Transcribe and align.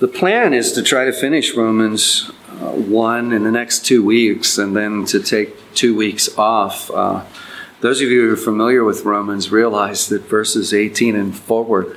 The 0.00 0.08
plan 0.08 0.54
is 0.54 0.72
to 0.72 0.82
try 0.82 1.04
to 1.04 1.12
finish 1.12 1.54
Romans 1.54 2.30
uh, 2.52 2.70
1 2.72 3.32
in 3.32 3.44
the 3.44 3.50
next 3.50 3.84
two 3.84 4.02
weeks 4.02 4.56
and 4.56 4.74
then 4.74 5.04
to 5.04 5.22
take 5.22 5.74
two 5.74 5.94
weeks 5.94 6.38
off. 6.38 6.90
Uh, 6.90 7.22
those 7.82 8.00
of 8.00 8.08
you 8.08 8.22
who 8.22 8.32
are 8.32 8.36
familiar 8.38 8.82
with 8.82 9.04
Romans 9.04 9.52
realize 9.52 10.08
that 10.08 10.22
verses 10.22 10.72
18 10.72 11.16
and 11.16 11.36
forward, 11.36 11.94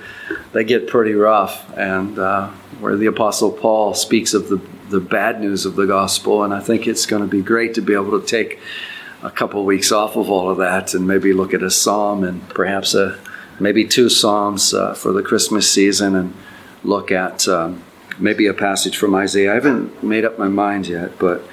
they 0.52 0.66
get 0.66 0.90
pretty 0.90 1.14
rough, 1.14 1.66
and 1.78 2.20
uh, 2.20 2.50
where 2.82 2.98
the 2.98 3.06
Apostle 3.06 3.54
Paul 3.54 3.94
speaks 3.94 4.34
of 4.34 4.50
the, 4.50 4.58
the 4.90 5.00
bad 5.00 5.40
news 5.40 5.66
of 5.66 5.78
the 5.78 5.86
gospel, 5.86 6.44
and 6.44 6.54
I 6.54 6.60
think 6.60 6.88
it's 6.88 7.06
going 7.06 7.22
to 7.22 7.28
be 7.30 7.42
great 7.42 7.74
to 7.76 7.82
be 7.82 7.94
able 7.94 8.20
to 8.20 8.28
take 8.28 8.60
a 9.22 9.32
couple 9.32 9.64
weeks 9.64 9.94
off 9.94 10.18
of 10.18 10.30
all 10.30 10.50
of 10.50 10.58
that 10.58 10.94
and 10.94 11.08
maybe 11.08 11.32
look 11.32 11.54
at 11.54 11.64
a 11.64 11.72
psalm 11.72 12.26
and 12.26 12.50
perhaps 12.50 12.96
a, 12.96 13.18
maybe 13.62 13.86
two 13.86 14.10
psalms 14.10 14.74
uh, 14.74 14.94
for 14.94 15.14
the 15.14 15.24
Christmas 15.24 15.72
season 15.72 16.16
and 16.16 16.34
look 16.84 17.10
at 17.10 17.48
um, 17.48 17.82
maybe 18.20 18.48
a 18.48 18.54
passage 18.54 18.98
from 18.98 19.16
Isaiah. 19.16 19.52
I 19.52 19.56
haven't 19.56 20.04
made 20.04 20.26
up 20.26 20.38
my 20.38 20.48
mind 20.48 20.88
yet, 20.88 21.18
but 21.20 21.44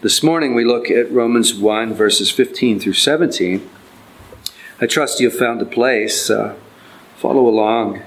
this 0.00 0.22
morning 0.22 0.54
we 0.54 0.64
look 0.64 0.90
at 0.90 1.10
Romans 1.10 1.54
1, 1.54 1.94
verses 1.94 2.30
15 2.30 2.80
through 2.80 2.94
17. 2.94 3.68
I 4.80 4.86
trust 4.86 5.20
you 5.20 5.28
have 5.28 5.38
found 5.38 5.60
a 5.60 5.66
place. 5.66 6.30
Uh, 6.30 6.54
follow 7.16 7.48
along. 7.48 8.02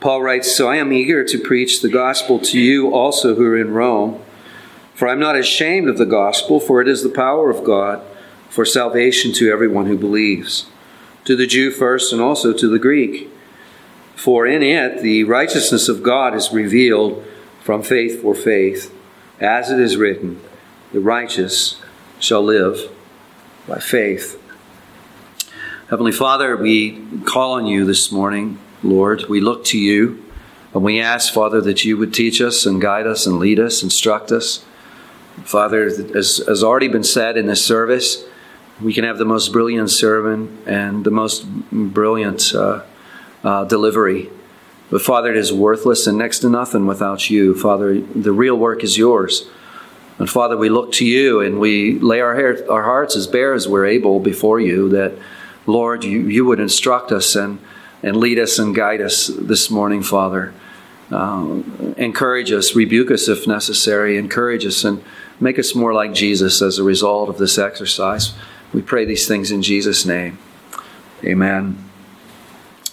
Paul 0.00 0.22
writes 0.22 0.56
So 0.56 0.68
I 0.68 0.76
am 0.76 0.92
eager 0.92 1.24
to 1.24 1.38
preach 1.38 1.80
the 1.80 1.88
gospel 1.88 2.38
to 2.40 2.58
you 2.58 2.94
also 2.94 3.34
who 3.34 3.44
are 3.46 3.58
in 3.58 3.72
Rome. 3.72 4.22
For 4.94 5.08
I 5.08 5.12
am 5.12 5.20
not 5.20 5.36
ashamed 5.36 5.88
of 5.88 5.98
the 5.98 6.06
gospel, 6.06 6.60
for 6.60 6.80
it 6.80 6.88
is 6.88 7.02
the 7.02 7.08
power 7.08 7.50
of 7.50 7.64
God 7.64 8.02
for 8.48 8.64
salvation 8.64 9.32
to 9.32 9.50
everyone 9.50 9.86
who 9.86 9.96
believes, 9.96 10.66
to 11.24 11.36
the 11.36 11.46
Jew 11.46 11.70
first 11.70 12.12
and 12.12 12.20
also 12.20 12.52
to 12.52 12.68
the 12.68 12.78
Greek. 12.78 13.30
For 14.20 14.46
in 14.46 14.62
it 14.62 15.00
the 15.00 15.24
righteousness 15.24 15.88
of 15.88 16.02
God 16.02 16.34
is 16.34 16.52
revealed 16.52 17.24
from 17.62 17.82
faith 17.82 18.20
for 18.20 18.34
faith, 18.34 18.94
as 19.40 19.70
it 19.70 19.80
is 19.80 19.96
written, 19.96 20.42
the 20.92 21.00
righteous 21.00 21.80
shall 22.18 22.42
live 22.42 22.92
by 23.66 23.78
faith. 23.78 24.38
Heavenly 25.88 26.12
Father, 26.12 26.54
we 26.54 27.02
call 27.24 27.52
on 27.52 27.64
you 27.66 27.86
this 27.86 28.12
morning, 28.12 28.58
Lord. 28.82 29.24
We 29.30 29.40
look 29.40 29.64
to 29.66 29.78
you, 29.78 30.22
and 30.74 30.82
we 30.82 31.00
ask, 31.00 31.32
Father, 31.32 31.62
that 31.62 31.86
you 31.86 31.96
would 31.96 32.12
teach 32.12 32.42
us 32.42 32.66
and 32.66 32.78
guide 32.78 33.06
us 33.06 33.26
and 33.26 33.38
lead 33.38 33.58
us, 33.58 33.82
instruct 33.82 34.30
us. 34.30 34.62
Father, 35.44 35.86
as 36.14 36.42
has 36.46 36.62
already 36.62 36.88
been 36.88 37.04
said 37.04 37.38
in 37.38 37.46
this 37.46 37.64
service, 37.64 38.26
we 38.82 38.92
can 38.92 39.04
have 39.04 39.16
the 39.16 39.24
most 39.24 39.50
brilliant 39.50 39.90
sermon 39.90 40.62
and 40.66 41.04
the 41.04 41.10
most 41.10 41.46
brilliant 41.72 42.54
uh, 42.54 42.82
uh, 43.44 43.64
delivery. 43.64 44.30
But 44.90 45.02
Father, 45.02 45.30
it 45.30 45.36
is 45.36 45.52
worthless 45.52 46.06
and 46.06 46.18
next 46.18 46.40
to 46.40 46.50
nothing 46.50 46.86
without 46.86 47.30
you. 47.30 47.54
Father, 47.54 48.00
the 48.00 48.32
real 48.32 48.56
work 48.56 48.82
is 48.82 48.98
yours. 48.98 49.48
And 50.18 50.28
Father, 50.28 50.56
we 50.56 50.68
look 50.68 50.92
to 50.92 51.06
you 51.06 51.40
and 51.40 51.60
we 51.60 51.98
lay 51.98 52.20
our, 52.20 52.34
hair, 52.34 52.70
our 52.70 52.82
hearts 52.82 53.16
as 53.16 53.26
bare 53.26 53.54
as 53.54 53.66
we're 53.66 53.86
able 53.86 54.20
before 54.20 54.60
you 54.60 54.88
that, 54.90 55.14
Lord, 55.66 56.04
you, 56.04 56.20
you 56.20 56.44
would 56.44 56.60
instruct 56.60 57.12
us 57.12 57.36
and, 57.36 57.58
and 58.02 58.16
lead 58.16 58.38
us 58.38 58.58
and 58.58 58.74
guide 58.74 59.00
us 59.00 59.28
this 59.28 59.70
morning, 59.70 60.02
Father. 60.02 60.52
Uh, 61.10 61.62
encourage 61.96 62.52
us, 62.52 62.74
rebuke 62.74 63.10
us 63.10 63.28
if 63.28 63.46
necessary, 63.46 64.16
encourage 64.16 64.64
us, 64.66 64.84
and 64.84 65.02
make 65.40 65.58
us 65.58 65.74
more 65.74 65.92
like 65.92 66.12
Jesus 66.12 66.60
as 66.62 66.78
a 66.78 66.84
result 66.84 67.28
of 67.28 67.38
this 67.38 67.58
exercise. 67.58 68.34
We 68.72 68.82
pray 68.82 69.04
these 69.04 69.26
things 69.26 69.50
in 69.50 69.62
Jesus' 69.62 70.04
name. 70.04 70.38
Amen 71.24 71.89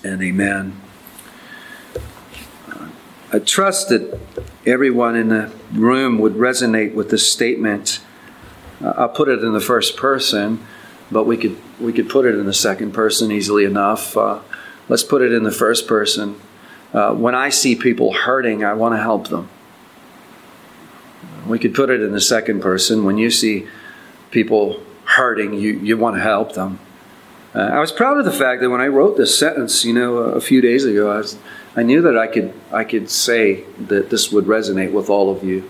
and 0.04 0.22
amen. 0.22 0.82
I 3.32 3.40
trust 3.40 3.90
that 3.90 4.20
everyone 4.66 5.16
in 5.16 5.30
the 5.30 5.52
room 5.74 6.18
would 6.20 6.36
resonate 6.36 6.94
with 6.94 7.10
this 7.10 7.30
statement. 7.30 8.00
Uh, 8.82 8.94
I'll 8.96 9.10
put 9.10 9.28
it 9.28 9.44
in 9.44 9.52
the 9.52 9.60
first 9.60 9.98
person, 9.98 10.66
but 11.12 11.26
we 11.26 11.36
could 11.36 11.58
we 11.80 11.92
could 11.92 12.10
put 12.10 12.26
it 12.26 12.36
in 12.36 12.46
the 12.46 12.54
second 12.54 12.94
person 12.94 13.32
easily 13.32 13.66
enough. 13.66 14.16
Uh, 14.16 14.40
let's 14.88 15.04
put 15.04 15.22
it 15.22 15.34
in 15.34 15.44
the 15.44 15.52
first 15.52 15.88
person. 15.88 16.40
Uh, 16.94 17.14
when 17.14 17.36
I 17.36 17.50
see 17.50 17.76
people 17.76 18.14
hurting, 18.14 18.64
I 18.64 18.74
want 18.74 18.94
to 18.96 19.02
help 19.02 19.28
them. 19.28 19.50
We 21.46 21.60
could 21.60 21.76
put 21.76 21.90
it 21.90 22.02
in 22.02 22.12
the 22.14 22.22
second 22.22 22.62
person. 22.62 23.04
When 23.04 23.18
you 23.18 23.30
see 23.30 23.68
people 24.32 24.82
hurting, 25.06 25.54
you, 25.54 25.74
you 25.74 25.98
want 25.98 26.16
to 26.16 26.22
help 26.22 26.54
them. 26.54 26.80
Uh, 27.58 27.72
I 27.74 27.80
was 27.80 27.92
proud 27.92 28.20
of 28.20 28.26
the 28.26 28.32
fact 28.32 28.62
that 28.62 28.70
when 28.70 28.82
I 28.82 28.88
wrote 28.88 29.18
this 29.18 29.40
sentence, 29.40 29.84
you 29.84 29.92
know, 29.92 30.18
a 30.18 30.40
few 30.40 30.62
days 30.62 30.86
ago, 30.86 31.10
I, 31.10 31.18
was, 31.18 31.40
I 31.76 31.82
knew 31.82 32.04
that 32.04 32.16
I 32.16 32.28
could 32.28 32.54
I 32.72 32.84
could 32.84 33.10
say 33.10 33.64
that 33.80 34.12
this 34.12 34.32
would 34.32 34.46
resonate 34.46 34.92
with 34.92 35.10
all 35.10 35.32
of 35.32 35.44
you, 35.44 35.68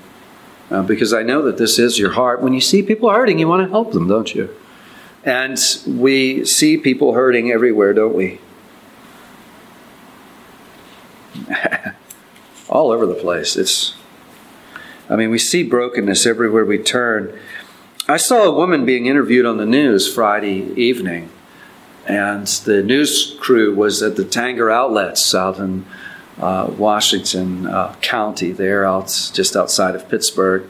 uh, 0.69 0.83
because 0.83 1.13
I 1.13 1.23
know 1.23 1.41
that 1.43 1.57
this 1.57 1.79
is 1.79 1.97
your 1.97 2.11
heart. 2.11 2.41
When 2.41 2.51
you 2.53 2.59
see 2.59 2.83
people 2.83 3.09
hurting, 3.09 3.39
you 3.39 3.47
want 3.47 3.65
to 3.65 3.69
help 3.69 3.93
them, 3.93 4.05
don't 4.05 4.35
you? 4.35 4.53
And 5.23 5.57
we 5.87 6.43
see 6.43 6.75
people 6.75 7.13
hurting 7.13 7.51
everywhere, 7.51 7.93
don't 7.93 8.15
we? 8.15 8.41
all 12.69 12.91
over 12.91 13.05
the 13.05 13.13
place. 13.13 13.55
It's, 13.55 13.95
I 15.09 15.15
mean, 15.15 15.29
we 15.29 15.39
see 15.39 15.63
brokenness 15.63 16.25
everywhere 16.25 16.65
we 16.65 16.79
turn. 16.79 17.39
I 18.09 18.17
saw 18.17 18.43
a 18.43 18.51
woman 18.51 18.85
being 18.85 19.05
interviewed 19.05 19.45
on 19.45 19.55
the 19.55 19.65
news 19.65 20.13
Friday 20.13 20.73
evening 20.75 21.29
and 22.07 22.47
the 22.47 22.81
news 22.81 23.35
crew 23.39 23.75
was 23.75 24.01
at 24.01 24.15
the 24.15 24.23
Tanger 24.23 24.73
Outlets 24.73 25.35
out 25.35 25.59
in 25.59 25.85
uh, 26.39 26.71
Washington 26.77 27.67
uh, 27.67 27.95
County, 28.01 28.51
there 28.51 28.85
out 28.85 29.07
just 29.33 29.55
outside 29.55 29.93
of 29.93 30.07
Pittsburgh, 30.07 30.67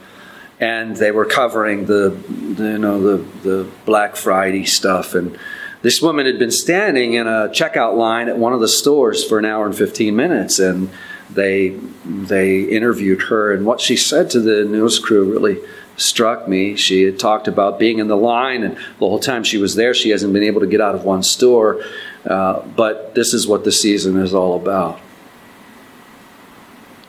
and 0.59 0.95
they 0.95 1.11
were 1.11 1.25
covering 1.25 1.85
the, 1.85 2.09
the, 2.55 2.71
you 2.71 2.77
know 2.79 3.01
the 3.01 3.17
the 3.47 3.69
Black 3.85 4.15
Friday 4.15 4.65
stuff. 4.65 5.13
And 5.13 5.37
this 5.83 6.01
woman 6.01 6.25
had 6.25 6.39
been 6.39 6.51
standing 6.51 7.13
in 7.13 7.27
a 7.27 7.49
checkout 7.49 7.95
line 7.95 8.29
at 8.29 8.37
one 8.37 8.53
of 8.53 8.59
the 8.59 8.67
stores 8.67 9.23
for 9.23 9.37
an 9.37 9.45
hour 9.45 9.65
and 9.65 9.77
fifteen 9.77 10.15
minutes, 10.15 10.57
and 10.57 10.89
they 11.29 11.69
they 12.03 12.61
interviewed 12.61 13.23
her, 13.23 13.53
and 13.53 13.65
what 13.65 13.79
she 13.79 13.95
said 13.95 14.31
to 14.31 14.39
the 14.39 14.65
news 14.65 14.97
crew 14.97 15.31
really 15.31 15.59
struck 15.97 16.47
me. 16.47 16.75
She 16.75 17.03
had 17.03 17.19
talked 17.19 17.47
about 17.47 17.79
being 17.79 17.99
in 17.99 18.07
the 18.07 18.15
line, 18.15 18.63
and 18.63 18.75
the 18.75 18.81
whole 18.99 19.19
time 19.19 19.43
she 19.43 19.57
was 19.57 19.75
there, 19.75 19.93
she 19.93 20.11
hasn't 20.11 20.31
been 20.31 20.43
able 20.43 20.61
to 20.61 20.67
get 20.67 20.79
out 20.79 20.95
of 20.95 21.03
one 21.03 21.23
store. 21.23 21.83
Uh, 22.25 22.61
but 22.61 23.15
this 23.15 23.33
is 23.33 23.47
what 23.47 23.63
the 23.63 23.71
season 23.71 24.17
is 24.17 24.33
all 24.33 24.55
about. 24.55 24.99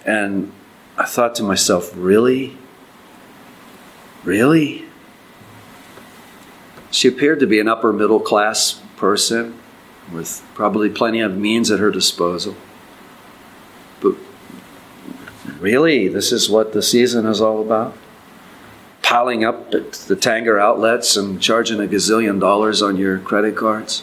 And 0.04 0.52
I 0.96 1.04
thought 1.04 1.34
to 1.36 1.42
myself, 1.42 1.92
really? 1.94 2.56
Really? 4.24 4.86
She 6.90 7.08
appeared 7.08 7.40
to 7.40 7.46
be 7.46 7.60
an 7.60 7.68
upper 7.68 7.92
middle 7.92 8.20
class 8.20 8.80
person 8.96 9.58
with 10.12 10.42
probably 10.54 10.88
plenty 10.88 11.20
of 11.20 11.36
means 11.36 11.70
at 11.70 11.78
her 11.78 11.90
disposal. 11.90 12.56
But 14.00 14.14
really, 15.60 16.08
this 16.08 16.32
is 16.32 16.48
what 16.48 16.72
the 16.72 16.82
season 16.82 17.26
is 17.26 17.40
all 17.40 17.60
about? 17.60 17.96
Piling 19.08 19.42
up 19.42 19.72
at 19.72 19.92
the 19.92 20.14
Tanger 20.14 20.60
outlets 20.60 21.16
and 21.16 21.40
charging 21.40 21.80
a 21.80 21.88
gazillion 21.88 22.38
dollars 22.38 22.82
on 22.82 22.98
your 22.98 23.18
credit 23.18 23.56
cards? 23.56 24.02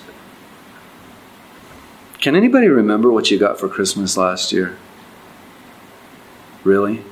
Can 2.19 2.35
anybody 2.35 2.67
remember 2.67 3.11
what 3.11 3.29
you 3.29 3.37
got 3.37 3.59
for 3.59 3.69
Christmas 3.69 4.17
last 4.17 4.51
year? 4.51 4.75
Really? 6.63 7.03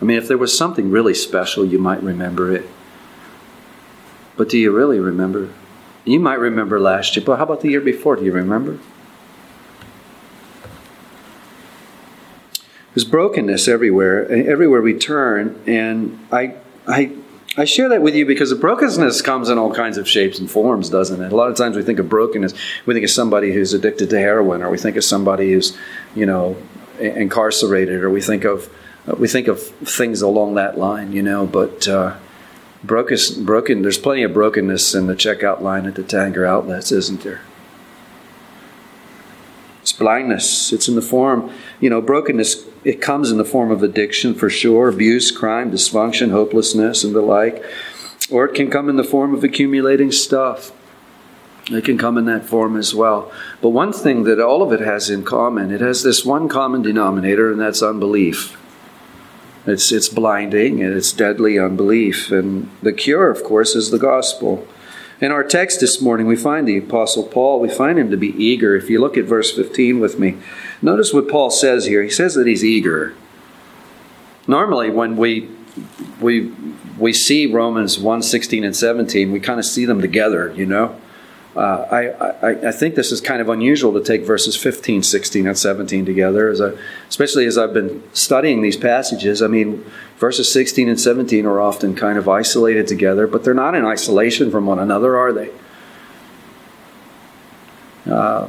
I 0.00 0.04
mean, 0.04 0.16
if 0.16 0.28
there 0.28 0.38
was 0.38 0.56
something 0.56 0.92
really 0.92 1.12
special, 1.12 1.64
you 1.64 1.80
might 1.80 2.00
remember 2.04 2.54
it. 2.54 2.68
But 4.36 4.48
do 4.48 4.56
you 4.56 4.70
really 4.70 5.00
remember? 5.00 5.52
You 6.04 6.20
might 6.20 6.38
remember 6.38 6.78
last 6.78 7.16
year, 7.16 7.26
but 7.26 7.38
how 7.38 7.42
about 7.42 7.62
the 7.62 7.70
year 7.70 7.80
before? 7.80 8.14
Do 8.14 8.24
you 8.24 8.32
remember? 8.32 8.78
There's 12.94 13.04
brokenness 13.04 13.66
everywhere, 13.66 14.30
everywhere 14.30 14.80
we 14.80 14.94
turn, 14.94 15.60
and 15.66 16.24
I 16.30 16.54
I 16.88 17.12
I 17.56 17.64
share 17.64 17.88
that 17.88 18.02
with 18.02 18.14
you 18.14 18.24
because 18.24 18.50
the 18.50 18.56
brokenness 18.56 19.20
comes 19.22 19.48
in 19.48 19.58
all 19.58 19.74
kinds 19.74 19.98
of 19.98 20.08
shapes 20.08 20.38
and 20.38 20.50
forms, 20.50 20.90
doesn't 20.90 21.20
it? 21.20 21.32
A 21.32 21.36
lot 21.36 21.50
of 21.50 21.56
times 21.56 21.76
we 21.76 21.82
think 21.82 21.98
of 21.98 22.08
brokenness, 22.08 22.54
we 22.86 22.94
think 22.94 23.04
of 23.04 23.10
somebody 23.10 23.52
who's 23.52 23.72
addicted 23.72 24.10
to 24.10 24.18
heroin, 24.18 24.62
or 24.62 24.70
we 24.70 24.78
think 24.78 24.96
of 24.96 25.02
somebody 25.02 25.52
who's, 25.52 25.76
you 26.14 26.24
know, 26.24 26.56
incarcerated, 27.00 28.02
or 28.02 28.10
we 28.10 28.20
think 28.20 28.44
of 28.44 28.72
we 29.18 29.26
think 29.26 29.48
of 29.48 29.60
things 29.62 30.22
along 30.22 30.54
that 30.54 30.78
line, 30.78 31.12
you 31.12 31.22
know. 31.22 31.46
But 31.46 31.88
uh, 31.88 32.16
broken, 32.84 33.44
broken. 33.44 33.82
There's 33.82 33.98
plenty 33.98 34.22
of 34.22 34.32
brokenness 34.32 34.94
in 34.94 35.06
the 35.06 35.14
checkout 35.14 35.60
line 35.60 35.86
at 35.86 35.94
the 35.94 36.02
Tanger 36.02 36.46
outlets, 36.46 36.92
isn't 36.92 37.22
there? 37.22 37.40
It's 39.88 39.98
blindness. 39.98 40.70
It's 40.70 40.86
in 40.86 40.96
the 40.96 41.00
form, 41.00 41.50
you 41.80 41.88
know, 41.88 42.02
brokenness 42.02 42.66
it 42.84 43.00
comes 43.00 43.30
in 43.30 43.38
the 43.38 43.44
form 43.44 43.70
of 43.70 43.82
addiction 43.82 44.34
for 44.34 44.50
sure, 44.50 44.90
abuse, 44.90 45.30
crime, 45.30 45.72
dysfunction, 45.72 46.30
hopelessness, 46.30 47.04
and 47.04 47.14
the 47.14 47.22
like. 47.22 47.64
Or 48.30 48.44
it 48.44 48.54
can 48.54 48.68
come 48.70 48.90
in 48.90 48.96
the 48.96 49.02
form 49.02 49.32
of 49.32 49.42
accumulating 49.42 50.12
stuff. 50.12 50.72
It 51.70 51.86
can 51.86 51.96
come 51.96 52.18
in 52.18 52.26
that 52.26 52.44
form 52.44 52.76
as 52.76 52.94
well. 52.94 53.32
But 53.62 53.70
one 53.70 53.94
thing 53.94 54.24
that 54.24 54.38
all 54.38 54.62
of 54.62 54.72
it 54.72 54.80
has 54.80 55.08
in 55.08 55.24
common, 55.24 55.70
it 55.70 55.80
has 55.80 56.02
this 56.02 56.22
one 56.22 56.50
common 56.50 56.82
denominator, 56.82 57.50
and 57.50 57.58
that's 57.58 57.82
unbelief. 57.82 58.58
It's, 59.64 59.90
it's 59.90 60.10
blinding 60.10 60.82
and 60.82 60.94
it's 60.94 61.12
deadly 61.12 61.58
unbelief. 61.58 62.30
And 62.30 62.68
the 62.82 62.92
cure, 62.92 63.30
of 63.30 63.42
course, 63.42 63.74
is 63.74 63.90
the 63.90 63.98
gospel. 63.98 64.68
In 65.20 65.32
our 65.32 65.42
text 65.42 65.80
this 65.80 66.00
morning, 66.00 66.28
we 66.28 66.36
find 66.36 66.66
the 66.66 66.78
Apostle 66.78 67.24
Paul, 67.24 67.58
we 67.58 67.68
find 67.68 67.98
him 67.98 68.10
to 68.12 68.16
be 68.16 68.28
eager. 68.28 68.76
If 68.76 68.88
you 68.88 69.00
look 69.00 69.16
at 69.16 69.24
verse 69.24 69.50
15 69.50 69.98
with 69.98 70.18
me, 70.18 70.36
notice 70.80 71.12
what 71.12 71.28
Paul 71.28 71.50
says 71.50 71.86
here. 71.86 72.04
He 72.04 72.10
says 72.10 72.34
that 72.34 72.46
he's 72.46 72.64
eager. 72.64 73.14
Normally, 74.46 74.90
when 74.90 75.16
we, 75.16 75.48
we, 76.20 76.52
we 76.96 77.12
see 77.12 77.46
Romans 77.46 77.98
1 77.98 78.22
16 78.22 78.62
and 78.62 78.76
17, 78.76 79.32
we 79.32 79.40
kind 79.40 79.58
of 79.58 79.66
see 79.66 79.84
them 79.84 80.00
together, 80.00 80.52
you 80.54 80.66
know? 80.66 81.00
Uh, 81.58 81.88
I, 81.90 82.46
I, 82.46 82.68
I, 82.68 82.70
think 82.70 82.94
this 82.94 83.10
is 83.10 83.20
kind 83.20 83.40
of 83.40 83.48
unusual 83.48 83.92
to 83.94 84.00
take 84.00 84.24
verses 84.24 84.54
15, 84.54 85.02
16, 85.02 85.44
and 85.44 85.58
17 85.58 86.06
together, 86.06 86.48
as 86.50 86.60
I, 86.60 86.74
especially 87.08 87.46
as 87.46 87.58
I've 87.58 87.74
been 87.74 88.00
studying 88.12 88.62
these 88.62 88.76
passages. 88.76 89.42
I 89.42 89.48
mean, 89.48 89.84
verses 90.18 90.52
16 90.52 90.88
and 90.88 91.00
17 91.00 91.44
are 91.46 91.60
often 91.60 91.96
kind 91.96 92.16
of 92.16 92.28
isolated 92.28 92.86
together, 92.86 93.26
but 93.26 93.42
they're 93.42 93.54
not 93.54 93.74
in 93.74 93.84
isolation 93.84 94.52
from 94.52 94.66
one 94.66 94.78
another, 94.78 95.16
are 95.16 95.32
they? 95.32 95.50
Uh, 98.08 98.46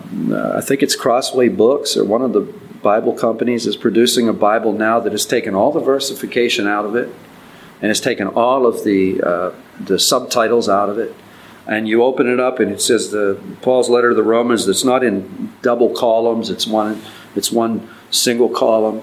I 0.56 0.62
think 0.62 0.84
it's 0.84 0.96
Crossway 0.96 1.50
Books 1.50 1.98
or 1.98 2.06
one 2.06 2.22
of 2.22 2.34
the 2.34 2.42
Bible 2.42 3.14
companies 3.14 3.66
is 3.66 3.76
producing 3.76 4.30
a 4.30 4.34
Bible 4.34 4.72
now 4.72 5.00
that 5.00 5.14
has 5.14 5.26
taken 5.26 5.56
all 5.56 5.72
the 5.72 5.80
versification 5.80 6.68
out 6.68 6.86
of 6.86 6.96
it 6.96 7.10
and 7.82 7.90
has 7.90 8.02
taken 8.02 8.28
all 8.28 8.68
of 8.68 8.84
the, 8.84 9.20
uh, 9.20 9.52
the 9.80 9.98
subtitles 9.98 10.70
out 10.70 10.90
of 10.90 11.00
it 11.00 11.16
and 11.70 11.88
you 11.88 12.04
open 12.04 12.28
it 12.28 12.40
up 12.40 12.60
and 12.60 12.70
it 12.70 12.82
says 12.82 13.12
the 13.12 13.40
Paul's 13.62 13.90
letter 13.90 14.10
to 14.10 14.16
the 14.16 14.24
Romans 14.24 14.66
that's 14.66 14.84
not 14.84 15.04
in 15.04 15.54
double 15.62 15.92
columns 15.92 16.50
it's 16.50 16.68
one 16.68 17.02
it's 17.36 17.52
one 17.52 17.88
single 18.12 18.50
column. 18.50 19.02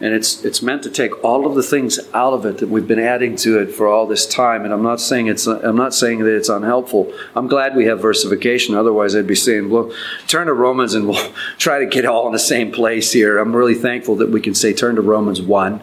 And 0.00 0.12
it's 0.12 0.44
it's 0.44 0.60
meant 0.60 0.82
to 0.82 0.90
take 0.90 1.22
all 1.22 1.46
of 1.46 1.54
the 1.54 1.62
things 1.62 2.00
out 2.12 2.32
of 2.32 2.44
it 2.44 2.58
that 2.58 2.68
we've 2.68 2.86
been 2.86 2.98
adding 2.98 3.36
to 3.36 3.60
it 3.60 3.72
for 3.72 3.86
all 3.86 4.06
this 4.06 4.26
time. 4.26 4.64
And 4.64 4.74
I'm 4.74 4.82
not 4.82 5.00
saying 5.00 5.28
it's 5.28 5.46
I'm 5.46 5.76
not 5.76 5.94
saying 5.94 6.18
that 6.18 6.34
it's 6.34 6.48
unhelpful. 6.48 7.12
I'm 7.36 7.46
glad 7.46 7.76
we 7.76 7.86
have 7.86 8.02
versification 8.02 8.74
otherwise 8.74 9.14
I'd 9.14 9.26
be 9.26 9.36
saying 9.36 9.70
well 9.70 9.92
turn 10.26 10.48
to 10.48 10.52
Romans 10.52 10.94
and 10.94 11.08
we'll 11.08 11.32
try 11.58 11.78
to 11.78 11.86
get 11.86 12.04
all 12.04 12.26
in 12.26 12.32
the 12.32 12.38
same 12.38 12.72
place 12.72 13.12
here. 13.12 13.38
I'm 13.38 13.54
really 13.54 13.76
thankful 13.76 14.16
that 14.16 14.30
we 14.30 14.40
can 14.40 14.54
say 14.54 14.72
turn 14.72 14.96
to 14.96 15.00
Romans 15.00 15.40
1 15.40 15.80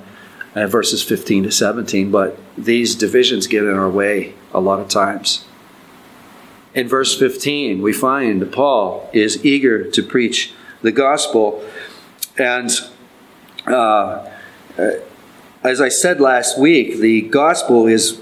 uh, 0.55 0.67
verses 0.67 1.01
15 1.01 1.43
to 1.43 1.51
17 1.51 2.11
but 2.11 2.37
these 2.57 2.95
divisions 2.95 3.47
get 3.47 3.63
in 3.63 3.73
our 3.73 3.89
way 3.89 4.33
a 4.53 4.59
lot 4.59 4.81
of 4.81 4.89
times 4.89 5.45
in 6.73 6.87
verse 6.87 7.17
15, 7.17 7.81
we 7.81 7.93
find 7.93 8.51
Paul 8.51 9.09
is 9.13 9.43
eager 9.45 9.89
to 9.91 10.03
preach 10.03 10.53
the 10.81 10.91
gospel. 10.91 11.63
And 12.37 12.69
uh, 13.67 14.29
as 15.63 15.81
I 15.81 15.89
said 15.89 16.21
last 16.21 16.57
week, 16.57 16.97
the 16.97 17.21
gospel 17.23 17.87
is 17.87 18.21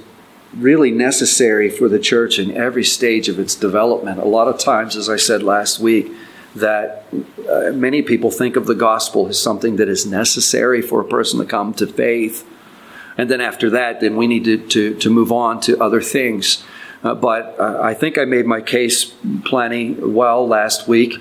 really 0.54 0.92
necessary 0.92 1.70
for 1.70 1.88
the 1.88 2.00
church 2.00 2.40
in 2.40 2.56
every 2.58 2.84
stage 2.84 3.30
of 3.30 3.40
its 3.40 3.56
development. 3.56 4.20
A 4.20 4.26
lot 4.26 4.48
of 4.48 4.58
times, 4.58 4.96
as 4.96 5.08
I 5.08 5.18
said 5.18 5.44
last 5.44 5.80
week, 5.80 6.12
that 6.56 7.06
uh, 7.48 7.72
many 7.72 8.02
people 8.02 8.32
think 8.32 8.56
of 8.56 8.66
the 8.66 8.74
gospel 8.74 9.28
as 9.28 9.42
something 9.42 9.76
that 9.76 9.88
is 9.88 10.08
necessary 10.08 10.82
for 10.82 11.00
a 11.00 11.06
person 11.06 11.40
to 11.40 11.46
come 11.46 11.74
to 11.76 11.86
faith. 11.86 12.48
And 13.16 13.30
then 13.30 13.42
after 13.42 13.70
that, 13.70 14.00
then 14.00 14.16
we 14.16 14.26
need 14.26 14.46
to, 14.46 14.58
to, 14.58 14.96
to 14.96 15.10
move 15.10 15.32
on 15.32 15.60
to 15.62 15.80
other 15.80 16.02
things. 16.02 16.64
Uh, 17.04 17.16
but 17.16 17.60
uh, 17.60 17.80
I 17.82 17.94
think 17.94 18.18
I 18.18 18.26
made 18.26 18.46
my 18.46 18.62
case 18.62 19.14
plenty 19.46 19.94
well 19.94 20.48
last 20.48 20.88
week 20.88 21.16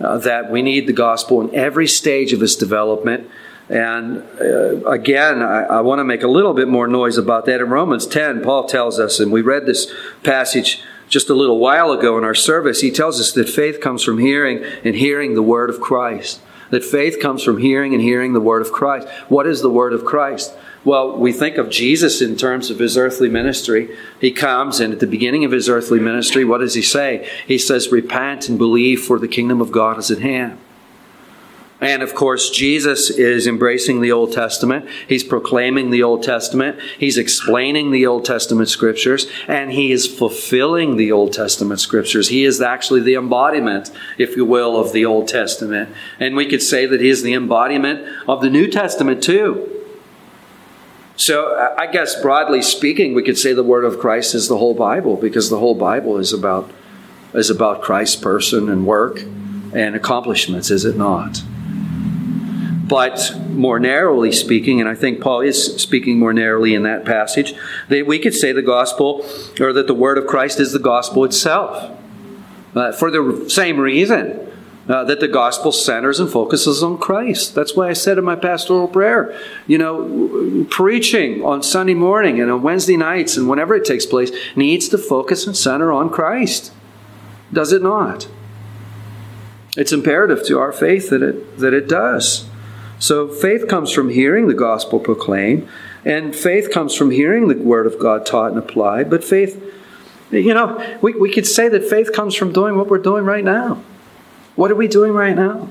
uh, 0.00 0.18
that 0.18 0.50
we 0.50 0.62
need 0.62 0.86
the 0.86 0.92
gospel 0.92 1.40
in 1.40 1.54
every 1.54 1.86
stage 1.86 2.32
of 2.32 2.42
its 2.42 2.54
development. 2.54 3.30
And 3.68 4.22
uh, 4.40 4.84
again, 4.84 5.40
I, 5.40 5.62
I 5.64 5.80
want 5.80 6.00
to 6.00 6.04
make 6.04 6.22
a 6.22 6.28
little 6.28 6.52
bit 6.52 6.68
more 6.68 6.86
noise 6.86 7.16
about 7.16 7.46
that. 7.46 7.60
In 7.60 7.70
Romans 7.70 8.06
10, 8.06 8.42
Paul 8.42 8.64
tells 8.64 8.98
us, 9.00 9.20
and 9.20 9.32
we 9.32 9.40
read 9.40 9.64
this 9.64 9.90
passage 10.22 10.82
just 11.08 11.30
a 11.30 11.34
little 11.34 11.58
while 11.58 11.92
ago 11.92 12.18
in 12.18 12.24
our 12.24 12.34
service, 12.34 12.80
he 12.80 12.90
tells 12.90 13.20
us 13.20 13.32
that 13.32 13.48
faith 13.48 13.80
comes 13.80 14.02
from 14.02 14.18
hearing 14.18 14.62
and 14.84 14.94
hearing 14.94 15.34
the 15.34 15.42
word 15.42 15.70
of 15.70 15.80
Christ. 15.80 16.40
That 16.70 16.84
faith 16.84 17.20
comes 17.20 17.42
from 17.42 17.58
hearing 17.58 17.94
and 17.94 18.02
hearing 18.02 18.32
the 18.32 18.40
word 18.40 18.62
of 18.62 18.72
Christ. 18.72 19.08
What 19.28 19.46
is 19.46 19.62
the 19.62 19.70
word 19.70 19.92
of 19.92 20.04
Christ? 20.04 20.54
Well, 20.84 21.16
we 21.16 21.32
think 21.32 21.56
of 21.56 21.70
Jesus 21.70 22.20
in 22.20 22.36
terms 22.36 22.70
of 22.70 22.78
his 22.78 22.98
earthly 22.98 23.30
ministry. 23.30 23.96
He 24.20 24.30
comes, 24.30 24.80
and 24.80 24.92
at 24.92 25.00
the 25.00 25.06
beginning 25.06 25.44
of 25.44 25.52
his 25.52 25.68
earthly 25.68 25.98
ministry, 25.98 26.44
what 26.44 26.58
does 26.58 26.74
he 26.74 26.82
say? 26.82 27.28
He 27.46 27.56
says, 27.56 27.90
Repent 27.90 28.50
and 28.50 28.58
believe, 28.58 29.02
for 29.02 29.18
the 29.18 29.28
kingdom 29.28 29.62
of 29.62 29.72
God 29.72 29.98
is 29.98 30.10
at 30.10 30.18
hand. 30.18 30.58
And 31.80 32.02
of 32.02 32.14
course, 32.14 32.50
Jesus 32.50 33.10
is 33.10 33.46
embracing 33.46 34.00
the 34.00 34.12
Old 34.12 34.32
Testament. 34.32 34.88
He's 35.08 35.24
proclaiming 35.24 35.90
the 35.90 36.02
Old 36.02 36.22
Testament. 36.22 36.78
He's 36.98 37.18
explaining 37.18 37.90
the 37.90 38.06
Old 38.06 38.24
Testament 38.24 38.68
scriptures. 38.68 39.26
And 39.48 39.72
he 39.72 39.90
is 39.90 40.06
fulfilling 40.06 40.96
the 40.96 41.12
Old 41.12 41.32
Testament 41.32 41.80
scriptures. 41.80 42.28
He 42.28 42.44
is 42.44 42.60
actually 42.60 43.00
the 43.00 43.16
embodiment, 43.16 43.90
if 44.16 44.36
you 44.36 44.44
will, 44.44 44.78
of 44.78 44.92
the 44.92 45.04
Old 45.04 45.28
Testament. 45.28 45.90
And 46.18 46.36
we 46.36 46.46
could 46.46 46.62
say 46.62 46.86
that 46.86 47.00
he 47.00 47.08
is 47.08 47.22
the 47.22 47.34
embodiment 47.34 48.06
of 48.28 48.40
the 48.40 48.50
New 48.50 48.68
Testament 48.68 49.22
too. 49.22 49.83
So 51.16 51.74
I 51.78 51.86
guess 51.86 52.20
broadly 52.20 52.60
speaking, 52.60 53.14
we 53.14 53.22
could 53.22 53.38
say 53.38 53.52
the 53.52 53.62
word 53.62 53.84
of 53.84 54.00
Christ 54.00 54.34
is 54.34 54.48
the 54.48 54.58
whole 54.58 54.74
Bible 54.74 55.16
because 55.16 55.48
the 55.48 55.58
whole 55.58 55.74
Bible 55.74 56.18
is 56.18 56.32
about 56.32 56.70
is 57.34 57.50
about 57.50 57.82
Christ's 57.82 58.16
person 58.16 58.68
and 58.68 58.86
work 58.86 59.20
and 59.20 59.96
accomplishments, 59.96 60.70
is 60.70 60.84
it 60.84 60.96
not? 60.96 61.42
But 62.86 63.36
more 63.48 63.80
narrowly 63.80 64.30
speaking, 64.30 64.80
and 64.80 64.88
I 64.88 64.94
think 64.94 65.20
Paul 65.20 65.40
is 65.40 65.80
speaking 65.82 66.18
more 66.18 66.32
narrowly 66.32 66.74
in 66.74 66.84
that 66.84 67.04
passage, 67.04 67.54
that 67.88 68.06
we 68.06 68.18
could 68.18 68.34
say 68.34 68.52
the 68.52 68.62
gospel 68.62 69.26
or 69.58 69.72
that 69.72 69.86
the 69.86 69.94
word 69.94 70.18
of 70.18 70.26
Christ 70.26 70.60
is 70.60 70.72
the 70.72 70.78
gospel 70.78 71.24
itself. 71.24 71.90
Uh, 72.74 72.92
for 72.92 73.10
the 73.10 73.48
same 73.48 73.78
reason 73.78 74.52
uh, 74.88 75.04
that 75.04 75.20
the 75.20 75.28
gospel 75.28 75.72
centers 75.72 76.20
and 76.20 76.30
focuses 76.30 76.82
on 76.82 76.98
Christ. 76.98 77.54
That's 77.54 77.74
why 77.74 77.88
I 77.88 77.94
said 77.94 78.18
in 78.18 78.24
my 78.24 78.36
pastoral 78.36 78.88
prayer, 78.88 79.38
you 79.66 79.78
know, 79.78 80.66
preaching 80.70 81.42
on 81.42 81.62
Sunday 81.62 81.94
morning 81.94 82.40
and 82.40 82.50
on 82.50 82.62
Wednesday 82.62 82.96
nights 82.96 83.36
and 83.36 83.48
whenever 83.48 83.74
it 83.74 83.84
takes 83.84 84.04
place 84.04 84.30
needs 84.54 84.88
to 84.90 84.98
focus 84.98 85.46
and 85.46 85.56
center 85.56 85.92
on 85.92 86.10
Christ. 86.10 86.72
Does 87.52 87.72
it 87.72 87.82
not? 87.82 88.28
It's 89.76 89.92
imperative 89.92 90.44
to 90.46 90.58
our 90.58 90.72
faith 90.72 91.10
that 91.10 91.22
it, 91.22 91.58
that 91.58 91.72
it 91.72 91.88
does. 91.88 92.46
So 92.98 93.28
faith 93.28 93.68
comes 93.68 93.90
from 93.90 94.10
hearing 94.10 94.46
the 94.46 94.54
gospel 94.54 95.00
proclaimed, 95.00 95.68
and 96.04 96.34
faith 96.34 96.70
comes 96.70 96.94
from 96.94 97.10
hearing 97.10 97.48
the 97.48 97.56
word 97.56 97.86
of 97.86 97.98
God 97.98 98.24
taught 98.24 98.50
and 98.50 98.58
applied. 98.58 99.10
But 99.10 99.24
faith, 99.24 99.62
you 100.30 100.54
know, 100.54 100.98
we, 101.02 101.14
we 101.14 101.32
could 101.32 101.46
say 101.46 101.68
that 101.68 101.84
faith 101.84 102.12
comes 102.12 102.34
from 102.34 102.52
doing 102.52 102.76
what 102.76 102.88
we're 102.88 102.98
doing 102.98 103.24
right 103.24 103.44
now. 103.44 103.82
What 104.56 104.70
are 104.70 104.76
we 104.76 104.88
doing 104.88 105.12
right 105.12 105.34
now? 105.34 105.68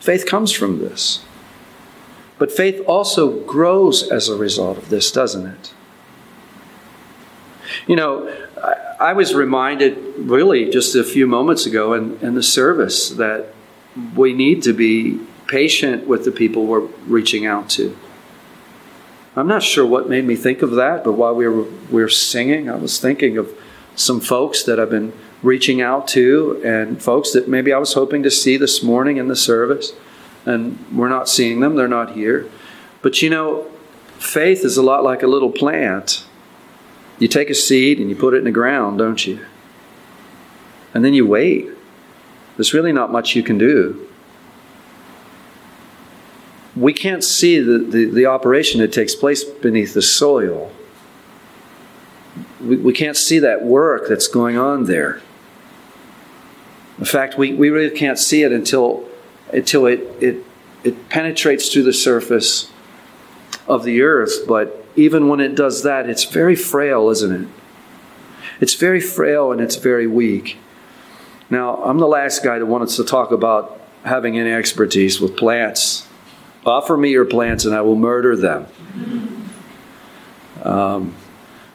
Faith 0.00 0.26
comes 0.26 0.52
from 0.52 0.80
this. 0.80 1.24
But 2.38 2.50
faith 2.50 2.82
also 2.86 3.40
grows 3.40 4.02
as 4.10 4.28
a 4.28 4.36
result 4.36 4.76
of 4.76 4.88
this, 4.88 5.10
doesn't 5.12 5.46
it? 5.46 5.72
You 7.86 7.96
know, 7.96 8.34
I, 9.00 9.12
was 9.12 9.34
reminded 9.34 9.96
really 10.18 10.70
just 10.70 10.94
a 10.94 11.04
few 11.04 11.26
moments 11.26 11.66
ago 11.66 11.92
in, 11.94 12.18
in 12.20 12.34
the 12.34 12.42
service 12.42 13.10
that 13.10 13.54
we 14.14 14.32
need 14.32 14.62
to 14.64 14.72
be 14.72 15.20
patient 15.46 16.06
with 16.06 16.24
the 16.24 16.32
people 16.32 16.66
we're 16.66 16.88
reaching 17.06 17.46
out 17.46 17.68
to. 17.70 17.96
I'm 19.36 19.48
not 19.48 19.62
sure 19.62 19.84
what 19.84 20.08
made 20.08 20.24
me 20.24 20.36
think 20.36 20.62
of 20.62 20.72
that, 20.72 21.04
but 21.04 21.12
while 21.12 21.34
we 21.34 21.46
were, 21.48 21.64
we 21.90 22.02
were 22.02 22.08
singing, 22.08 22.70
I 22.70 22.76
was 22.76 23.00
thinking 23.00 23.36
of 23.36 23.52
some 23.96 24.20
folks 24.20 24.62
that 24.64 24.78
I've 24.78 24.90
been 24.90 25.12
reaching 25.44 25.82
out 25.82 26.08
to 26.08 26.60
and 26.64 27.00
folks 27.02 27.32
that 27.32 27.46
maybe 27.46 27.72
I 27.72 27.78
was 27.78 27.92
hoping 27.92 28.22
to 28.22 28.30
see 28.30 28.56
this 28.56 28.82
morning 28.82 29.18
in 29.18 29.28
the 29.28 29.36
service. 29.36 29.92
And 30.46 30.84
we're 30.92 31.08
not 31.08 31.28
seeing 31.28 31.60
them, 31.60 31.76
they're 31.76 31.86
not 31.86 32.12
here. 32.12 32.50
But 33.02 33.22
you 33.22 33.30
know, 33.30 33.70
faith 34.18 34.64
is 34.64 34.76
a 34.76 34.82
lot 34.82 35.04
like 35.04 35.22
a 35.22 35.26
little 35.26 35.50
plant. 35.50 36.24
You 37.18 37.28
take 37.28 37.50
a 37.50 37.54
seed 37.54 38.00
and 38.00 38.10
you 38.10 38.16
put 38.16 38.34
it 38.34 38.38
in 38.38 38.44
the 38.44 38.50
ground, 38.50 38.98
don't 38.98 39.24
you? 39.26 39.44
And 40.94 41.04
then 41.04 41.14
you 41.14 41.26
wait. 41.26 41.68
There's 42.56 42.72
really 42.72 42.92
not 42.92 43.12
much 43.12 43.36
you 43.36 43.42
can 43.42 43.58
do. 43.58 44.08
We 46.76 46.92
can't 46.92 47.22
see 47.22 47.60
the, 47.60 47.78
the, 47.78 48.04
the 48.06 48.26
operation 48.26 48.80
that 48.80 48.92
takes 48.92 49.14
place 49.14 49.44
beneath 49.44 49.94
the 49.94 50.02
soil. 50.02 50.72
We, 52.60 52.76
we 52.76 52.92
can't 52.92 53.16
see 53.16 53.38
that 53.40 53.62
work 53.62 54.08
that's 54.08 54.26
going 54.26 54.56
on 54.56 54.84
there. 54.84 55.20
In 56.98 57.04
fact, 57.04 57.36
we, 57.36 57.54
we 57.54 57.70
really 57.70 57.96
can't 57.96 58.18
see 58.18 58.42
it 58.42 58.52
until, 58.52 59.08
until 59.52 59.86
it, 59.86 60.00
it, 60.20 60.44
it 60.84 61.08
penetrates 61.08 61.72
through 61.72 61.82
the 61.82 61.92
surface 61.92 62.70
of 63.66 63.84
the 63.84 64.02
earth. 64.02 64.46
But 64.46 64.84
even 64.96 65.28
when 65.28 65.40
it 65.40 65.54
does 65.54 65.82
that, 65.82 66.08
it's 66.08 66.24
very 66.24 66.54
frail, 66.54 67.10
isn't 67.10 67.32
it? 67.42 67.48
It's 68.60 68.74
very 68.74 69.00
frail 69.00 69.50
and 69.50 69.60
it's 69.60 69.76
very 69.76 70.06
weak. 70.06 70.58
Now, 71.50 71.82
I'm 71.82 71.98
the 71.98 72.06
last 72.06 72.44
guy 72.44 72.58
that 72.58 72.66
wants 72.66 72.96
to 72.96 73.04
talk 73.04 73.32
about 73.32 73.80
having 74.04 74.38
any 74.38 74.52
expertise 74.52 75.20
with 75.20 75.36
plants. 75.36 76.06
Offer 76.64 76.96
me 76.96 77.10
your 77.10 77.24
plants 77.24 77.64
and 77.64 77.74
I 77.74 77.80
will 77.80 77.96
murder 77.96 78.36
them. 78.36 78.66
Um, 80.62 81.14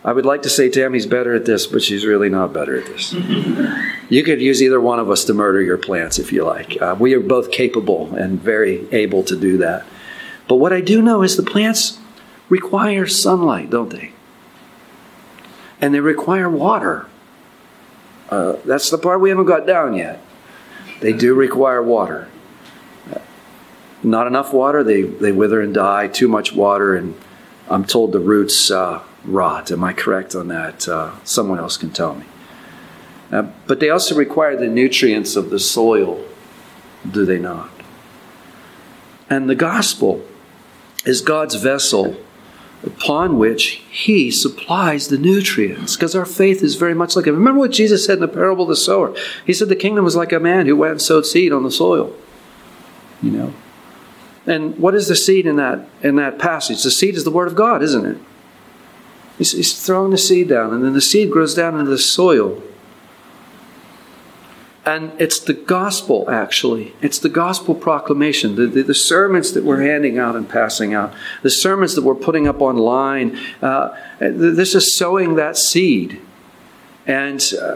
I 0.10 0.12
would 0.12 0.26
like 0.26 0.42
to 0.42 0.50
say 0.50 0.72
Tammy's 0.72 1.06
better 1.06 1.36
at 1.36 1.46
this, 1.46 1.68
but 1.68 1.84
she's 1.84 2.04
really 2.04 2.30
not 2.30 2.52
better 2.52 2.76
at 2.80 2.88
this. 2.88 3.14
you 4.10 4.24
could 4.24 4.42
use 4.42 4.60
either 4.60 4.82
one 4.82 4.98
of 4.98 5.12
us 5.12 5.24
to 5.26 5.36
murder 5.36 5.62
your 5.62 5.78
plants 5.78 6.18
if 6.18 6.32
you 6.32 6.44
like. 6.44 6.82
Uh, 6.82 6.96
we 7.00 7.14
are 7.14 7.20
both 7.20 7.52
capable 7.52 8.16
and 8.16 8.42
very 8.42 8.92
able 8.92 9.22
to 9.22 9.40
do 9.40 9.60
that. 9.60 9.86
But 10.48 10.56
what 10.56 10.74
I 10.74 10.82
do 10.82 11.04
know 11.04 11.22
is 11.22 11.38
the 11.38 11.44
plants 11.44 12.00
require 12.50 13.06
sunlight, 13.06 13.70
don't 13.70 13.92
they? 13.92 14.14
And 15.80 15.94
they 15.94 16.00
require 16.00 16.50
water. 16.50 17.06
Uh, 18.32 18.56
that's 18.66 18.90
the 18.90 18.98
part 18.98 19.22
we 19.22 19.30
haven't 19.30 19.46
got 19.46 19.68
down 19.68 19.94
yet. 19.94 20.24
They 21.02 21.14
do 21.14 21.36
require 21.36 21.84
water. 21.84 22.30
Not 24.02 24.26
enough 24.26 24.54
water, 24.54 24.84
they, 24.84 25.04
they 25.04 25.32
wither 25.32 25.62
and 25.62 25.72
die. 25.72 26.08
Too 26.08 26.28
much 26.28 26.52
water, 26.52 26.96
and 26.96 27.14
I'm 27.70 27.86
told 27.86 28.12
the 28.12 28.20
roots 28.20 28.72
uh, 28.72 29.04
rot. 29.26 29.72
Am 29.72 29.84
I 29.84 29.94
correct 29.94 30.36
on 30.36 30.48
that? 30.48 30.88
Uh, 30.88 31.14
someone 31.24 31.60
else 31.60 31.78
can 31.78 31.92
tell 31.92 32.16
me. 32.16 32.26
Uh, 33.32 33.44
but 33.68 33.80
they 33.80 33.90
also 33.90 34.16
require 34.16 34.56
the 34.56 34.68
nutrients 34.68 35.36
of 35.36 35.50
the 35.50 35.60
soil, 35.60 36.26
do 37.10 37.26
they 37.26 37.38
not? 37.38 37.70
And 39.30 39.50
the 39.50 39.56
gospel 39.56 40.26
is 41.06 41.22
God's 41.22 41.56
vessel 41.56 42.18
upon 42.84 43.38
which 43.38 43.84
He 43.92 44.32
supplies 44.32 45.10
the 45.10 45.18
nutrients. 45.18 45.96
Because 45.96 46.16
our 46.16 46.26
faith 46.26 46.64
is 46.64 46.76
very 46.76 46.96
much 46.96 47.16
like 47.16 47.28
it. 47.28 47.32
Remember 47.32 47.60
what 47.60 47.72
Jesus 47.72 48.06
said 48.06 48.16
in 48.16 48.22
the 48.22 48.28
parable 48.28 48.64
of 48.64 48.70
the 48.70 48.76
sower? 48.76 49.16
He 49.46 49.54
said 49.54 49.70
the 49.70 49.76
kingdom 49.76 50.06
was 50.06 50.16
like 50.16 50.32
a 50.32 50.40
man 50.40 50.66
who 50.66 50.76
went 50.76 50.92
and 50.94 51.02
sowed 51.02 51.26
seed 51.26 51.52
on 51.52 51.64
the 51.64 51.72
soil. 51.72 52.16
You 53.22 53.32
know? 53.32 53.54
And 54.48 54.78
what 54.80 54.96
is 54.96 55.08
the 55.08 55.16
seed 55.16 55.46
in 55.46 55.58
that 55.58 55.88
in 56.02 56.16
that 56.16 56.40
passage? 56.40 56.82
The 56.82 56.90
seed 56.90 57.16
is 57.16 57.24
the 57.24 57.32
word 57.32 57.48
of 57.48 57.56
God, 57.56 57.84
isn't 57.84 58.06
it? 58.06 58.18
He's, 59.40 59.54
he's 59.54 59.86
throwing 59.86 60.12
the 60.12 60.18
seed 60.18 60.50
down, 60.50 60.74
and 60.74 60.84
then 60.84 60.94
the 60.94 61.02
seed 61.02 61.32
grows 61.32 61.56
down 61.56 61.80
into 61.80 61.90
the 61.90 61.98
soil. 61.98 62.62
And 64.86 65.14
it's 65.18 65.40
the 65.40 65.54
gospel, 65.54 66.30
actually. 66.30 66.94
It's 67.02 67.20
the 67.20 67.30
gospel 67.30 67.74
proclamation, 67.74 68.56
the, 68.56 68.68
the, 68.68 68.84
the, 68.84 68.94
sermons 68.94 69.54
that 69.54 69.64
we're 69.64 69.82
handing 69.82 70.20
out 70.20 70.36
and 70.36 70.48
passing 70.50 70.94
out, 70.94 71.14
the 71.42 71.50
sermons 71.50 71.96
that 71.96 72.04
we're 72.04 72.16
putting 72.16 72.48
up 72.50 72.60
online. 72.60 73.40
Uh, 73.62 73.96
this 74.20 74.76
is 74.76 74.98
sowing 74.98 75.36
that 75.36 75.56
seed. 75.56 76.20
And 77.06 77.40
uh, 77.62 77.76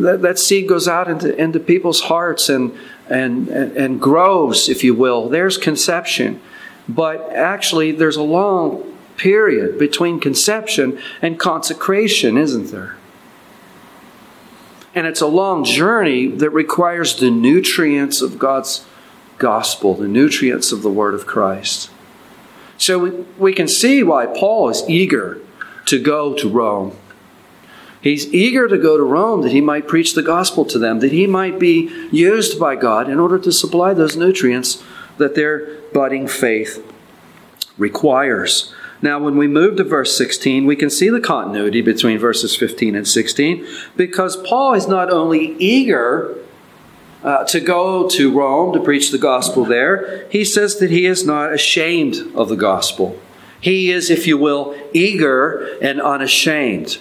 that, 0.00 0.20
that, 0.22 0.38
seed 0.38 0.68
goes 0.68 0.88
out 0.88 1.08
into, 1.08 1.36
into 1.36 1.60
people's 1.60 2.00
hearts 2.02 2.48
and, 2.48 2.76
and, 3.08 3.48
and, 3.48 3.76
and 3.76 4.00
grows, 4.00 4.70
if 4.70 4.82
you 4.82 4.94
will. 4.94 5.28
There's 5.28 5.58
conception. 5.58 6.40
But 6.88 7.30
actually, 7.30 7.92
there's 7.92 8.16
a 8.16 8.22
long 8.22 8.90
period 9.20 9.78
between 9.78 10.18
conception 10.18 10.98
and 11.20 11.38
consecration, 11.38 12.38
isn't 12.38 12.70
there? 12.70 12.96
And 14.94 15.06
it's 15.06 15.20
a 15.20 15.26
long 15.26 15.62
journey 15.62 16.26
that 16.26 16.50
requires 16.50 17.16
the 17.20 17.30
nutrients 17.30 18.22
of 18.22 18.38
God's 18.38 18.86
gospel, 19.38 19.94
the 19.94 20.08
nutrients 20.08 20.72
of 20.72 20.82
the 20.82 20.90
Word 20.90 21.14
of 21.14 21.26
Christ. 21.26 21.90
So 22.78 22.98
we, 22.98 23.10
we 23.38 23.52
can 23.52 23.68
see 23.68 24.02
why 24.02 24.26
Paul 24.26 24.70
is 24.70 24.82
eager 24.88 25.38
to 25.86 26.02
go 26.02 26.34
to 26.34 26.48
Rome. 26.48 26.96
He's 28.00 28.32
eager 28.32 28.66
to 28.68 28.78
go 28.78 28.96
to 28.96 29.02
Rome 29.02 29.42
that 29.42 29.52
he 29.52 29.60
might 29.60 29.86
preach 29.86 30.14
the 30.14 30.22
gospel 30.22 30.64
to 30.64 30.78
them, 30.78 31.00
that 31.00 31.12
he 31.12 31.26
might 31.26 31.58
be 31.58 31.90
used 32.10 32.58
by 32.58 32.74
God 32.74 33.10
in 33.10 33.18
order 33.18 33.38
to 33.38 33.52
supply 33.52 33.92
those 33.92 34.16
nutrients 34.16 34.82
that 35.18 35.34
their 35.34 35.78
budding 35.92 36.26
faith 36.26 36.82
requires. 37.76 38.72
Now, 39.02 39.18
when 39.18 39.36
we 39.36 39.48
move 39.48 39.76
to 39.76 39.84
verse 39.84 40.16
16, 40.16 40.66
we 40.66 40.76
can 40.76 40.90
see 40.90 41.08
the 41.08 41.20
continuity 41.20 41.80
between 41.80 42.18
verses 42.18 42.54
15 42.54 42.94
and 42.94 43.08
16 43.08 43.66
because 43.96 44.36
Paul 44.36 44.74
is 44.74 44.86
not 44.86 45.10
only 45.10 45.56
eager 45.58 46.36
uh, 47.22 47.44
to 47.44 47.60
go 47.60 48.08
to 48.10 48.32
Rome 48.32 48.72
to 48.74 48.80
preach 48.80 49.10
the 49.10 49.18
gospel 49.18 49.64
there, 49.64 50.28
he 50.30 50.44
says 50.44 50.78
that 50.78 50.90
he 50.90 51.06
is 51.06 51.24
not 51.24 51.52
ashamed 51.52 52.16
of 52.34 52.48
the 52.48 52.56
gospel. 52.56 53.18
He 53.60 53.90
is, 53.90 54.10
if 54.10 54.26
you 54.26 54.36
will, 54.38 54.76
eager 54.92 55.78
and 55.80 56.00
unashamed. 56.00 56.98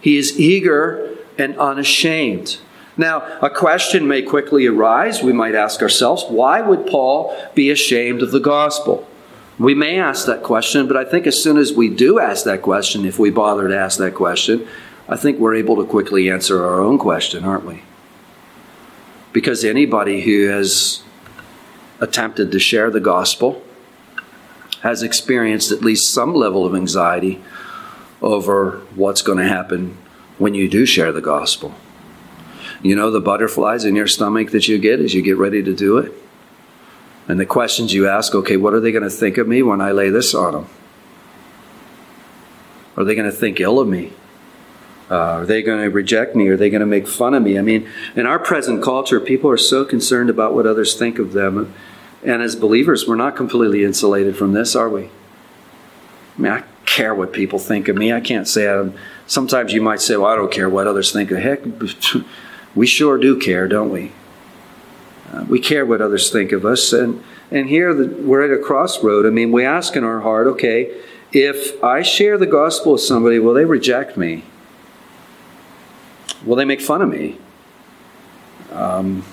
He 0.00 0.16
is 0.16 0.38
eager 0.38 1.16
and 1.38 1.56
unashamed. 1.58 2.58
Now, 2.96 3.38
a 3.40 3.50
question 3.50 4.06
may 4.06 4.22
quickly 4.22 4.66
arise. 4.66 5.22
We 5.22 5.32
might 5.32 5.54
ask 5.54 5.82
ourselves, 5.82 6.24
why 6.28 6.60
would 6.60 6.86
Paul 6.86 7.36
be 7.54 7.70
ashamed 7.70 8.22
of 8.22 8.30
the 8.30 8.40
gospel? 8.40 9.08
We 9.58 9.74
may 9.74 9.98
ask 10.00 10.26
that 10.26 10.42
question, 10.42 10.88
but 10.88 10.96
I 10.96 11.04
think 11.04 11.26
as 11.26 11.42
soon 11.42 11.58
as 11.58 11.72
we 11.72 11.88
do 11.88 12.18
ask 12.18 12.44
that 12.44 12.62
question, 12.62 13.04
if 13.04 13.18
we 13.18 13.30
bother 13.30 13.68
to 13.68 13.76
ask 13.76 13.98
that 13.98 14.14
question, 14.14 14.66
I 15.08 15.16
think 15.16 15.38
we're 15.38 15.54
able 15.54 15.76
to 15.76 15.84
quickly 15.84 16.30
answer 16.30 16.64
our 16.64 16.80
own 16.80 16.98
question, 16.98 17.44
aren't 17.44 17.64
we? 17.64 17.82
Because 19.32 19.64
anybody 19.64 20.22
who 20.22 20.48
has 20.48 21.02
attempted 22.00 22.50
to 22.52 22.58
share 22.58 22.90
the 22.90 23.00
gospel 23.00 23.62
has 24.80 25.02
experienced 25.02 25.70
at 25.70 25.82
least 25.82 26.12
some 26.12 26.34
level 26.34 26.66
of 26.66 26.74
anxiety 26.74 27.42
over 28.20 28.82
what's 28.94 29.22
going 29.22 29.38
to 29.38 29.48
happen 29.48 29.96
when 30.38 30.54
you 30.54 30.68
do 30.68 30.84
share 30.84 31.12
the 31.12 31.20
gospel. 31.20 31.74
You 32.82 32.96
know 32.96 33.10
the 33.10 33.20
butterflies 33.20 33.84
in 33.84 33.94
your 33.94 34.06
stomach 34.06 34.50
that 34.50 34.68
you 34.68 34.78
get 34.78 35.00
as 35.00 35.14
you 35.14 35.22
get 35.22 35.38
ready 35.38 35.62
to 35.62 35.74
do 35.74 35.98
it? 35.98 36.12
And 37.26 37.40
the 37.40 37.46
questions 37.46 37.94
you 37.94 38.08
ask 38.08 38.34
okay, 38.34 38.56
what 38.56 38.74
are 38.74 38.80
they 38.80 38.92
going 38.92 39.04
to 39.04 39.10
think 39.10 39.38
of 39.38 39.48
me 39.48 39.62
when 39.62 39.80
I 39.80 39.92
lay 39.92 40.10
this 40.10 40.34
on 40.34 40.52
them? 40.52 40.66
Are 42.96 43.04
they 43.04 43.14
going 43.14 43.30
to 43.30 43.36
think 43.36 43.60
ill 43.60 43.80
of 43.80 43.88
me? 43.88 44.12
Uh, 45.10 45.16
are 45.16 45.46
they 45.46 45.62
going 45.62 45.82
to 45.82 45.90
reject 45.90 46.34
me? 46.34 46.48
Are 46.48 46.56
they 46.56 46.70
going 46.70 46.80
to 46.80 46.86
make 46.86 47.06
fun 47.06 47.34
of 47.34 47.42
me? 47.42 47.58
I 47.58 47.62
mean, 47.62 47.88
in 48.16 48.26
our 48.26 48.38
present 48.38 48.82
culture, 48.82 49.20
people 49.20 49.50
are 49.50 49.58
so 49.58 49.84
concerned 49.84 50.30
about 50.30 50.54
what 50.54 50.66
others 50.66 50.94
think 50.94 51.18
of 51.18 51.32
them. 51.32 51.74
And 52.22 52.42
as 52.42 52.56
believers, 52.56 53.06
we're 53.06 53.16
not 53.16 53.36
completely 53.36 53.84
insulated 53.84 54.36
from 54.36 54.52
this, 54.52 54.74
are 54.74 54.88
we? 54.88 55.04
I 55.04 56.40
mean, 56.40 56.52
I 56.52 56.64
care 56.86 57.14
what 57.14 57.32
people 57.32 57.58
think 57.58 57.88
of 57.88 57.96
me. 57.96 58.12
I 58.12 58.20
can't 58.20 58.48
say 58.48 58.68
I'm, 58.68 58.94
sometimes 59.26 59.72
you 59.72 59.82
might 59.82 60.00
say, 60.00 60.16
well, 60.16 60.30
I 60.30 60.36
don't 60.36 60.52
care 60.52 60.70
what 60.70 60.86
others 60.86 61.12
think 61.12 61.30
of. 61.30 61.38
Heck, 61.38 61.60
we 62.74 62.86
sure 62.86 63.18
do 63.18 63.38
care, 63.38 63.68
don't 63.68 63.90
we? 63.90 64.12
Uh, 65.34 65.44
we 65.48 65.58
care 65.58 65.84
what 65.84 66.00
others 66.00 66.30
think 66.30 66.52
of 66.52 66.64
us. 66.64 66.92
And, 66.92 67.22
and 67.50 67.68
here 67.68 67.92
the, 67.92 68.06
we're 68.22 68.44
at 68.44 68.56
a 68.56 68.62
crossroad. 68.62 69.26
I 69.26 69.30
mean, 69.30 69.50
we 69.50 69.64
ask 69.64 69.96
in 69.96 70.04
our 70.04 70.20
heart, 70.20 70.46
okay, 70.46 71.00
if 71.32 71.82
I 71.82 72.02
share 72.02 72.38
the 72.38 72.46
gospel 72.46 72.92
with 72.92 73.00
somebody, 73.00 73.40
will 73.40 73.54
they 73.54 73.64
reject 73.64 74.16
me? 74.16 74.44
Will 76.44 76.56
they 76.56 76.64
make 76.64 76.80
fun 76.80 77.02
of 77.02 77.08
me? 77.08 77.38
Um, 78.70 79.24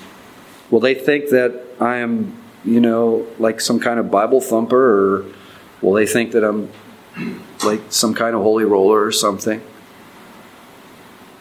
will 0.71 0.79
they 0.79 0.95
think 0.95 1.29
that 1.29 1.61
I 1.79 1.97
am, 1.97 2.35
you 2.63 2.79
know, 2.79 3.27
like 3.37 3.61
some 3.61 3.79
kind 3.79 3.99
of 3.99 4.09
Bible 4.09 4.41
thumper, 4.41 4.77
or 5.19 5.25
will 5.81 5.93
they 5.93 6.07
think 6.07 6.31
that 6.31 6.43
I'm 6.43 6.71
like 7.63 7.81
some 7.89 8.15
kind 8.15 8.35
of 8.35 8.41
holy 8.41 8.65
roller 8.65 9.03
or 9.03 9.11
something? 9.11 9.61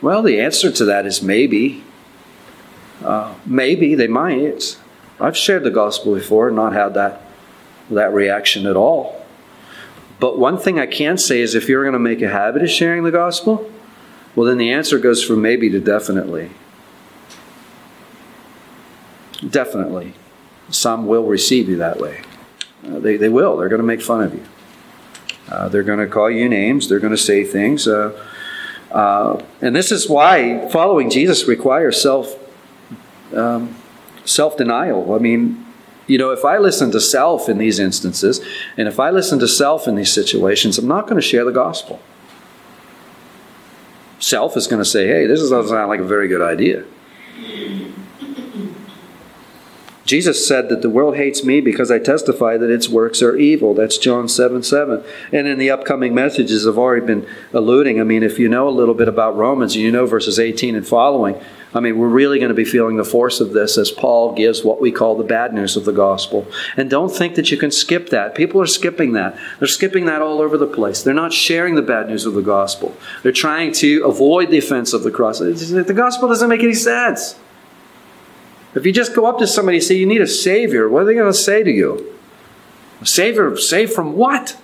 Well, 0.03 0.23
the 0.23 0.41
answer 0.41 0.71
to 0.73 0.85
that 0.87 1.07
is 1.07 1.23
maybe. 1.23 1.85
Uh, 3.03 3.35
maybe 3.47 3.95
they 3.95 4.07
might. 4.07 4.79
I've 5.19 5.37
shared 5.37 5.65
the 5.65 5.71
gospel 5.71 6.15
before 6.15 6.49
and 6.49 6.57
not 6.57 6.73
had 6.73 6.95
that, 6.95 7.23
that 7.91 8.13
reaction 8.13 8.67
at 8.67 8.77
all. 8.77 9.25
But 10.19 10.39
one 10.39 10.59
thing 10.59 10.79
I 10.79 10.87
can 10.87 11.17
say 11.17 11.41
is 11.41 11.55
if 11.55 11.69
you're 11.69 11.83
going 11.83 11.95
to 11.95 11.99
make 11.99 12.21
a 12.21 12.29
habit 12.29 12.63
of 12.63 12.71
sharing 12.71 13.05
the 13.05 13.11
gospel, 13.11 13.71
well, 14.35 14.47
then 14.47 14.59
the 14.59 14.71
answer 14.71 14.99
goes 14.99 15.23
from 15.23 15.43
maybe 15.43 15.71
to 15.71 15.81
definitely. 15.81 16.51
Definitely. 19.49 20.15
Some 20.69 21.07
will 21.07 21.25
receive 21.25 21.69
you 21.69 21.77
that 21.77 21.99
way. 21.99 22.21
Uh, 22.87 22.99
they, 22.99 23.17
they 23.17 23.29
will. 23.29 23.57
They're 23.57 23.69
going 23.69 23.81
to 23.81 23.87
make 23.87 24.03
fun 24.03 24.23
of 24.23 24.35
you. 24.35 24.45
Uh, 25.49 25.69
they're 25.69 25.83
going 25.83 25.99
to 25.99 26.07
call 26.07 26.31
you 26.31 26.49
names. 26.49 26.89
They're 26.89 27.01
going 27.01 27.13
to 27.13 27.19
say 27.19 27.45
things. 27.45 27.89
Uh, 27.89 28.27
uh 28.93 29.41
and 29.63 29.75
this 29.75 29.93
is 29.93 30.09
why 30.09 30.69
following 30.71 31.11
Jesus 31.11 31.47
requires 31.47 32.01
self 32.03 32.35
um, 33.35 33.77
self 34.25 34.57
denial. 34.57 35.15
I 35.15 35.19
mean, 35.19 35.67
you 36.07 36.19
know, 36.19 36.31
if 36.31 36.45
I 36.45 36.59
listen 36.59 36.91
to 36.93 37.01
self 37.01 37.49
in 37.49 37.59
these 37.59 37.79
instances, 37.79 38.41
and 38.77 38.89
if 38.89 38.99
I 38.99 39.11
listen 39.11 39.39
to 39.41 39.49
self 39.49 39.87
in 39.87 39.95
these 39.95 40.13
situations, 40.13 40.79
I'm 40.79 40.89
not 40.89 41.05
going 41.07 41.21
to 41.21 41.27
share 41.27 41.45
the 41.45 41.53
gospel. 41.53 42.01
Self 44.19 44.57
is 44.57 44.67
going 44.67 44.83
to 44.83 44.89
say, 44.89 45.07
hey, 45.07 45.27
this 45.27 45.41
doesn't 45.41 45.69
sound 45.69 45.89
like 45.89 46.01
a 46.01 46.05
very 46.05 46.29
good 46.29 46.43
idea. 46.43 46.85
Jesus 50.11 50.45
said 50.45 50.71
that 50.71 50.83
the 50.83 50.91
world 50.91 51.15
hates 51.15 51.45
me 51.45 51.61
because 51.61 51.89
I 51.89 52.01
testify 52.01 52.57
that 52.57 52.69
its 52.69 52.89
works 52.89 53.23
are 53.23 53.37
evil. 53.37 53.75
That's 53.75 53.97
John 53.97 54.27
7 54.27 54.65
7. 54.65 55.05
And 55.33 55.47
in 55.47 55.57
the 55.57 55.71
upcoming 55.71 56.17
messages, 56.17 56.67
I've 56.67 56.79
already 56.79 57.07
been 57.07 57.29
alluding. 57.53 58.01
I 58.01 58.03
mean, 58.03 58.25
if 58.25 58.37
you 58.37 58.49
know 58.49 58.69
a 58.69 58.71
little 58.71 58.95
bit 58.95 59.07
about 59.07 59.37
Romans, 59.37 59.77
you 59.77 59.93
know 59.93 60.07
verses 60.07 60.41
18 60.41 60.75
and 60.75 60.85
following. 60.85 61.41
I 61.73 61.79
mean, 61.79 61.97
we're 61.97 62.09
really 62.09 62.41
going 62.41 62.49
to 62.49 62.57
be 62.57 62.65
feeling 62.65 62.97
the 62.97 63.05
force 63.05 63.39
of 63.39 63.53
this 63.53 63.79
as 63.79 63.93
Paul 63.93 64.35
gives 64.35 64.65
what 64.65 64.81
we 64.81 64.91
call 64.91 65.15
the 65.15 65.23
bad 65.23 65.55
news 65.55 65.77
of 65.77 65.85
the 65.85 65.93
gospel. 65.93 66.45
And 66.77 66.91
don't 66.91 67.11
think 67.11 67.37
that 67.37 67.53
you 67.53 67.57
can 67.57 67.71
skip 67.71 68.11
that. 68.11 68.35
People 68.35 68.61
are 68.61 68.67
skipping 68.67 69.13
that. 69.13 69.39
They're 69.61 69.69
skipping 69.69 70.07
that 70.07 70.23
all 70.23 70.41
over 70.41 70.59
the 70.59 70.67
place. 70.67 71.05
They're 71.05 71.15
not 71.15 71.33
sharing 71.33 71.77
the 71.77 71.83
bad 71.83 72.09
news 72.09 72.27
of 72.27 72.35
the 72.35 72.43
gospel. 72.43 72.97
They're 73.23 73.31
trying 73.31 73.71
to 73.75 74.05
avoid 74.05 74.51
the 74.51 74.59
offense 74.59 74.93
of 74.93 75.05
the 75.05 75.13
cross. 75.13 75.39
The 75.39 75.95
gospel 75.95 76.27
doesn't 76.27 76.49
make 76.49 76.65
any 76.65 76.75
sense. 76.75 77.37
If 78.75 78.87
you 78.87 78.93
just 78.93 79.15
go 79.15 79.27
up 79.27 79.39
to 79.39 79.47
somebody 79.47 79.79
and 79.79 79.85
say, 79.85 79.97
You 79.97 80.07
need 80.07 80.21
a 80.21 80.27
Savior, 80.27 80.89
what 80.89 81.03
are 81.03 81.07
they 81.07 81.15
going 81.15 81.33
to 81.33 81.39
say 81.39 81.63
to 81.63 81.71
you? 81.71 82.17
A 83.01 83.07
Savior? 83.07 83.57
Saved 83.57 83.93
from 83.93 84.15
what? 84.15 84.57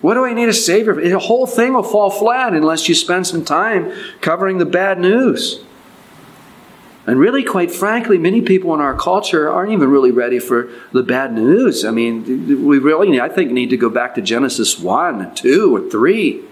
What 0.00 0.14
do 0.14 0.24
I 0.26 0.34
need 0.34 0.50
a 0.50 0.54
Savior? 0.54 0.94
The 0.94 1.18
whole 1.18 1.46
thing 1.46 1.72
will 1.72 1.82
fall 1.82 2.10
flat 2.10 2.52
unless 2.52 2.88
you 2.90 2.94
spend 2.94 3.26
some 3.26 3.42
time 3.42 3.90
covering 4.20 4.58
the 4.58 4.66
bad 4.66 4.98
news. 4.98 5.64
And 7.06 7.18
really, 7.18 7.42
quite 7.42 7.70
frankly, 7.70 8.18
many 8.18 8.42
people 8.42 8.74
in 8.74 8.80
our 8.80 8.94
culture 8.94 9.48
aren't 9.50 9.72
even 9.72 9.90
really 9.90 10.10
ready 10.10 10.38
for 10.38 10.70
the 10.92 11.02
bad 11.02 11.32
news. 11.32 11.84
I 11.84 11.90
mean, 11.90 12.66
we 12.66 12.78
really, 12.78 13.20
I 13.20 13.28
think, 13.30 13.50
need 13.50 13.70
to 13.70 13.76
go 13.76 13.90
back 13.90 14.14
to 14.14 14.22
Genesis 14.22 14.78
1 14.78 15.20
and 15.20 15.36
2 15.36 15.76
and 15.76 15.90
3. 15.90 16.42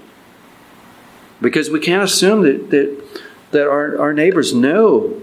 Because 1.41 1.71
we 1.71 1.81
can't 1.81 2.03
assume 2.03 2.43
that, 2.43 2.71
that, 2.71 3.21
that 3.51 3.67
our, 3.67 3.99
our 3.99 4.13
neighbors 4.13 4.55
know 4.55 5.21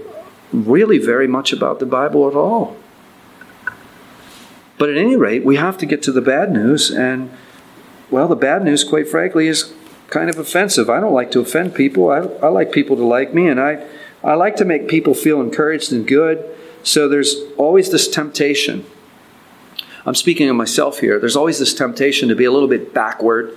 really 0.51 0.97
very 0.97 1.27
much 1.27 1.53
about 1.53 1.79
the 1.79 1.85
Bible 1.85 2.27
at 2.27 2.35
all. 2.35 2.75
But 4.79 4.89
at 4.89 4.97
any 4.97 5.17
rate, 5.17 5.43
we 5.43 5.57
have 5.57 5.77
to 5.79 5.85
get 5.85 6.01
to 6.03 6.11
the 6.11 6.21
bad 6.21 6.51
news. 6.51 6.89
And, 6.89 7.31
well, 8.09 8.27
the 8.27 8.35
bad 8.35 8.63
news, 8.63 8.83
quite 8.83 9.07
frankly, 9.09 9.47
is 9.47 9.73
kind 10.09 10.29
of 10.29 10.39
offensive. 10.39 10.89
I 10.89 10.99
don't 10.99 11.13
like 11.13 11.31
to 11.31 11.41
offend 11.41 11.75
people. 11.75 12.09
I, 12.09 12.19
I 12.41 12.47
like 12.47 12.71
people 12.71 12.95
to 12.95 13.03
like 13.03 13.33
me, 13.33 13.47
and 13.47 13.59
I, 13.59 13.85
I 14.23 14.35
like 14.35 14.55
to 14.55 14.65
make 14.65 14.87
people 14.87 15.13
feel 15.13 15.41
encouraged 15.41 15.91
and 15.91 16.07
good. 16.07 16.43
So 16.81 17.09
there's 17.09 17.35
always 17.57 17.91
this 17.91 18.07
temptation. 18.07 18.85
I'm 20.05 20.15
speaking 20.15 20.49
of 20.49 20.55
myself 20.55 20.99
here. 20.99 21.19
There's 21.19 21.35
always 21.35 21.59
this 21.59 21.73
temptation 21.73 22.29
to 22.29 22.35
be 22.35 22.45
a 22.45 22.51
little 22.51 22.69
bit 22.69 22.93
backward, 22.93 23.55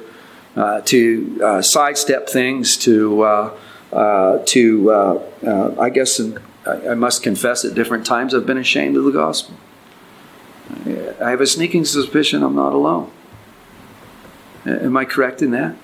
uh, 0.56 0.80
to 0.82 1.40
uh, 1.42 1.62
sidestep 1.62 2.28
things, 2.28 2.76
to, 2.78 3.22
uh, 3.22 3.58
uh 3.92 4.38
to 4.46 4.90
uh, 4.90 5.22
uh, 5.46 5.80
I 5.80 5.88
guess, 5.88 6.18
in, 6.18 6.38
I, 6.66 6.88
I 6.88 6.94
must 6.94 7.22
confess 7.22 7.64
at 7.64 7.74
different 7.74 8.06
times 8.06 8.34
I've 8.34 8.46
been 8.46 8.58
ashamed 8.58 8.96
of 8.96 9.04
the 9.04 9.10
gospel. 9.10 9.56
I 10.86 11.30
have 11.30 11.40
a 11.40 11.46
sneaking 11.46 11.84
suspicion 11.84 12.42
I'm 12.42 12.54
not 12.54 12.72
alone. 12.72 13.10
Am 14.64 14.96
I 14.96 15.04
correct 15.04 15.42
in 15.42 15.50
that? 15.50 15.76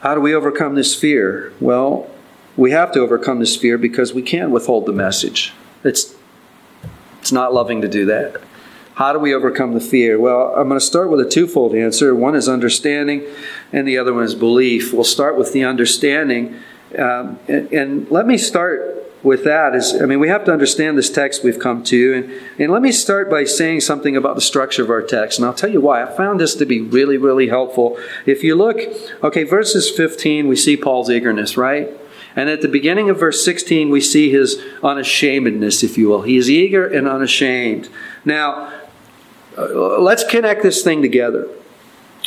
How 0.00 0.14
do 0.14 0.20
we 0.20 0.34
overcome 0.34 0.74
this 0.74 0.94
fear? 0.94 1.52
Well, 1.60 2.10
we 2.56 2.70
have 2.70 2.92
to 2.92 3.00
overcome 3.00 3.40
this 3.40 3.56
fear 3.56 3.78
because 3.78 4.12
we 4.12 4.22
can't 4.22 4.50
withhold 4.50 4.86
the 4.86 4.92
message. 4.92 5.52
It's, 5.82 6.14
it's 7.20 7.32
not 7.32 7.52
loving 7.52 7.80
to 7.80 7.88
do 7.88 8.04
that. 8.06 8.40
How 8.94 9.12
do 9.12 9.18
we 9.18 9.34
overcome 9.34 9.74
the 9.74 9.80
fear? 9.80 10.20
Well, 10.20 10.54
I'm 10.54 10.68
going 10.68 10.78
to 10.78 10.86
start 10.86 11.10
with 11.10 11.20
a 11.20 11.28
twofold 11.28 11.74
answer. 11.74 12.14
One 12.14 12.36
is 12.36 12.48
understanding, 12.48 13.24
and 13.72 13.88
the 13.88 13.98
other 13.98 14.14
one 14.14 14.22
is 14.22 14.36
belief. 14.36 14.92
We'll 14.92 15.02
start 15.02 15.36
with 15.36 15.52
the 15.52 15.64
understanding 15.64 16.60
um, 16.98 17.38
and, 17.48 17.72
and, 17.72 18.10
let 18.10 18.26
me 18.26 18.38
start 18.38 19.06
with 19.22 19.44
that. 19.44 19.74
Is 19.74 20.00
I 20.00 20.06
mean, 20.06 20.20
we 20.20 20.28
have 20.28 20.44
to 20.44 20.52
understand 20.52 20.98
this 20.98 21.10
text 21.10 21.42
we've 21.42 21.58
come 21.58 21.82
to, 21.84 22.14
and, 22.14 22.42
and 22.60 22.72
let 22.72 22.82
me 22.82 22.92
start 22.92 23.30
by 23.30 23.44
saying 23.44 23.80
something 23.80 24.16
about 24.16 24.34
the 24.34 24.40
structure 24.40 24.82
of 24.82 24.90
our 24.90 25.02
text. 25.02 25.38
And 25.38 25.46
I'll 25.46 25.54
tell 25.54 25.70
you 25.70 25.80
why. 25.80 26.02
I 26.02 26.06
found 26.06 26.40
this 26.40 26.54
to 26.56 26.66
be 26.66 26.80
really, 26.80 27.16
really 27.16 27.48
helpful. 27.48 27.98
If 28.26 28.42
you 28.42 28.54
look, 28.54 28.78
okay, 29.22 29.44
verses 29.44 29.90
15, 29.90 30.48
we 30.48 30.56
see 30.56 30.76
Paul's 30.76 31.10
eagerness, 31.10 31.56
right? 31.56 31.88
And 32.36 32.50
at 32.50 32.62
the 32.62 32.68
beginning 32.68 33.10
of 33.10 33.18
verse 33.18 33.44
16, 33.44 33.90
we 33.90 34.00
see 34.00 34.30
his 34.30 34.60
unashamedness, 34.82 35.82
if 35.84 35.96
you 35.96 36.08
will. 36.08 36.22
He 36.22 36.36
is 36.36 36.50
eager 36.50 36.86
and 36.86 37.06
unashamed. 37.06 37.88
Now, 38.24 38.72
uh, 39.56 40.00
let's 40.00 40.24
connect 40.24 40.62
this 40.62 40.82
thing 40.82 41.00
together 41.00 41.48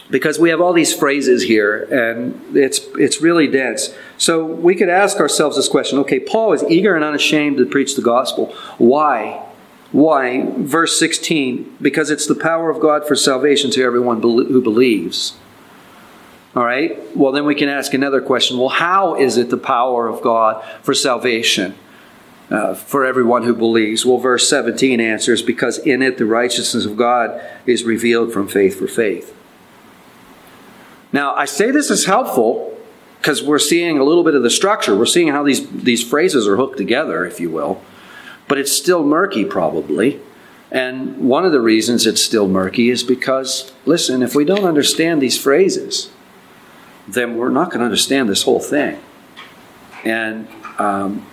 because 0.09 0.39
we 0.39 0.49
have 0.49 0.61
all 0.61 0.73
these 0.73 0.93
phrases 0.93 1.43
here 1.43 1.83
and 1.91 2.55
it's 2.55 2.79
it's 2.95 3.21
really 3.21 3.47
dense. 3.47 3.93
So 4.17 4.45
we 4.45 4.75
could 4.75 4.89
ask 4.89 5.19
ourselves 5.19 5.55
this 5.57 5.67
question, 5.67 5.99
okay, 5.99 6.19
Paul 6.19 6.53
is 6.53 6.63
eager 6.63 6.95
and 6.95 7.03
unashamed 7.03 7.57
to 7.57 7.65
preach 7.65 7.95
the 7.95 8.01
gospel. 8.01 8.53
Why? 8.77 9.43
Why? 9.91 10.45
Verse 10.57 10.99
16, 10.99 11.77
because 11.81 12.09
it's 12.09 12.27
the 12.27 12.35
power 12.35 12.69
of 12.69 12.79
God 12.79 13.07
for 13.07 13.15
salvation 13.15 13.71
to 13.71 13.83
everyone 13.83 14.21
who 14.21 14.61
believes. 14.61 15.37
All 16.55 16.65
right? 16.65 17.15
Well, 17.15 17.31
then 17.31 17.45
we 17.45 17.55
can 17.55 17.69
ask 17.69 17.93
another 17.93 18.21
question. 18.21 18.57
Well, 18.57 18.69
how 18.69 19.15
is 19.15 19.37
it 19.37 19.49
the 19.49 19.57
power 19.57 20.07
of 20.07 20.21
God 20.21 20.65
for 20.81 20.93
salvation? 20.93 21.75
Uh, 22.49 22.73
for 22.73 23.05
everyone 23.05 23.43
who 23.43 23.53
believes. 23.53 24.05
Well, 24.05 24.19
verse 24.19 24.49
17 24.49 25.01
answers 25.01 25.41
because 25.41 25.79
in 25.79 26.01
it 26.01 26.17
the 26.17 26.25
righteousness 26.25 26.85
of 26.85 26.95
God 26.95 27.41
is 27.65 27.83
revealed 27.83 28.31
from 28.31 28.47
faith 28.47 28.79
for 28.79 28.87
faith. 28.87 29.35
Now, 31.17 31.33
I 31.33 31.45
say 31.45 31.71
this 31.71 31.89
is 31.89 32.05
helpful 32.05 32.77
because 33.19 33.41
we're 33.41 33.57
seeing 33.57 33.97
a 33.97 34.03
little 34.03 34.23
bit 34.23 34.35
of 34.35 34.43
the 34.43 34.51
structure. 34.51 34.95
We're 34.95 35.07
seeing 35.07 35.29
how 35.29 35.41
these, 35.41 35.67
these 35.67 36.07
phrases 36.07 36.47
are 36.47 36.57
hooked 36.57 36.77
together, 36.77 37.25
if 37.25 37.39
you 37.39 37.49
will. 37.49 37.81
But 38.47 38.59
it's 38.59 38.71
still 38.71 39.03
murky, 39.03 39.43
probably. 39.43 40.19
And 40.69 41.27
one 41.27 41.43
of 41.43 41.51
the 41.51 41.59
reasons 41.59 42.05
it's 42.05 42.23
still 42.23 42.47
murky 42.47 42.91
is 42.91 43.01
because, 43.01 43.73
listen, 43.83 44.21
if 44.21 44.35
we 44.35 44.45
don't 44.45 44.63
understand 44.63 45.19
these 45.19 45.41
phrases, 45.41 46.11
then 47.07 47.35
we're 47.35 47.49
not 47.49 47.71
going 47.71 47.79
to 47.79 47.85
understand 47.85 48.29
this 48.29 48.43
whole 48.43 48.59
thing. 48.59 48.99
And 50.03 50.47
um, 50.77 51.25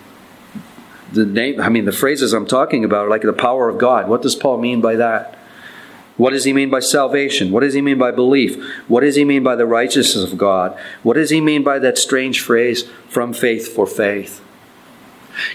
the 1.13 1.27
name, 1.27 1.61
I 1.61 1.69
mean, 1.69 1.85
the 1.85 1.91
phrases 1.91 2.33
I'm 2.33 2.47
talking 2.47 2.85
about 2.85 3.05
are 3.05 3.09
like 3.11 3.21
the 3.21 3.33
power 3.33 3.69
of 3.69 3.77
God. 3.77 4.09
What 4.09 4.23
does 4.23 4.33
Paul 4.33 4.57
mean 4.57 4.81
by 4.81 4.95
that? 4.95 5.34
What 6.17 6.31
does 6.31 6.45
he 6.45 6.53
mean 6.53 6.69
by 6.69 6.79
salvation? 6.79 7.51
What 7.51 7.61
does 7.61 7.73
he 7.73 7.81
mean 7.81 7.97
by 7.97 8.11
belief? 8.11 8.63
What 8.87 9.01
does 9.01 9.15
he 9.15 9.25
mean 9.25 9.43
by 9.43 9.55
the 9.55 9.65
righteousness 9.65 10.23
of 10.23 10.37
God? 10.37 10.77
What 11.03 11.15
does 11.15 11.29
he 11.29 11.41
mean 11.41 11.63
by 11.63 11.79
that 11.79 11.97
strange 11.97 12.39
phrase, 12.39 12.83
from 13.09 13.33
faith 13.33 13.67
for 13.67 13.85
faith? 13.85 14.41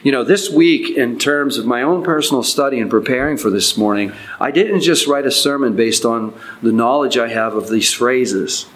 You 0.02 0.12
know, 0.12 0.22
this 0.22 0.50
week, 0.50 0.96
in 0.96 1.18
terms 1.18 1.56
of 1.56 1.64
my 1.64 1.80
own 1.80 2.02
personal 2.02 2.42
study 2.42 2.78
and 2.78 2.90
preparing 2.90 3.38
for 3.38 3.48
this 3.48 3.78
morning, 3.78 4.12
I 4.38 4.50
didn't 4.50 4.82
just 4.82 5.06
write 5.06 5.24
a 5.24 5.30
sermon 5.30 5.74
based 5.74 6.04
on 6.04 6.38
the 6.60 6.72
knowledge 6.72 7.16
I 7.16 7.28
have 7.28 7.54
of 7.54 7.70
these 7.70 7.90
phrases. 7.90 8.66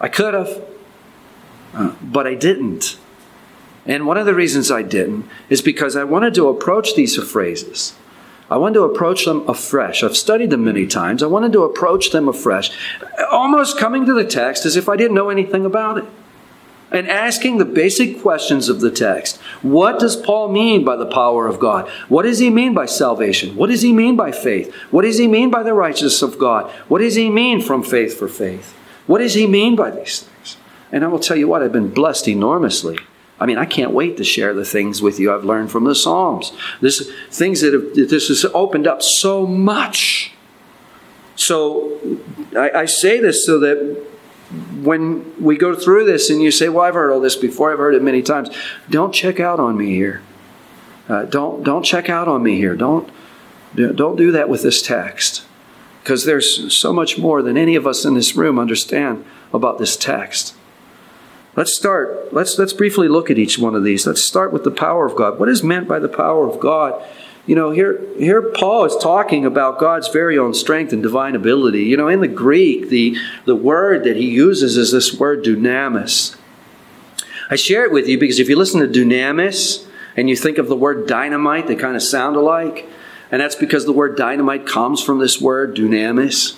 I 0.00 0.08
could 0.08 0.34
have, 0.34 0.64
uh, 1.72 1.94
but 2.02 2.26
I 2.26 2.34
didn't. 2.34 2.98
And 3.86 4.06
one 4.06 4.16
of 4.16 4.26
the 4.26 4.34
reasons 4.34 4.72
I 4.72 4.82
didn't 4.82 5.28
is 5.48 5.62
because 5.62 5.94
I 5.94 6.02
wanted 6.02 6.34
to 6.34 6.48
approach 6.48 6.96
these 6.96 7.16
phrases 7.22 7.94
I 8.50 8.58
wanted 8.58 8.74
to 8.74 8.82
approach 8.82 9.24
them 9.24 9.48
afresh. 9.48 10.02
I've 10.02 10.16
studied 10.16 10.50
them 10.50 10.64
many 10.64 10.86
times. 10.86 11.22
I 11.22 11.26
wanted 11.26 11.52
to 11.54 11.64
approach 11.64 12.10
them 12.10 12.28
afresh, 12.28 12.70
almost 13.30 13.78
coming 13.78 14.04
to 14.06 14.14
the 14.14 14.24
text 14.24 14.66
as 14.66 14.76
if 14.76 14.88
I 14.88 14.96
didn't 14.96 15.14
know 15.14 15.30
anything 15.30 15.64
about 15.64 15.98
it. 15.98 16.04
And 16.90 17.08
asking 17.08 17.58
the 17.58 17.64
basic 17.64 18.20
questions 18.22 18.68
of 18.68 18.80
the 18.80 18.90
text. 18.90 19.38
What 19.62 19.98
does 19.98 20.14
Paul 20.14 20.52
mean 20.52 20.84
by 20.84 20.94
the 20.94 21.06
power 21.06 21.48
of 21.48 21.58
God? 21.58 21.88
What 22.08 22.22
does 22.22 22.38
he 22.38 22.50
mean 22.50 22.72
by 22.72 22.86
salvation? 22.86 23.56
What 23.56 23.70
does 23.70 23.82
he 23.82 23.92
mean 23.92 24.14
by 24.14 24.30
faith? 24.30 24.72
What 24.92 25.02
does 25.02 25.18
he 25.18 25.26
mean 25.26 25.50
by 25.50 25.64
the 25.64 25.74
righteousness 25.74 26.22
of 26.22 26.38
God? 26.38 26.70
What 26.86 27.00
does 27.00 27.16
he 27.16 27.30
mean 27.30 27.60
from 27.60 27.82
faith 27.82 28.16
for 28.16 28.28
faith? 28.28 28.76
What 29.06 29.18
does 29.18 29.34
he 29.34 29.46
mean 29.48 29.74
by 29.74 29.90
these 29.90 30.20
things? 30.20 30.56
And 30.92 31.02
I 31.02 31.08
will 31.08 31.18
tell 31.18 31.36
you 31.36 31.48
what, 31.48 31.62
I've 31.62 31.72
been 31.72 31.92
blessed 31.92 32.28
enormously 32.28 32.98
I 33.40 33.46
mean, 33.46 33.58
I 33.58 33.64
can't 33.64 33.90
wait 33.90 34.16
to 34.18 34.24
share 34.24 34.54
the 34.54 34.64
things 34.64 35.02
with 35.02 35.18
you 35.18 35.34
I've 35.34 35.44
learned 35.44 35.70
from 35.70 35.84
the 35.84 35.94
Psalms. 35.94 36.52
This 36.80 37.10
things 37.30 37.60
that 37.62 37.72
have, 37.72 37.94
this 37.94 38.28
has 38.28 38.44
opened 38.54 38.86
up 38.86 39.02
so 39.02 39.46
much. 39.46 40.32
So 41.36 42.00
I, 42.56 42.70
I 42.70 42.84
say 42.84 43.20
this 43.20 43.44
so 43.44 43.58
that 43.58 44.06
when 44.82 45.34
we 45.42 45.56
go 45.56 45.74
through 45.74 46.04
this 46.04 46.30
and 46.30 46.40
you 46.40 46.50
say, 46.50 46.68
"Well, 46.68 46.84
I've 46.84 46.94
heard 46.94 47.10
all 47.10 47.20
this 47.20 47.34
before. 47.34 47.72
I've 47.72 47.78
heard 47.78 47.94
it 47.94 48.02
many 48.02 48.22
times," 48.22 48.50
don't 48.88 49.12
check 49.12 49.40
out 49.40 49.58
on 49.58 49.76
me 49.76 49.90
here. 49.90 50.22
Uh, 51.08 51.24
don't 51.24 51.64
don't 51.64 51.82
check 51.82 52.08
out 52.08 52.28
on 52.28 52.42
me 52.42 52.56
here. 52.56 52.76
Don't 52.76 53.10
don't 53.74 54.16
do 54.16 54.30
that 54.30 54.48
with 54.48 54.62
this 54.62 54.80
text 54.80 55.44
because 56.02 56.24
there's 56.24 56.76
so 56.76 56.92
much 56.92 57.18
more 57.18 57.42
than 57.42 57.56
any 57.56 57.74
of 57.74 57.86
us 57.86 58.04
in 58.04 58.14
this 58.14 58.36
room 58.36 58.58
understand 58.58 59.24
about 59.52 59.78
this 59.78 59.96
text. 59.96 60.54
Let's 61.56 61.76
start. 61.76 62.32
Let's 62.32 62.58
let's 62.58 62.72
briefly 62.72 63.08
look 63.08 63.30
at 63.30 63.38
each 63.38 63.58
one 63.58 63.74
of 63.74 63.84
these. 63.84 64.06
Let's 64.06 64.22
start 64.22 64.52
with 64.52 64.64
the 64.64 64.70
power 64.70 65.06
of 65.06 65.14
God. 65.14 65.38
What 65.38 65.48
is 65.48 65.62
meant 65.62 65.86
by 65.86 65.98
the 65.98 66.08
power 66.08 66.48
of 66.48 66.58
God? 66.58 67.02
You 67.46 67.54
know, 67.54 67.70
here 67.70 68.00
here 68.18 68.42
Paul 68.42 68.84
is 68.86 68.96
talking 68.96 69.44
about 69.44 69.78
God's 69.78 70.08
very 70.08 70.38
own 70.38 70.54
strength 70.54 70.92
and 70.92 71.02
divine 71.02 71.36
ability. 71.36 71.84
You 71.84 71.96
know, 71.96 72.08
in 72.08 72.20
the 72.20 72.28
Greek, 72.28 72.88
the 72.88 73.16
the 73.44 73.54
word 73.54 74.04
that 74.04 74.16
he 74.16 74.30
uses 74.30 74.76
is 74.76 74.90
this 74.92 75.18
word 75.18 75.44
dunamis. 75.44 76.36
I 77.50 77.56
share 77.56 77.84
it 77.84 77.92
with 77.92 78.08
you 78.08 78.18
because 78.18 78.40
if 78.40 78.48
you 78.48 78.56
listen 78.56 78.80
to 78.80 78.88
dunamis 78.88 79.86
and 80.16 80.28
you 80.28 80.36
think 80.36 80.58
of 80.58 80.68
the 80.68 80.76
word 80.76 81.06
dynamite, 81.06 81.66
they 81.66 81.76
kind 81.76 81.94
of 81.94 82.02
sound 82.02 82.36
alike. 82.36 82.88
And 83.30 83.40
that's 83.40 83.56
because 83.56 83.84
the 83.84 83.92
word 83.92 84.16
dynamite 84.16 84.66
comes 84.66 85.02
from 85.02 85.18
this 85.18 85.40
word, 85.40 85.76
dunamis. 85.76 86.56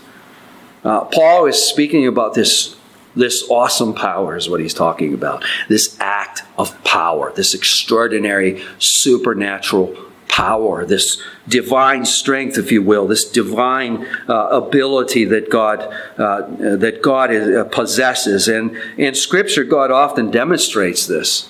Uh, 0.84 1.04
Paul 1.04 1.46
is 1.46 1.62
speaking 1.62 2.06
about 2.06 2.34
this, 2.34 2.76
this 3.16 3.44
awesome 3.48 3.94
power, 3.94 4.36
is 4.36 4.48
what 4.48 4.60
he's 4.60 4.74
talking 4.74 5.14
about. 5.14 5.44
This 5.68 5.96
act 5.98 6.42
of 6.58 6.84
power, 6.84 7.32
this 7.32 7.54
extraordinary 7.54 8.62
supernatural 8.78 9.96
power, 10.28 10.84
this 10.84 11.22
divine 11.48 12.04
strength, 12.04 12.58
if 12.58 12.70
you 12.70 12.82
will, 12.82 13.06
this 13.06 13.24
divine 13.24 14.06
uh, 14.28 14.48
ability 14.48 15.24
that 15.24 15.48
God 15.48 15.80
uh, 16.18 16.42
that 16.76 17.00
God 17.00 17.30
is, 17.30 17.56
uh, 17.56 17.64
possesses. 17.64 18.46
And 18.48 18.76
in 18.98 19.14
Scripture, 19.14 19.64
God 19.64 19.90
often 19.90 20.30
demonstrates 20.30 21.06
this, 21.06 21.48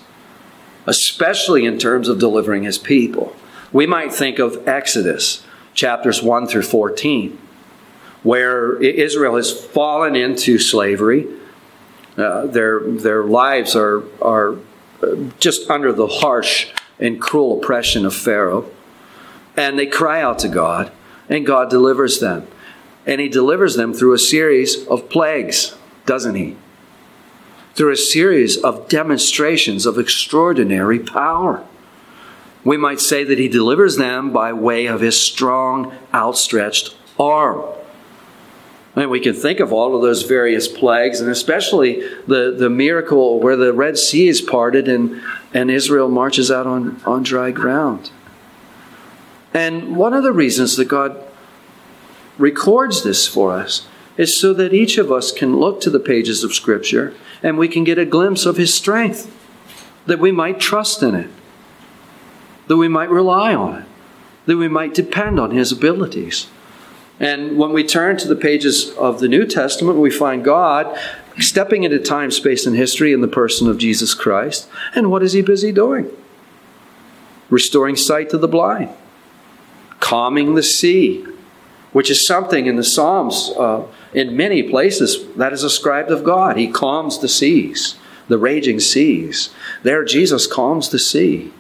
especially 0.87 1.65
in 1.65 1.79
terms 1.79 2.09
of 2.09 2.21
delivering 2.21 2.63
His 2.63 2.79
people. 2.79 3.35
We 3.73 3.87
might 3.87 4.13
think 4.13 4.39
of 4.39 4.69
Exodus 4.69 5.45
chapters 5.75 6.23
one 6.23 6.47
through 6.47 6.63
fourteen, 6.63 7.39
where 8.23 8.81
Israel 8.81 9.35
has 9.35 9.51
fallen 9.53 10.15
into 10.15 10.59
slavery. 10.59 11.27
Uh, 12.17 12.47
their 12.47 12.81
their 12.81 13.25
lives 13.25 13.77
are 13.77 14.03
are 14.23 14.57
uh, 15.03 15.17
just 15.39 15.69
under 15.71 15.93
the 15.93 16.07
harsh 16.07 16.69
and 16.99 17.21
cruel 17.21 17.59
oppression 17.59 18.07
of 18.07 18.15
Pharaoh 18.15 18.71
and 19.57 19.79
they 19.79 19.87
cry 19.87 20.21
out 20.21 20.39
to 20.41 20.49
God, 20.49 20.93
and 21.29 21.47
God 21.47 21.71
delivers 21.71 22.21
them. 22.21 22.47
And 23.07 23.21
He 23.21 23.29
delivers 23.29 23.77
them 23.77 23.95
through 23.95 24.13
a 24.13 24.19
series 24.19 24.87
of 24.87 25.09
plagues, 25.09 25.77
doesn't 26.05 26.35
He? 26.35 26.57
Through 27.75 27.93
a 27.93 27.97
series 27.97 28.57
of 28.63 28.89
demonstrations 28.89 29.87
of 29.87 29.99
extraordinary 29.99 30.99
power. 30.99 31.65
We 32.65 32.77
might 32.77 33.01
say 33.01 33.25
that 33.25 33.39
He 33.39 33.49
delivers 33.49 33.97
them 33.97 34.33
by 34.33 34.53
way 34.53 34.87
of 34.87 35.01
His 35.01 35.21
strong, 35.21 35.95
outstretched 36.13 36.95
arm. 37.19 37.65
And 38.97 39.11
we 39.11 39.21
can 39.21 39.35
think 39.35 39.61
of 39.61 39.75
all 39.75 39.95
of 39.95 40.01
those 40.01 40.23
various 40.23 40.67
plagues, 40.67 41.21
and 41.21 41.31
especially 41.31 42.01
the, 42.27 42.57
the 42.59 42.71
miracle 42.71 43.39
where 43.41 43.57
the 43.57 43.75
Red 43.75 43.99
Sea 43.99 44.27
is 44.27 44.41
parted 44.41 44.89
and, 44.89 45.23
and 45.53 45.71
Israel 45.71 46.09
marches 46.09 46.51
out 46.51 46.67
on, 46.67 47.01
on 47.05 47.23
dry 47.23 47.51
ground. 47.51 48.11
And 49.53 49.97
one 49.97 50.15
of 50.15 50.23
the 50.23 50.33
reasons 50.33 50.77
that 50.77 50.87
God 50.87 51.23
records 52.39 53.03
this 53.03 53.29
for 53.29 53.53
us 53.53 53.87
is 54.17 54.39
so 54.41 54.55
that 54.55 54.73
each 54.73 54.97
of 54.97 55.13
us 55.13 55.31
can 55.31 55.57
look 55.57 55.81
to 55.83 55.91
the 55.91 56.01
pages 56.01 56.43
of 56.43 56.55
Scripture 56.55 57.15
and 57.43 57.59
we 57.59 57.69
can 57.69 57.85
get 57.85 57.99
a 57.99 58.07
glimpse 58.07 58.47
of 58.47 58.57
His 58.57 58.73
strength, 58.73 59.31
that 60.07 60.19
we 60.19 60.33
might 60.33 60.59
trust 60.59 61.03
in 61.03 61.15
it, 61.15 61.31
that 62.67 62.79
we 62.79 62.89
might 62.89 63.11
rely 63.11 63.55
on 63.55 63.83
it, 63.83 63.85
that 64.47 64.57
we 64.57 64.69
might 64.69 64.95
depend 64.95 65.39
on 65.39 65.51
His 65.51 65.71
abilities. 65.71 66.49
And 67.19 67.57
when 67.57 67.73
we 67.73 67.85
turn 67.85 68.19
to 68.19 68.29
the 68.29 68.37
pages 68.37 68.91
of 68.93 69.21
the 69.21 69.29
New 69.29 69.47
Testament, 69.47 69.99
we 69.99 70.11
find 70.11 70.45
God 70.45 70.99
stepping 71.39 71.85
into 71.85 71.99
time, 71.99 72.31
space, 72.31 72.67
and 72.67 72.77
history 72.77 73.13
in 73.13 73.21
the 73.21 73.29
person 73.29 73.69
of 73.69 73.79
Jesus 73.79 74.15
Christ. 74.15 74.69
And 74.95 75.11
what 75.11 75.23
is 75.23 75.33
He 75.33 75.43
busy 75.43 75.73
doing? 75.73 76.11
Restoring 77.49 77.97
sight 77.97 78.31
to 78.31 78.39
the 78.39 78.49
blind 78.49 78.91
calming 79.99 80.55
the 80.55 80.63
sea, 80.63 81.25
which 81.93 82.11
is 82.11 82.27
something 82.27 82.67
in 82.67 82.77
the 82.77 82.85
Psalms, 82.85 83.51
uh, 83.59 83.83
in 84.13 84.37
many 84.37 84.63
places, 84.63 85.27
that 85.35 85.53
is 85.53 85.65
ascribed 85.65 86.11
of 86.11 86.23
God. 86.23 86.57
He 86.57 86.69
calms 86.69 87.19
the 87.19 87.29
seas, 87.29 87.97
the 88.29 88.39
raging 88.39 88.79
seas. 88.79 89.51
There, 89.83 90.05
Jesus 90.05 90.47
calms 90.47 90.91
the 90.91 90.99
sea. 90.99 91.53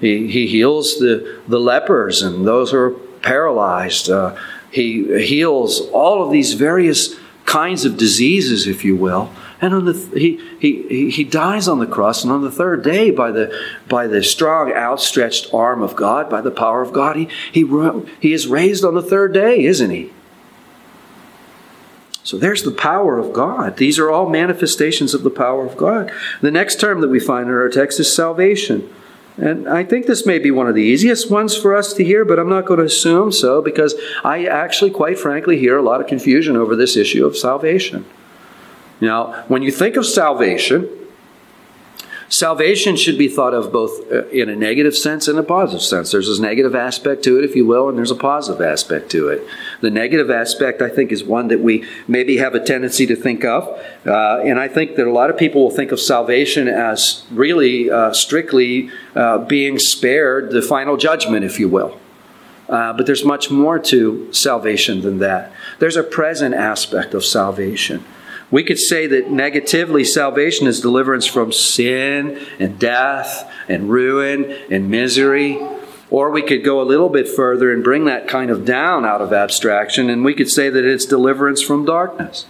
He, 0.00 0.28
he 0.28 0.46
heals 0.46 0.98
the, 0.98 1.40
the 1.46 1.60
lepers 1.60 2.22
and 2.22 2.46
those 2.46 2.72
who 2.72 2.76
are 2.76 2.96
paralyzed. 3.22 4.10
Uh, 4.10 4.36
he 4.70 5.24
heals 5.24 5.80
all 5.90 6.24
of 6.24 6.32
these 6.32 6.54
various 6.54 7.16
kinds 7.44 7.84
of 7.84 7.96
diseases, 7.96 8.66
if 8.66 8.84
you 8.84 8.96
will. 8.96 9.30
And 9.60 9.74
on 9.74 9.84
the 9.84 9.92
he, 9.92 10.40
he, 10.58 11.10
he 11.10 11.22
dies 11.22 11.68
on 11.68 11.78
the 11.78 11.86
cross, 11.86 12.24
and 12.24 12.32
on 12.32 12.42
the 12.42 12.50
third 12.50 12.82
day, 12.82 13.10
by 13.12 13.30
the, 13.30 13.56
by 13.88 14.08
the 14.08 14.22
strong 14.22 14.72
outstretched 14.72 15.54
arm 15.54 15.82
of 15.82 15.94
God, 15.94 16.28
by 16.28 16.40
the 16.40 16.50
power 16.50 16.82
of 16.82 16.92
God, 16.92 17.16
he, 17.16 17.28
he, 17.52 17.64
he 18.20 18.32
is 18.32 18.48
raised 18.48 18.84
on 18.84 18.94
the 18.94 19.02
third 19.02 19.32
day, 19.32 19.64
isn't 19.64 19.90
he? 19.90 20.10
So 22.24 22.38
there's 22.38 22.62
the 22.62 22.72
power 22.72 23.18
of 23.18 23.32
God. 23.32 23.76
These 23.76 23.98
are 23.98 24.10
all 24.10 24.28
manifestations 24.28 25.14
of 25.14 25.22
the 25.22 25.30
power 25.30 25.66
of 25.66 25.76
God. 25.76 26.10
The 26.40 26.50
next 26.50 26.80
term 26.80 27.00
that 27.00 27.08
we 27.08 27.20
find 27.20 27.48
in 27.48 27.54
our 27.54 27.68
text 27.68 28.00
is 28.00 28.14
salvation. 28.14 28.92
And 29.38 29.68
I 29.68 29.82
think 29.82 30.06
this 30.06 30.26
may 30.26 30.38
be 30.38 30.50
one 30.50 30.68
of 30.68 30.74
the 30.74 30.82
easiest 30.82 31.30
ones 31.30 31.56
for 31.56 31.74
us 31.74 31.94
to 31.94 32.04
hear, 32.04 32.24
but 32.24 32.38
I'm 32.38 32.50
not 32.50 32.66
going 32.66 32.80
to 32.80 32.86
assume 32.86 33.32
so 33.32 33.62
because 33.62 33.94
I 34.22 34.44
actually, 34.44 34.90
quite 34.90 35.18
frankly, 35.18 35.58
hear 35.58 35.76
a 35.78 35.82
lot 35.82 36.00
of 36.00 36.06
confusion 36.06 36.56
over 36.56 36.76
this 36.76 36.96
issue 36.96 37.24
of 37.24 37.36
salvation. 37.36 38.04
Now, 39.00 39.44
when 39.48 39.62
you 39.62 39.72
think 39.72 39.96
of 39.96 40.06
salvation, 40.06 40.88
salvation 42.32 42.96
should 42.96 43.18
be 43.18 43.28
thought 43.28 43.52
of 43.52 43.70
both 43.70 44.10
uh, 44.10 44.26
in 44.28 44.48
a 44.48 44.56
negative 44.56 44.96
sense 44.96 45.28
and 45.28 45.38
a 45.38 45.42
positive 45.42 45.82
sense. 45.82 46.10
There's 46.10 46.28
a 46.28 46.40
negative 46.40 46.74
aspect 46.74 47.22
to 47.24 47.38
it, 47.38 47.44
if 47.44 47.54
you 47.54 47.66
will, 47.66 47.88
and 47.88 47.98
there's 47.98 48.10
a 48.10 48.16
positive 48.16 48.62
aspect 48.62 49.10
to 49.10 49.28
it. 49.28 49.46
The 49.82 49.90
negative 49.90 50.30
aspect, 50.30 50.80
I 50.80 50.88
think, 50.88 51.12
is 51.12 51.22
one 51.22 51.48
that 51.48 51.60
we 51.60 51.84
maybe 52.08 52.38
have 52.38 52.54
a 52.54 52.60
tendency 52.60 53.06
to 53.06 53.16
think 53.16 53.44
of. 53.44 53.68
Uh, 54.06 54.40
and 54.40 54.58
I 54.58 54.68
think 54.68 54.96
that 54.96 55.06
a 55.06 55.12
lot 55.12 55.28
of 55.28 55.36
people 55.36 55.62
will 55.62 55.70
think 55.70 55.92
of 55.92 56.00
salvation 56.00 56.68
as 56.68 57.24
really 57.30 57.90
uh, 57.90 58.14
strictly 58.14 58.90
uh, 59.14 59.38
being 59.38 59.78
spared 59.78 60.50
the 60.50 60.62
final 60.62 60.96
judgment, 60.96 61.44
if 61.44 61.60
you 61.60 61.68
will. 61.68 62.00
Uh, 62.68 62.94
but 62.94 63.04
there's 63.04 63.24
much 63.24 63.50
more 63.50 63.78
to 63.78 64.32
salvation 64.32 65.02
than 65.02 65.18
that. 65.18 65.52
There's 65.78 65.96
a 65.96 66.02
present 66.02 66.54
aspect 66.54 67.12
of 67.12 67.22
salvation. 67.22 68.02
We 68.52 68.62
could 68.62 68.78
say 68.78 69.06
that 69.06 69.30
negatively, 69.30 70.04
salvation 70.04 70.66
is 70.66 70.80
deliverance 70.80 71.26
from 71.26 71.52
sin 71.52 72.38
and 72.60 72.78
death 72.78 73.50
and 73.66 73.88
ruin 73.88 74.44
and 74.70 74.90
misery. 74.90 75.58
Or 76.10 76.30
we 76.30 76.42
could 76.42 76.62
go 76.62 76.82
a 76.82 76.84
little 76.84 77.08
bit 77.08 77.26
further 77.26 77.72
and 77.72 77.82
bring 77.82 78.04
that 78.04 78.28
kind 78.28 78.50
of 78.50 78.66
down 78.66 79.06
out 79.06 79.22
of 79.22 79.32
abstraction, 79.32 80.10
and 80.10 80.22
we 80.22 80.34
could 80.34 80.50
say 80.50 80.68
that 80.68 80.84
it's 80.84 81.06
deliverance 81.06 81.62
from 81.62 81.86
darkness, 81.86 82.44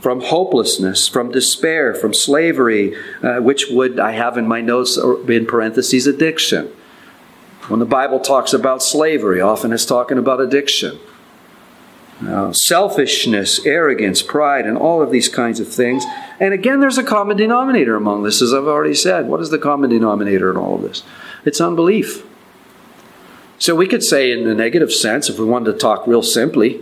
from 0.00 0.20
hopelessness, 0.20 1.08
from 1.08 1.32
despair, 1.32 1.92
from 1.92 2.14
slavery, 2.14 2.94
uh, 3.20 3.38
which 3.38 3.66
would, 3.68 3.98
I 3.98 4.12
have 4.12 4.38
in 4.38 4.46
my 4.46 4.60
notes 4.60 4.96
in 4.96 5.46
parentheses, 5.46 6.06
addiction. 6.06 6.72
When 7.66 7.80
the 7.80 7.86
Bible 7.86 8.20
talks 8.20 8.52
about 8.52 8.84
slavery, 8.84 9.40
often 9.40 9.72
it's 9.72 9.84
talking 9.84 10.18
about 10.18 10.40
addiction. 10.40 11.00
Uh, 12.26 12.52
selfishness, 12.52 13.64
arrogance, 13.66 14.22
pride, 14.22 14.64
and 14.64 14.78
all 14.78 15.02
of 15.02 15.10
these 15.10 15.28
kinds 15.28 15.58
of 15.58 15.66
things. 15.68 16.04
And 16.38 16.54
again, 16.54 16.80
there's 16.80 16.98
a 16.98 17.02
common 17.02 17.36
denominator 17.36 17.96
among 17.96 18.22
this, 18.22 18.40
as 18.40 18.54
I've 18.54 18.66
already 18.66 18.94
said. 18.94 19.26
What 19.26 19.40
is 19.40 19.50
the 19.50 19.58
common 19.58 19.90
denominator 19.90 20.50
in 20.50 20.56
all 20.56 20.76
of 20.76 20.82
this? 20.82 21.02
It's 21.44 21.60
unbelief. 21.60 22.24
So 23.58 23.74
we 23.74 23.88
could 23.88 24.02
say, 24.02 24.30
in 24.30 24.44
the 24.44 24.54
negative 24.54 24.92
sense, 24.92 25.28
if 25.28 25.38
we 25.38 25.44
wanted 25.44 25.72
to 25.72 25.78
talk 25.78 26.06
real 26.06 26.22
simply, 26.22 26.80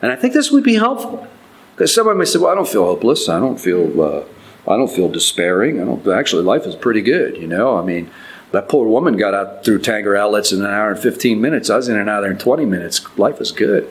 and 0.00 0.10
I 0.10 0.16
think 0.16 0.34
this 0.34 0.50
would 0.50 0.64
be 0.64 0.74
helpful, 0.74 1.26
because 1.74 1.94
someone 1.94 2.18
may 2.18 2.24
say, 2.24 2.38
"Well, 2.38 2.50
I 2.50 2.54
don't 2.54 2.68
feel 2.68 2.84
hopeless. 2.84 3.28
I 3.28 3.38
don't 3.38 3.60
feel, 3.60 4.00
uh, 4.00 4.22
I 4.66 4.76
don't 4.76 4.90
feel 4.90 5.08
despairing. 5.08 5.80
I 5.80 5.84
don't. 5.84 6.06
Actually, 6.08 6.42
life 6.42 6.66
is 6.66 6.74
pretty 6.74 7.02
good. 7.02 7.36
You 7.36 7.46
know, 7.46 7.76
I 7.76 7.82
mean." 7.82 8.10
That 8.52 8.68
poor 8.68 8.86
woman 8.86 9.16
got 9.16 9.32
out 9.32 9.64
through 9.64 9.78
Tanger 9.78 10.14
outlets 10.14 10.52
in 10.52 10.60
an 10.60 10.70
hour 10.70 10.90
and 10.90 10.98
15 10.98 11.40
minutes. 11.40 11.70
I 11.70 11.76
was 11.76 11.88
in 11.88 11.96
and 11.96 12.10
out 12.10 12.20
there 12.20 12.30
in 12.30 12.36
20 12.36 12.66
minutes. 12.66 13.00
Life 13.16 13.40
is 13.40 13.50
good. 13.50 13.88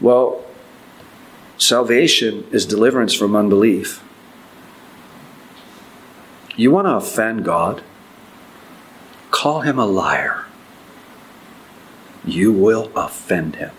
Well, 0.00 0.44
salvation 1.58 2.46
is 2.50 2.64
deliverance 2.64 3.14
from 3.14 3.36
unbelief. 3.36 4.02
You 6.56 6.70
want 6.70 6.86
to 6.86 6.94
offend 6.94 7.44
God? 7.44 7.82
Call 9.30 9.60
him 9.60 9.78
a 9.78 9.86
liar. 9.86 10.46
You 12.24 12.52
will 12.52 12.90
offend 12.96 13.56
him. 13.56 13.70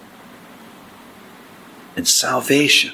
And 1.95 2.07
salvation 2.07 2.93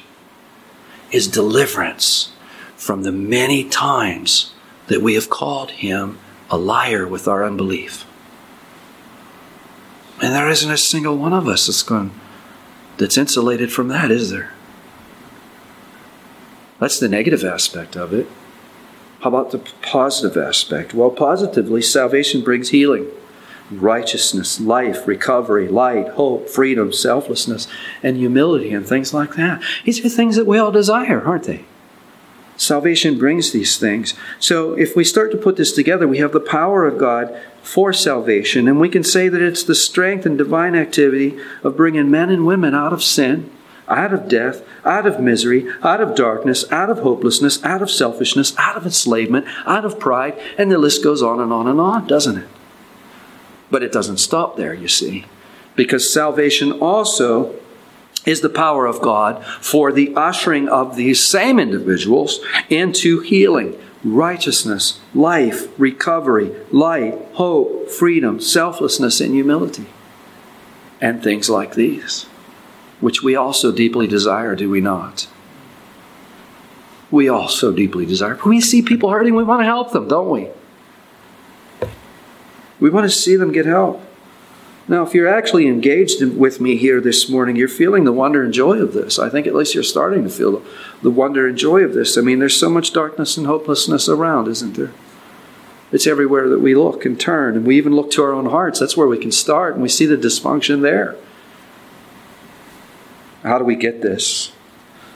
is 1.12 1.28
deliverance 1.28 2.32
from 2.76 3.04
the 3.04 3.12
many 3.12 3.63
times 3.63 4.54
that 4.88 5.02
we 5.02 5.13
have 5.13 5.30
called 5.30 5.72
him 5.72 6.18
a 6.50 6.58
liar 6.58 7.08
with 7.08 7.28
our 7.28 7.44
unbelief. 7.44 8.06
And 10.22 10.34
there 10.34 10.50
isn't 10.50 10.72
a 10.72 10.78
single 10.78 11.18
one 11.18 11.34
of 11.34 11.48
us 11.48 11.68
that's 11.68 11.84
going 11.84 12.12
that's 12.98 13.18
insulated 13.18 13.72
from 13.72 13.88
that, 13.90 14.12
is 14.12 14.30
there? 14.30 14.52
That's 16.80 17.00
the 17.00 17.10
negative 17.10 17.44
aspect 17.44 17.96
of 17.96 18.14
it. 18.14 18.28
How 19.22 19.30
about 19.30 19.52
the 19.52 19.60
positive 19.82 20.38
aspect? 20.38 20.94
Well, 20.94 21.10
positively, 21.10 21.82
salvation 21.82 22.42
brings 22.42 22.70
healing, 22.70 23.08
righteousness, 23.72 24.60
life, 24.60 25.08
recovery, 25.08 25.68
light, 25.68 26.10
hope, 26.10 26.48
freedom, 26.50 26.94
selflessness, 26.94 27.68
and 28.04 28.18
humility, 28.18 28.72
and 28.72 28.86
things 28.86 29.14
like 29.14 29.36
that. 29.36 29.62
These 29.86 30.06
are 30.06 30.10
things 30.10 30.36
that 30.36 30.46
we 30.46 30.60
all 30.60 30.72
desire, 30.72 31.24
aren't 31.24 31.46
they? 31.46 31.66
Salvation 32.58 33.18
brings 33.18 33.52
these 33.52 33.78
things. 33.78 34.14
So 34.40 34.74
if 34.74 34.96
we 34.96 35.04
start 35.04 35.32
to 35.32 35.38
put 35.38 35.58
this 35.58 35.72
together, 35.72 36.08
we 36.08 36.18
have 36.20 36.32
the 36.32 36.40
power 36.40 36.86
of 36.86 36.98
God 36.98 37.40
for 37.67 37.91
salvation, 37.91 38.65
and 38.65 38.80
we 38.80 38.88
can 38.88 39.03
say 39.03 39.27
that 39.27 39.41
it's 39.41 39.62
the 39.62 39.75
strength 39.75 40.25
and 40.25 40.38
divine 40.38 40.73
activity 40.73 41.38
of 41.63 41.75
bringing 41.75 42.10
men 42.10 42.30
and 42.30 42.45
women 42.45 42.73
out 42.73 42.93
of 42.93 43.03
sin, 43.03 43.51
out 43.89 44.13
of 44.13 44.30
death, 44.30 44.65
out 44.86 45.06
of 45.06 45.19
misery, 45.19 45.67
out 45.84 45.99
of 45.99 46.15
darkness, 46.15 46.63
out 46.71 46.89
of 46.89 46.99
hopelessness, 46.99 47.62
out 47.65 47.82
of 47.82 47.91
selfishness, 47.91 48.56
out 48.58 48.77
of 48.77 48.86
enslavement, 48.86 49.45
out 49.65 49.84
of 49.84 49.99
pride, 49.99 50.39
and 50.58 50.71
the 50.71 50.77
list 50.77 51.03
goes 51.03 51.21
on 51.21 51.41
and 51.41 51.51
on 51.51 51.67
and 51.67 51.82
on, 51.82 52.08
doesn't 52.08 52.38
it? 52.38 52.47
But 53.69 53.84
it 53.84 53.91
doesn't 53.91 54.17
stop 54.17 54.56
there, 54.56 54.73
you 54.73 54.88
see, 54.88 55.25
because 55.75 56.12
salvation 56.12 56.71
also 56.71 57.53
is 58.25 58.39
the 58.39 58.49
power 58.49 58.86
of 58.86 59.01
God 59.01 59.45
for 59.60 59.91
the 59.91 60.15
ushering 60.15 60.69
of 60.69 60.95
these 60.95 61.27
same 61.27 61.60
individuals 61.60 62.39
into 62.69 63.19
healing, 63.19 63.77
righteousness, 64.04 65.00
life, 65.14 65.68
recovery, 65.80 66.56
light, 66.72 67.18
hope, 67.34 67.90
freedom, 67.90 68.40
selflessness, 68.40 69.20
and 69.22 69.34
humility. 69.34 69.88
And 71.00 71.22
things 71.22 71.50
like 71.50 71.76
these, 71.76 72.24
which 73.00 73.22
we 73.22 73.36
also 73.36 73.72
deeply 73.72 74.08
desire, 74.08 74.56
do 74.56 74.70
we 74.70 74.82
not? 74.82 75.28
We 77.12 77.30
also 77.30 77.72
deeply 77.72 78.06
desire. 78.06 78.36
When 78.36 78.56
we 78.56 78.62
see 78.62 78.82
people 78.82 79.12
hurting, 79.12 79.36
we 79.36 79.44
want 79.44 79.62
to 79.62 79.66
help 79.66 79.92
them, 79.92 80.08
don't 80.08 80.30
we? 80.30 80.50
We 82.80 82.90
want 82.90 83.10
to 83.10 83.16
see 83.16 83.36
them 83.36 83.52
get 83.52 83.66
help. 83.66 84.02
Now, 84.89 85.04
if 85.04 85.13
you're 85.13 85.28
actually 85.28 85.67
engaged 85.67 86.23
with 86.23 86.62
me 86.62 86.78
here 86.78 87.02
this 87.02 87.28
morning, 87.28 87.58
you're 87.58 87.67
feeling 87.67 88.06
the 88.06 88.13
wonder 88.13 88.43
and 88.43 88.54
joy 88.54 88.78
of 88.78 88.93
this. 88.93 89.19
I 89.19 89.30
think 89.30 89.45
at 89.45 89.54
least 89.54 89.76
you're 89.76 89.84
starting 89.84 90.23
to 90.23 90.30
feel 90.30 90.63
the 91.02 91.12
wonder 91.12 91.45
and 91.45 91.58
joy 91.58 91.84
of 91.84 91.93
this. 91.93 92.17
I 92.17 92.21
mean, 92.21 92.39
there's 92.39 92.58
so 92.58 92.69
much 92.69 92.93
darkness 92.93 93.36
and 93.36 93.47
hopelessness 93.47 94.08
around, 94.08 94.47
isn't 94.47 94.76
there? 94.76 94.93
It's 95.91 96.08
everywhere 96.08 96.47
that 96.47 96.60
we 96.60 96.73
look 96.73 97.06
and 97.06 97.19
turn, 97.19 97.58
and 97.58 97.65
we 97.65 97.78
even 97.78 97.95
look 97.95 98.12
to 98.12 98.23
our 98.23 98.34
own 98.34 98.47
hearts. 98.47 98.80
That's 98.80 98.95
where 98.95 99.08
we 99.08 99.17
can 99.17 99.32
start, 99.32 99.73
and 99.73 99.84
we 99.84 99.89
see 99.89 100.06
the 100.06 100.17
dysfunction 100.17 100.82
there. 100.82 101.17
How 103.43 103.58
do 103.58 103.65
we 103.65 103.76
get 103.76 104.02
this? 104.02 104.54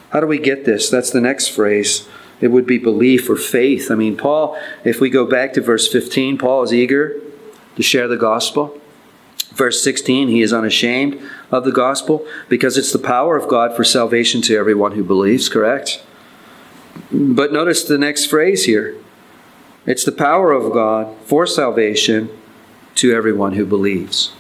How 0.10 0.19
do 0.19 0.27
we 0.27 0.38
get 0.38 0.65
this? 0.65 0.89
That's 0.89 1.12
the 1.12 1.21
next 1.21 1.47
phrase. 1.49 2.10
It 2.41 2.49
would 2.49 2.65
be 2.65 2.77
belief 2.77 3.29
or 3.29 3.38
faith. 3.38 3.89
I 3.89 3.95
mean, 3.95 4.17
Paul, 4.17 4.60
if 4.84 4.99
we 4.99 5.10
go 5.10 5.25
back 5.25 5.53
to 5.53 5.62
verse 5.62 5.88
15, 5.88 6.38
Paul 6.38 6.63
is 6.63 6.73
eager 6.73 7.21
to 7.77 7.84
share 7.84 8.10
the 8.10 8.17
gospel. 8.17 8.81
Verse 9.51 9.83
16, 9.83 10.29
he 10.29 10.41
is 10.41 10.53
unashamed 10.53 11.21
of 11.51 11.65
the 11.65 11.71
gospel 11.71 12.25
because 12.47 12.77
it's 12.77 12.93
the 12.93 12.99
power 12.99 13.35
of 13.35 13.49
God 13.49 13.75
for 13.75 13.83
salvation 13.83 14.41
to 14.43 14.57
everyone 14.57 14.93
who 14.93 15.03
believes, 15.03 15.49
correct? 15.49 16.01
But 17.11 17.51
notice 17.51 17.83
the 17.83 17.97
next 17.97 18.27
phrase 18.27 18.65
here 18.65 18.95
it's 19.85 20.05
the 20.05 20.11
power 20.11 20.51
of 20.51 20.71
God 20.73 21.15
for 21.25 21.47
salvation 21.47 22.29
to 22.95 23.13
everyone 23.13 23.53
who 23.53 23.65
believes. 23.65 24.31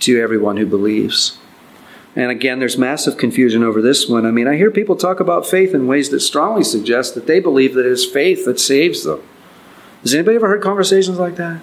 To 0.00 0.20
everyone 0.20 0.58
who 0.58 0.66
believes. 0.66 1.38
And 2.14 2.30
again, 2.30 2.58
there's 2.58 2.76
massive 2.76 3.16
confusion 3.16 3.62
over 3.62 3.80
this 3.80 4.08
one. 4.08 4.26
I 4.26 4.30
mean, 4.30 4.48
I 4.48 4.56
hear 4.56 4.70
people 4.70 4.96
talk 4.96 5.20
about 5.20 5.46
faith 5.46 5.74
in 5.74 5.86
ways 5.86 6.10
that 6.10 6.20
strongly 6.20 6.64
suggest 6.64 7.14
that 7.14 7.26
they 7.26 7.40
believe 7.40 7.74
that 7.74 7.86
it 7.86 7.92
is 7.92 8.04
faith 8.04 8.44
that 8.44 8.60
saves 8.60 9.04
them. 9.04 9.22
Has 10.02 10.14
anybody 10.14 10.36
ever 10.36 10.48
heard 10.48 10.62
conversations 10.62 11.18
like 11.18 11.36
that? 11.36 11.62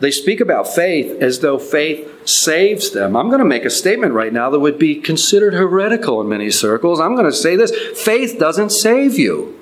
They 0.00 0.10
speak 0.10 0.40
about 0.40 0.66
faith 0.68 1.22
as 1.22 1.40
though 1.40 1.58
faith 1.58 2.28
saves 2.28 2.90
them. 2.90 3.16
I'm 3.16 3.28
going 3.28 3.38
to 3.38 3.44
make 3.44 3.64
a 3.64 3.70
statement 3.70 4.12
right 4.12 4.32
now 4.32 4.50
that 4.50 4.58
would 4.58 4.78
be 4.78 4.96
considered 5.00 5.54
heretical 5.54 6.20
in 6.20 6.28
many 6.28 6.50
circles. 6.50 7.00
I'm 7.00 7.14
going 7.14 7.30
to 7.30 7.32
say 7.32 7.56
this 7.56 7.72
faith 7.94 8.38
doesn't 8.38 8.70
save 8.70 9.18
you. 9.18 9.58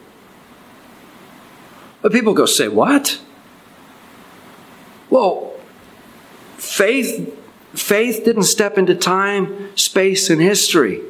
But 2.00 2.12
people 2.12 2.34
go, 2.34 2.46
say, 2.46 2.68
what? 2.68 3.20
Well, 5.10 5.54
faith, 6.56 7.38
faith 7.74 8.24
didn't 8.24 8.44
step 8.44 8.78
into 8.78 8.94
time, 8.94 9.76
space, 9.76 10.30
and 10.30 10.40
history. 10.40 11.02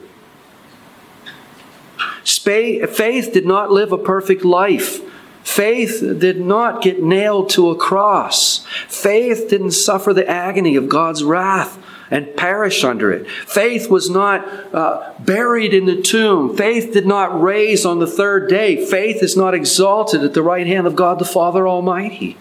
Faith 2.24 3.32
did 3.32 3.46
not 3.46 3.70
live 3.70 3.92
a 3.92 3.98
perfect 3.98 4.44
life. 4.44 5.00
Faith 5.42 6.00
did 6.00 6.40
not 6.40 6.82
get 6.82 7.02
nailed 7.02 7.50
to 7.50 7.70
a 7.70 7.76
cross. 7.76 8.64
Faith 8.88 9.48
didn't 9.48 9.72
suffer 9.72 10.14
the 10.14 10.28
agony 10.28 10.76
of 10.76 10.88
God's 10.88 11.24
wrath 11.24 11.78
and 12.10 12.36
perish 12.36 12.84
under 12.84 13.10
it. 13.10 13.28
Faith 13.28 13.90
was 13.90 14.08
not 14.10 14.46
uh, 14.74 15.12
buried 15.18 15.74
in 15.74 15.86
the 15.86 16.00
tomb. 16.00 16.56
Faith 16.56 16.92
did 16.92 17.06
not 17.06 17.40
raise 17.40 17.84
on 17.86 17.98
the 17.98 18.06
third 18.06 18.48
day. 18.48 18.84
Faith 18.84 19.22
is 19.22 19.36
not 19.36 19.54
exalted 19.54 20.22
at 20.22 20.34
the 20.34 20.42
right 20.42 20.66
hand 20.66 20.86
of 20.86 20.94
God 20.94 21.18
the 21.18 21.24
Father 21.24 21.66
Almighty. 21.66 22.36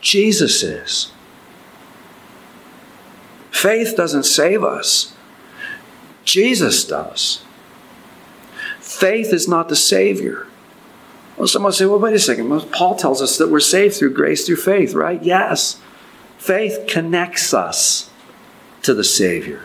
Jesus 0.00 0.62
is. 0.62 1.10
Faith 3.50 3.96
doesn't 3.96 4.24
save 4.24 4.62
us, 4.62 5.14
Jesus 6.24 6.84
does. 6.84 7.42
Faith 8.78 9.32
is 9.32 9.48
not 9.48 9.68
the 9.68 9.76
Savior. 9.76 10.46
Well, 11.36 11.48
someone 11.48 11.72
say, 11.72 11.86
well, 11.86 11.98
wait 11.98 12.14
a 12.14 12.18
second. 12.18 12.48
Paul 12.70 12.96
tells 12.96 13.20
us 13.20 13.38
that 13.38 13.50
we're 13.50 13.60
saved 13.60 13.96
through 13.96 14.14
grace 14.14 14.46
through 14.46 14.56
faith, 14.56 14.94
right? 14.94 15.22
Yes. 15.22 15.80
Faith 16.38 16.86
connects 16.86 17.52
us 17.52 18.10
to 18.82 18.94
the 18.94 19.04
Savior. 19.04 19.62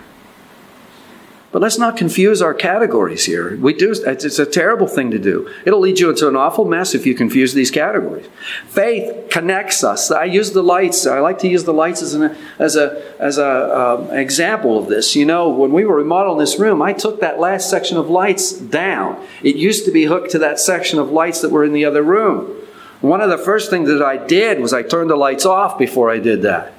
But 1.52 1.64
let's 1.64 1.80
not 1.80 1.98
confuse 1.98 2.44
our 2.44 2.54
categories 2.54 3.26
here. 3.26 3.58
We 3.58 3.74
do, 3.74 3.92
it's 3.92 4.38
a 4.38 4.46
terrible 4.46 4.86
thing 4.86 5.10
to 5.10 5.18
do. 5.18 5.52
It'll 5.66 5.80
lead 5.80 6.00
you 6.00 6.12
into 6.12 6.28
an 6.28 6.36
awful 6.36 6.64
mess 6.66 6.94
if 6.94 7.08
you 7.08 7.16
confuse 7.16 7.56
these 7.56 7.72
categories. 7.72 8.28
Faith 8.68 9.32
connects 9.32 9.84
us. 9.84 10.12
I 10.12 10.26
use 10.26 10.52
the 10.52 10.62
lights. 10.62 11.08
I 11.08 11.20
like 11.20 11.40
to 11.40 11.48
use 11.48 11.64
the 11.64 11.74
lights 11.74 12.04
as 12.04 12.14
an 12.14 12.38
as 12.60 12.76
a 12.76 13.04
as 13.20 13.40
a 13.40 13.80
um, 13.80 14.12
example 14.12 14.78
of 14.78 14.90
this. 14.90 15.16
You 15.16 15.26
know, 15.26 15.50
when 15.50 15.74
we 15.74 15.86
were 15.86 15.96
remodeling 15.96 16.38
this 16.38 16.60
room, 16.60 16.84
I 16.84 16.94
took 16.94 17.20
that 17.22 17.40
last 17.40 17.68
section 17.68 17.98
of 17.98 18.12
lights 18.12 18.52
down. 18.52 19.26
It 19.42 19.56
used 19.56 19.86
to 19.86 19.92
be 19.92 20.04
hooked 20.04 20.30
to 20.32 20.40
that 20.40 20.60
section 20.60 21.00
of 21.00 21.10
lights 21.10 21.42
that 21.42 21.50
were 21.50 21.64
in 21.64 21.74
the 21.74 21.86
other 21.86 22.04
room. 22.04 22.56
One 23.02 23.22
of 23.22 23.30
the 23.30 23.40
first 23.40 23.72
things 23.72 23.90
that 23.90 24.04
I 24.04 24.18
did 24.18 24.60
was 24.60 24.72
I 24.72 24.84
turned 24.84 25.10
the 25.10 25.16
lights 25.16 25.48
off 25.48 25.80
before 25.80 26.12
I 26.12 26.20
did 26.20 26.44
that. 26.44 26.74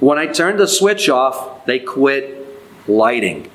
When 0.00 0.18
I 0.18 0.26
turned 0.26 0.58
the 0.58 0.68
switch 0.68 1.08
off, 1.08 1.66
they 1.66 1.78
quit 1.78 2.33
lighting. 2.86 3.50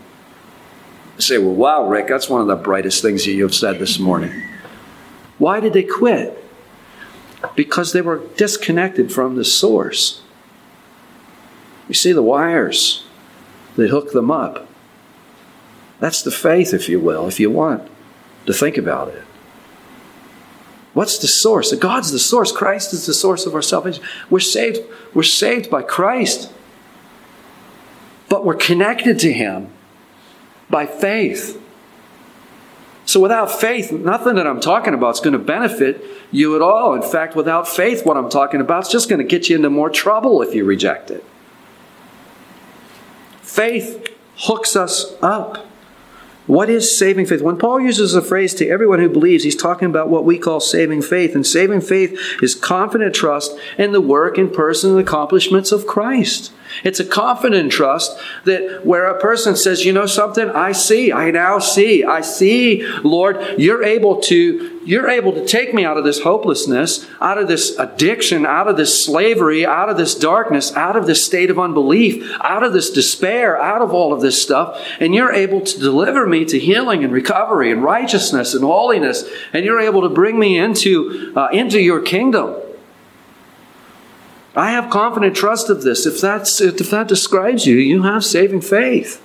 I 1.18 1.22
say, 1.22 1.38
well, 1.38 1.54
wow, 1.54 1.88
Rick, 1.88 2.08
that's 2.08 2.30
one 2.30 2.42
of 2.42 2.48
the 2.48 2.56
brightest 2.56 3.02
things 3.02 3.26
that 3.26 3.32
you've 3.32 3.54
said 3.54 3.80
this 3.80 4.00
morning. 4.00 4.44
Why 5.38 5.60
did 5.60 5.74
they 5.74 5.84
quit? 5.84 6.44
Because 7.56 7.94
they 7.94 8.02
were 8.02 8.22
disconnected 8.38 9.12
from 9.12 9.36
the 9.36 9.46
source. 9.46 10.22
You 11.88 11.94
see 11.94 12.12
the 12.12 12.24
wires 12.24 13.06
that 13.76 13.90
hook 13.90 14.12
them 14.12 14.30
up. 14.30 14.68
That's 16.00 16.22
the 16.22 16.32
faith, 16.32 16.74
if 16.74 16.88
you 16.88 17.00
will, 17.00 17.28
if 17.28 17.40
you 17.40 17.50
want 17.50 17.90
to 18.46 18.54
think 18.54 18.78
about 18.78 19.10
it. 19.10 19.24
What's 20.94 21.18
the 21.18 21.28
source? 21.28 21.74
God's 21.76 22.12
the 22.12 22.20
source. 22.20 22.52
Christ 22.52 22.94
is 22.94 23.06
the 23.06 23.14
source 23.14 23.46
of 23.46 23.56
our 23.56 23.62
salvation. 23.62 24.04
We're 24.30 24.40
saved, 24.40 24.82
we're 25.14 25.24
saved 25.24 25.70
by 25.70 25.82
Christ 25.82 26.52
but 28.30 28.46
we're 28.46 28.56
connected 28.56 29.20
to 29.20 29.34
Him 29.34 29.70
by 30.70 30.86
faith. 30.86 31.62
So 33.06 33.20
without 33.20 33.52
faith, 33.52 33.92
nothing 33.92 34.36
that 34.36 34.46
I'm 34.46 34.60
talking 34.60 34.94
about 34.94 35.16
is 35.16 35.20
going 35.20 35.34
to 35.34 35.40
benefit 35.40 36.04
you 36.32 36.56
at 36.56 36.62
all. 36.62 36.94
In 36.94 37.02
fact, 37.02 37.36
without 37.36 37.68
faith, 37.68 38.06
what 38.06 38.18
I'm 38.18 38.30
talking 38.30 38.62
about 38.62 38.86
is 38.86 38.90
just 38.90 39.10
going 39.10 39.18
to 39.18 39.26
get 39.26 39.50
you 39.50 39.56
into 39.56 39.72
more 39.72 39.90
trouble 39.90 40.44
if 40.44 40.54
you 40.54 40.64
reject 40.64 41.10
it. 41.10 41.24
Faith 43.42 44.16
hooks 44.38 44.76
us 44.76 45.16
up. 45.24 45.66
What 46.46 46.70
is 46.70 46.98
saving 46.98 47.26
faith? 47.26 47.42
When 47.42 47.58
Paul 47.58 47.82
uses 47.82 48.14
the 48.14 48.22
phrase 48.22 48.54
to 48.56 48.68
everyone 48.68 49.00
who 49.00 49.10
believes, 49.10 49.44
he's 49.44 49.56
talking 49.56 49.88
about 49.88 50.10
what 50.10 50.26
we 50.26 50.38
call 50.38 50.60
saving 50.60 51.02
faith. 51.02 51.34
And 51.34 51.46
saving 51.46 51.82
faith 51.82 52.20
is 52.42 52.54
confident 52.56 53.16
trust 53.16 53.58
in 53.78 53.92
the 53.92 54.02
work 54.02 54.38
and 54.38 54.54
person 54.54 54.92
and 54.92 55.00
accomplishments 55.00 55.72
of 55.72 55.88
Christ. 55.88 56.52
It's 56.84 57.00
a 57.00 57.06
confident 57.06 57.72
trust 57.72 58.18
that 58.46 58.86
where 58.86 59.06
a 59.06 59.20
person 59.20 59.56
says, 59.56 59.86
you 59.86 59.94
know 59.94 60.06
something, 60.06 60.50
I 60.50 60.72
see, 60.72 61.12
I 61.12 61.32
now 61.32 61.60
see, 61.60 62.04
I 62.04 62.22
see, 62.22 62.86
Lord, 63.04 63.38
you're 63.58 63.84
able 63.84 64.22
to, 64.22 64.80
you're 64.86 65.10
able 65.10 65.34
to 65.34 65.46
take 65.46 65.74
me 65.74 65.86
out 65.86 65.98
of 65.98 66.04
this 66.04 66.22
hopelessness, 66.22 67.08
out 67.22 67.38
of 67.38 67.48
this 67.48 67.78
addiction, 67.78 68.46
out 68.46 68.68
of 68.68 68.78
this 68.78 69.04
slavery, 69.04 69.66
out 69.66 69.90
of 69.90 69.98
this 69.98 70.16
darkness, 70.16 70.76
out 70.76 70.96
of 70.96 71.08
this 71.08 71.26
state 71.26 71.50
of 71.50 71.60
unbelief, 71.60 72.30
out 72.42 72.64
of 72.64 72.74
this 72.74 72.90
despair, 72.90 73.62
out 73.62 73.82
of 73.82 73.94
all 73.94 74.14
of 74.14 74.22
this 74.22 74.42
stuff, 74.42 74.82
and 75.00 75.14
you're 75.14 75.34
able 75.34 75.62
to 75.62 75.80
deliver 75.80 76.26
me 76.26 76.46
to 76.46 76.60
healing 76.60 77.04
and 77.04 77.12
recovery 77.12 77.72
and 77.72 77.84
righteousness 77.84 78.54
and 78.54 78.64
holiness, 78.64 79.30
and 79.54 79.66
you're 79.66 79.82
able 79.82 80.02
to 80.02 80.10
bring 80.10 80.40
me 80.40 80.58
into, 80.58 81.34
uh, 81.36 81.50
into 81.52 81.80
your 81.80 82.02
kingdom. 82.02 82.56
I 84.56 84.72
have 84.72 84.90
confident 84.90 85.36
trust 85.36 85.70
of 85.70 85.84
this. 85.84 86.06
If, 86.06 86.20
that's, 86.20 86.60
if 86.60 86.90
that 86.90 87.08
describes 87.08 87.66
you, 87.66 87.76
you 87.76 88.04
have 88.04 88.26
saving 88.26 88.62
faith. 88.62 89.22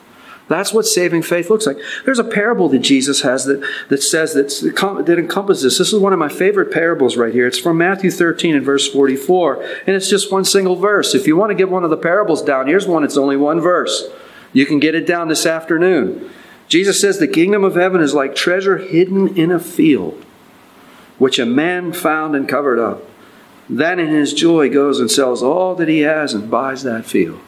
That's 0.47 0.75
what 0.75 0.85
saving 0.85 1.23
faith 1.23 1.49
looks 1.49 1.67
like. 1.67 1.79
There's 2.05 2.19
a 2.19 2.25
parable 2.25 2.69
that 2.69 2.81
Jesus 2.81 3.23
has 3.23 3.47
that, 3.47 3.67
that 3.89 4.03
says 4.03 4.35
that, 4.35 5.05
that 5.07 5.19
encompasses 5.19 5.63
this. 5.63 5.79
This 5.79 5.93
is 5.93 5.99
one 5.99 6.13
of 6.13 6.19
my 6.19 6.29
favorite 6.29 6.71
parables 6.71 7.17
right 7.17 7.33
here. 7.33 7.47
It's 7.47 7.59
from 7.59 7.79
Matthew 7.79 8.11
13 8.11 8.55
and 8.55 8.65
verse 8.65 8.87
44, 8.87 9.63
and 9.87 9.97
it's 9.97 10.11
just 10.11 10.31
one 10.31 10.45
single 10.45 10.77
verse. 10.77 11.15
If 11.15 11.27
you 11.27 11.37
want 11.37 11.51
to 11.51 11.55
get 11.55 11.71
one 11.71 11.83
of 11.83 11.89
the 11.89 11.97
parables 11.97 12.43
down, 12.43 12.67
here's 12.67 12.87
one. 12.87 13.05
It's 13.05 13.17
only 13.17 13.39
one 13.39 13.59
verse. 13.61 14.07
You 14.53 14.67
can 14.67 14.81
get 14.81 14.95
it 14.95 15.07
down 15.07 15.29
this 15.29 15.47
afternoon. 15.47 16.31
Jesus 16.69 17.01
says, 17.01 17.19
The 17.19 17.29
kingdom 17.29 17.65
of 17.65 17.75
heaven 17.75 18.03
is 18.03 18.13
like 18.13 18.35
treasure 18.35 18.77
hidden 18.77 19.39
in 19.39 19.51
a 19.51 19.59
field, 19.59 20.23
which 21.17 21.39
a 21.39 21.47
man 21.47 21.95
found 21.95 22.37
and 22.37 22.47
covered 22.47 22.79
up. 22.79 23.03
Then 23.69 23.99
in 23.99 24.09
his 24.09 24.33
joy 24.35 24.69
goes 24.69 25.01
and 25.01 25.11
sells 25.11 25.43
all 25.43 25.75
that 25.77 25.89
he 25.89 26.01
has 26.01 26.35
and 26.35 26.51
buys 26.51 26.83
that 26.83 27.07
field. 27.07 27.41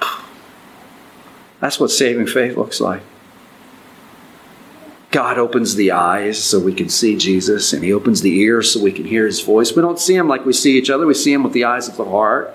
That's 1.60 1.80
what 1.80 1.90
saving 1.90 2.26
faith 2.26 2.56
looks 2.56 2.80
like. 2.80 3.02
God 5.10 5.38
opens 5.38 5.74
the 5.74 5.92
eyes 5.92 6.42
so 6.42 6.60
we 6.60 6.74
can 6.74 6.88
see 6.90 7.16
Jesus, 7.16 7.72
and 7.72 7.82
He 7.82 7.92
opens 7.92 8.20
the 8.20 8.38
ears 8.40 8.72
so 8.72 8.82
we 8.82 8.92
can 8.92 9.06
hear 9.06 9.26
His 9.26 9.40
voice. 9.40 9.74
We 9.74 9.80
don't 9.80 9.98
see 9.98 10.14
Him 10.14 10.28
like 10.28 10.44
we 10.44 10.52
see 10.52 10.76
each 10.76 10.90
other, 10.90 11.06
we 11.06 11.14
see 11.14 11.32
Him 11.32 11.42
with 11.42 11.54
the 11.54 11.64
eyes 11.64 11.88
of 11.88 11.96
the 11.96 12.04
heart. 12.04 12.54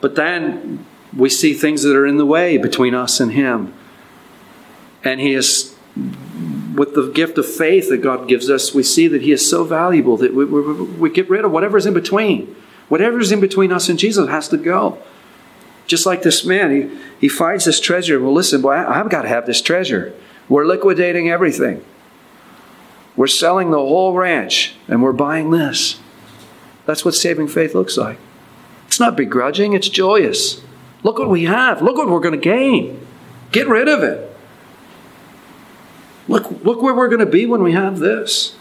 But 0.00 0.14
then 0.14 0.86
we 1.16 1.28
see 1.30 1.52
things 1.52 1.82
that 1.82 1.96
are 1.96 2.06
in 2.06 2.16
the 2.16 2.26
way 2.26 2.58
between 2.58 2.94
us 2.94 3.18
and 3.18 3.32
Him. 3.32 3.74
And 5.02 5.20
He 5.20 5.34
is, 5.34 5.76
with 6.78 6.94
the 6.94 7.10
gift 7.10 7.36
of 7.38 7.46
faith 7.46 7.88
that 7.88 7.98
God 7.98 8.28
gives 8.28 8.48
us, 8.48 8.72
we 8.72 8.84
see 8.84 9.08
that 9.08 9.20
He 9.20 9.32
is 9.32 9.50
so 9.50 9.64
valuable 9.64 10.16
that 10.18 10.32
we, 10.32 10.44
we, 10.44 10.60
we 10.84 11.10
get 11.10 11.28
rid 11.28 11.44
of 11.44 11.50
whatever's 11.50 11.86
in 11.86 11.92
between. 11.92 12.54
Whatever's 12.88 13.32
in 13.32 13.40
between 13.40 13.72
us 13.72 13.88
and 13.88 13.98
Jesus 13.98 14.28
has 14.28 14.48
to 14.48 14.56
go. 14.56 15.02
Just 15.88 16.06
like 16.06 16.22
this 16.22 16.44
man, 16.44 16.70
he, 16.70 16.98
he 17.20 17.28
finds 17.28 17.64
this 17.64 17.80
treasure. 17.80 18.20
Well, 18.20 18.32
listen, 18.32 18.62
boy, 18.62 18.74
I, 18.74 19.00
I've 19.00 19.10
got 19.10 19.22
to 19.22 19.28
have 19.28 19.44
this 19.44 19.60
treasure. 19.60 20.14
We're 20.48 20.66
liquidating 20.66 21.28
everything. 21.28 21.84
We're 23.16 23.26
selling 23.26 23.72
the 23.72 23.78
whole 23.78 24.14
ranch 24.14 24.74
and 24.86 25.02
we're 25.02 25.12
buying 25.12 25.50
this. 25.50 25.98
That's 26.86 27.04
what 27.04 27.14
saving 27.14 27.48
faith 27.48 27.74
looks 27.74 27.96
like. 27.96 28.18
It's 28.86 29.00
not 29.00 29.16
begrudging, 29.16 29.72
it's 29.72 29.88
joyous. 29.88 30.62
Look 31.02 31.18
what 31.18 31.28
we 31.28 31.44
have. 31.44 31.82
Look 31.82 31.96
what 31.96 32.08
we're 32.08 32.20
going 32.20 32.40
to 32.40 32.40
gain. 32.40 33.04
Get 33.50 33.66
rid 33.66 33.88
of 33.88 34.04
it. 34.04 34.27
Look, 36.28 36.64
look 36.64 36.82
where 36.82 36.94
we're 36.94 37.08
going 37.08 37.20
to 37.20 37.26
be 37.26 37.46
when 37.46 37.62
we 37.62 37.72
have 37.72 37.98
this. 37.98 38.54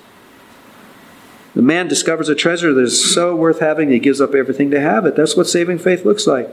The 1.53 1.61
man 1.61 1.87
discovers 1.87 2.29
a 2.29 2.35
treasure 2.35 2.73
that 2.73 2.81
is 2.81 3.13
so 3.13 3.35
worth 3.35 3.59
having, 3.59 3.89
he 3.89 3.99
gives 3.99 4.21
up 4.21 4.33
everything 4.33 4.71
to 4.71 4.79
have 4.79 5.05
it. 5.05 5.15
That's 5.15 5.35
what 5.35 5.47
saving 5.47 5.79
faith 5.79 6.05
looks 6.05 6.27
like. 6.27 6.49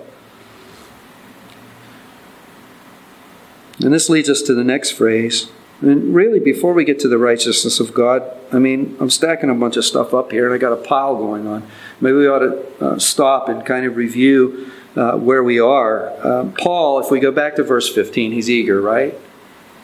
And 3.81 3.93
this 3.93 4.09
leads 4.09 4.31
us 4.31 4.41
to 4.43 4.55
the 4.55 4.65
next 4.65 4.93
phrase. 4.93 5.51
And 5.83 6.15
really, 6.15 6.41
before 6.41 6.73
we 6.73 6.85
get 6.85 6.99
to 7.01 7.09
the 7.09 7.19
righteousness 7.19 7.81
of 7.81 7.93
God, 7.93 8.23
I 8.51 8.59
mean, 8.59 8.97
I'm 8.99 9.11
stacking 9.11 9.51
a 9.51 9.55
bunch 9.55 9.77
of 9.77 9.85
stuff 9.85 10.15
up 10.15 10.33
here 10.33 10.47
and 10.47 10.55
I 10.55 10.59
got 10.59 10.73
a 10.73 10.83
pile 10.83 11.17
going 11.17 11.47
on. 11.47 11.69
Maybe 12.01 12.17
we 12.17 12.27
ought 12.27 12.39
to 12.39 12.85
uh, 12.85 12.99
stop 12.99 13.49
and 13.51 13.67
kind 13.67 13.85
of 13.85 13.97
review 13.97 14.71
uh, 14.97 15.19
where 15.19 15.45
we 15.45 15.61
are. 15.61 16.09
Uh, 16.25 16.51
Paul, 16.57 17.01
if 17.01 17.11
we 17.11 17.21
go 17.21 17.31
back 17.31 17.57
to 17.57 17.63
verse 17.63 17.93
15, 17.93 18.33
he's 18.33 18.49
eager, 18.49 18.81
right? 18.81 19.15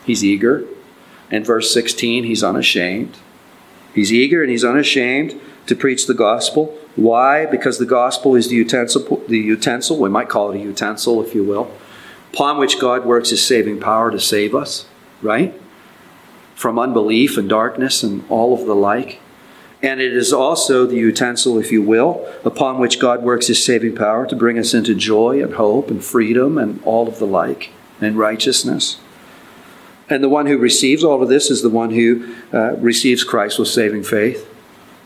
He's 0.05 0.23
eager. 0.23 0.65
And 1.31 1.45
verse 1.45 1.73
16, 1.73 2.25
he's 2.25 2.43
unashamed. 2.43 3.17
He's 3.95 4.13
eager 4.13 4.41
and 4.41 4.51
he's 4.51 4.63
unashamed 4.63 5.39
to 5.65 5.75
preach 5.75 6.05
the 6.05 6.13
gospel. 6.13 6.77
Why? 6.95 7.45
Because 7.45 7.77
the 7.77 7.85
gospel 7.85 8.35
is 8.35 8.49
the 8.49 8.55
utensil, 8.55 9.23
the 9.27 9.39
utensil, 9.39 9.97
we 9.97 10.09
might 10.09 10.29
call 10.29 10.51
it 10.51 10.57
a 10.57 10.63
utensil, 10.63 11.23
if 11.23 11.33
you 11.33 11.43
will, 11.43 11.71
upon 12.33 12.57
which 12.57 12.79
God 12.79 13.05
works 13.05 13.29
his 13.29 13.45
saving 13.45 13.79
power 13.79 14.11
to 14.11 14.19
save 14.19 14.53
us, 14.53 14.85
right? 15.21 15.53
From 16.55 16.77
unbelief 16.77 17.37
and 17.37 17.49
darkness 17.49 18.03
and 18.03 18.23
all 18.29 18.53
of 18.53 18.67
the 18.67 18.75
like. 18.75 19.19
And 19.83 19.99
it 19.99 20.13
is 20.13 20.31
also 20.31 20.85
the 20.85 20.97
utensil, 20.97 21.57
if 21.57 21.71
you 21.71 21.81
will, 21.81 22.27
upon 22.45 22.77
which 22.77 22.99
God 22.99 23.23
works 23.23 23.47
his 23.47 23.65
saving 23.65 23.95
power 23.95 24.27
to 24.27 24.35
bring 24.35 24.59
us 24.59 24.73
into 24.73 24.93
joy 24.93 25.41
and 25.41 25.55
hope 25.55 25.89
and 25.89 26.03
freedom 26.03 26.57
and 26.57 26.83
all 26.83 27.07
of 27.07 27.17
the 27.17 27.25
like 27.25 27.71
and 27.99 28.15
righteousness. 28.17 28.97
And 30.11 30.21
the 30.21 30.27
one 30.27 30.45
who 30.45 30.57
receives 30.57 31.05
all 31.05 31.23
of 31.23 31.29
this 31.29 31.49
is 31.49 31.61
the 31.61 31.69
one 31.69 31.91
who 31.91 32.35
uh, 32.53 32.73
receives 32.73 33.23
Christ 33.23 33.57
with 33.57 33.69
saving 33.69 34.03
faith, 34.03 34.45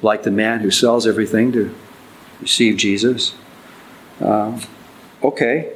like 0.02 0.24
the 0.24 0.32
man 0.32 0.62
who 0.62 0.72
sells 0.72 1.06
everything 1.06 1.52
to 1.52 1.74
receive 2.42 2.78
Jesus. 2.78 3.36
Uh, 4.20 4.60
okay, 5.22 5.74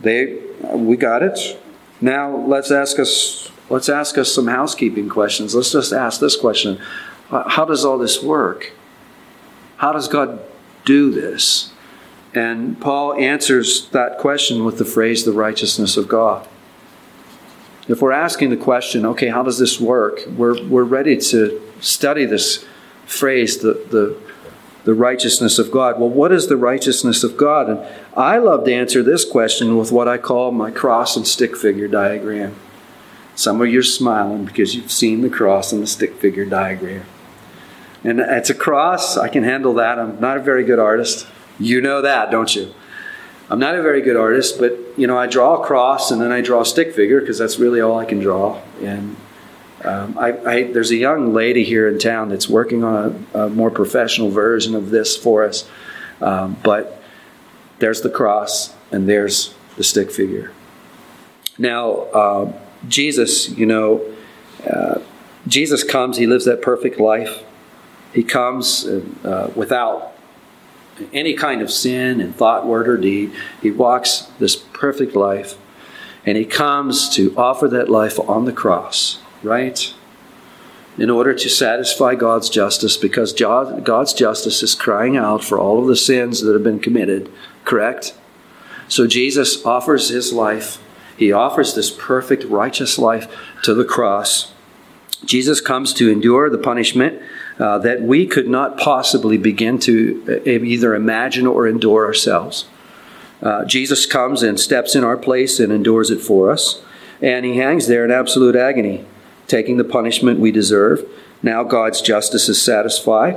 they, 0.00 0.38
we 0.70 0.96
got 0.96 1.24
it. 1.24 1.60
Now 2.00 2.36
let's 2.36 2.70
ask 2.70 3.00
us 3.00 3.50
let's 3.68 3.88
ask 3.88 4.16
us 4.16 4.32
some 4.32 4.46
housekeeping 4.46 5.08
questions. 5.08 5.52
Let's 5.56 5.72
just 5.72 5.92
ask 5.92 6.20
this 6.20 6.36
question: 6.36 6.80
How 7.28 7.64
does 7.64 7.84
all 7.84 7.98
this 7.98 8.22
work? 8.22 8.72
How 9.78 9.90
does 9.90 10.06
God 10.06 10.38
do 10.84 11.10
this? 11.10 11.72
And 12.34 12.80
Paul 12.80 13.14
answers 13.14 13.88
that 13.88 14.18
question 14.18 14.64
with 14.64 14.78
the 14.78 14.84
phrase 14.84 15.24
"the 15.24 15.32
righteousness 15.32 15.96
of 15.96 16.06
God." 16.06 16.46
If 17.88 18.00
we're 18.00 18.12
asking 18.12 18.50
the 18.50 18.56
question, 18.56 19.04
okay, 19.06 19.28
how 19.28 19.42
does 19.42 19.58
this 19.58 19.80
work? 19.80 20.20
We're, 20.26 20.62
we're 20.66 20.84
ready 20.84 21.16
to 21.16 21.60
study 21.80 22.24
this 22.24 22.64
phrase, 23.06 23.58
the, 23.58 23.74
the 23.90 24.16
the 24.84 24.94
righteousness 24.94 25.58
of 25.58 25.70
God. 25.70 25.98
Well, 25.98 26.08
what 26.08 26.32
is 26.32 26.48
the 26.48 26.56
righteousness 26.56 27.22
of 27.22 27.36
God? 27.36 27.68
And 27.68 27.86
I 28.16 28.38
love 28.38 28.64
to 28.64 28.74
answer 28.74 29.02
this 29.02 29.24
question 29.24 29.76
with 29.76 29.92
what 29.92 30.08
I 30.08 30.18
call 30.18 30.50
my 30.50 30.70
cross 30.70 31.16
and 31.16 31.26
stick 31.26 31.56
figure 31.56 31.88
diagram. 31.88 32.56
Some 33.34 33.60
of 33.60 33.68
you 33.68 33.80
are 33.80 33.84
smiling 33.84 34.44
because 34.44 34.74
you've 34.74 34.92
seen 34.92 35.22
the 35.22 35.30
cross 35.30 35.72
and 35.72 35.82
the 35.82 35.86
stick 35.86 36.16
figure 36.16 36.44
diagram. 36.44 37.04
And 38.04 38.18
it's 38.18 38.50
a 38.50 38.54
cross. 38.54 39.16
I 39.16 39.28
can 39.28 39.44
handle 39.44 39.74
that. 39.74 39.98
I'm 39.98 40.20
not 40.20 40.38
a 40.38 40.40
very 40.40 40.64
good 40.64 40.80
artist. 40.80 41.26
You 41.58 41.80
know 41.80 42.02
that, 42.02 42.30
don't 42.30 42.54
you? 42.54 42.74
I'm 43.50 43.58
not 43.58 43.74
a 43.74 43.82
very 43.82 44.00
good 44.00 44.16
artist, 44.16 44.58
but 44.58 44.78
you 44.96 45.06
know, 45.06 45.18
I 45.18 45.26
draw 45.26 45.62
a 45.62 45.66
cross 45.66 46.10
and 46.10 46.20
then 46.20 46.32
I 46.32 46.40
draw 46.40 46.62
a 46.62 46.66
stick 46.66 46.94
figure 46.94 47.20
because 47.20 47.38
that's 47.38 47.58
really 47.58 47.80
all 47.80 47.98
I 47.98 48.04
can 48.04 48.18
draw. 48.18 48.60
And 48.80 49.16
um, 49.84 50.16
I, 50.16 50.38
I, 50.44 50.62
there's 50.72 50.90
a 50.90 50.96
young 50.96 51.34
lady 51.34 51.64
here 51.64 51.88
in 51.88 51.98
town 51.98 52.28
that's 52.28 52.48
working 52.48 52.84
on 52.84 53.26
a, 53.34 53.44
a 53.44 53.48
more 53.48 53.70
professional 53.70 54.30
version 54.30 54.74
of 54.74 54.90
this 54.90 55.16
for 55.16 55.44
us. 55.44 55.68
Um, 56.20 56.56
but 56.62 57.02
there's 57.78 58.00
the 58.00 58.10
cross 58.10 58.74
and 58.92 59.08
there's 59.08 59.54
the 59.76 59.82
stick 59.82 60.10
figure. 60.10 60.52
Now, 61.58 61.90
uh, 61.90 62.52
Jesus, 62.88 63.48
you 63.50 63.66
know, 63.66 64.04
uh, 64.68 65.00
Jesus 65.46 65.82
comes, 65.82 66.16
he 66.16 66.26
lives 66.26 66.44
that 66.44 66.62
perfect 66.62 67.00
life. 67.00 67.42
He 68.14 68.22
comes 68.22 68.86
uh, 68.86 69.50
without 69.56 70.11
any 71.12 71.34
kind 71.34 71.62
of 71.62 71.70
sin 71.70 72.20
in 72.20 72.32
thought, 72.32 72.66
word, 72.66 72.88
or 72.88 72.96
deed. 72.96 73.32
He 73.60 73.70
walks 73.70 74.30
this 74.38 74.56
perfect 74.56 75.16
life, 75.16 75.56
and 76.24 76.36
he 76.36 76.44
comes 76.44 77.08
to 77.16 77.36
offer 77.36 77.68
that 77.68 77.88
life 77.88 78.18
on 78.20 78.44
the 78.44 78.52
cross 78.52 79.22
right? 79.42 79.92
In 80.98 81.10
order 81.10 81.34
to 81.34 81.48
satisfy 81.48 82.14
God's 82.14 82.50
justice, 82.50 82.96
because 82.96 83.32
God's 83.32 84.12
justice 84.12 84.62
is 84.62 84.74
crying 84.74 85.16
out 85.16 85.42
for 85.42 85.58
all 85.58 85.80
of 85.80 85.88
the 85.88 85.96
sins 85.96 86.42
that 86.42 86.52
have 86.52 86.62
been 86.62 86.80
committed, 86.80 87.30
correct? 87.64 88.14
So 88.88 89.06
Jesus 89.06 89.64
offers 89.64 90.10
his 90.10 90.32
life. 90.32 90.82
He 91.16 91.32
offers 91.32 91.74
this 91.74 91.90
perfect, 91.90 92.44
righteous 92.44 92.98
life 92.98 93.34
to 93.62 93.74
the 93.74 93.84
cross. 93.84 94.52
Jesus 95.24 95.60
comes 95.60 95.94
to 95.94 96.10
endure 96.10 96.50
the 96.50 96.58
punishment 96.58 97.22
uh, 97.62 97.78
that 97.78 98.02
we 98.02 98.26
could 98.26 98.48
not 98.48 98.76
possibly 98.76 99.38
begin 99.38 99.78
to 99.78 100.42
uh, 100.44 100.50
either 100.50 100.96
imagine 100.96 101.46
or 101.46 101.68
endure 101.68 102.04
ourselves. 102.04 102.64
Uh, 103.40 103.64
Jesus 103.64 104.04
comes 104.04 104.42
and 104.42 104.58
steps 104.58 104.96
in 104.96 105.04
our 105.04 105.16
place 105.16 105.60
and 105.60 105.72
endures 105.72 106.10
it 106.10 106.20
for 106.20 106.50
us, 106.50 106.82
and 107.20 107.44
he 107.44 107.58
hangs 107.58 107.86
there 107.86 108.04
in 108.04 108.10
absolute 108.10 108.56
agony 108.56 109.04
taking 109.46 109.76
the 109.76 109.84
punishment 109.84 110.40
we 110.40 110.50
deserve. 110.50 111.08
Now 111.40 111.62
God's 111.62 112.00
justice 112.00 112.48
is 112.48 112.60
satisfied, 112.60 113.36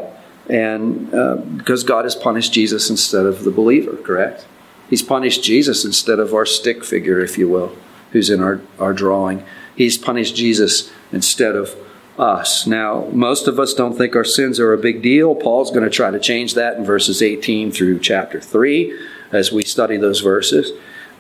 and 0.50 1.14
uh, 1.14 1.36
because 1.36 1.84
God 1.84 2.06
has 2.06 2.16
punished 2.16 2.52
Jesus 2.52 2.90
instead 2.90 3.28
of 3.28 3.44
the 3.44 3.52
believer, 3.52 3.96
correct? 3.96 4.48
He's 4.90 5.04
punished 5.04 5.44
Jesus 5.44 5.86
instead 5.86 6.18
of 6.18 6.34
our 6.34 6.48
stick 6.48 6.84
figure, 6.84 7.20
if 7.20 7.38
you 7.38 7.48
will, 7.48 7.76
who's 8.12 8.32
in 8.32 8.42
our, 8.42 8.60
our 8.80 8.94
drawing. 8.94 9.44
He's 9.76 10.00
punished 10.00 10.36
Jesus 10.36 10.92
instead 11.12 11.56
of 11.56 11.76
us. 12.18 12.66
Now, 12.66 13.08
most 13.12 13.48
of 13.48 13.60
us 13.60 13.74
don't 13.74 13.98
think 13.98 14.16
our 14.16 14.24
sins 14.24 14.60
are 14.60 14.74
a 14.74 14.78
big 14.78 15.02
deal. 15.02 15.36
Paul's 15.36 15.72
going 15.72 15.84
to 15.84 15.90
try 15.90 16.12
to 16.12 16.20
change 16.20 16.54
that 16.54 16.78
in 16.78 16.86
verses 16.86 17.22
18 17.22 17.72
through 17.72 18.00
chapter 18.00 18.40
3 18.40 18.98
as 19.32 19.52
we 19.52 19.64
study 19.64 19.98
those 19.98 20.22
verses. 20.22 20.72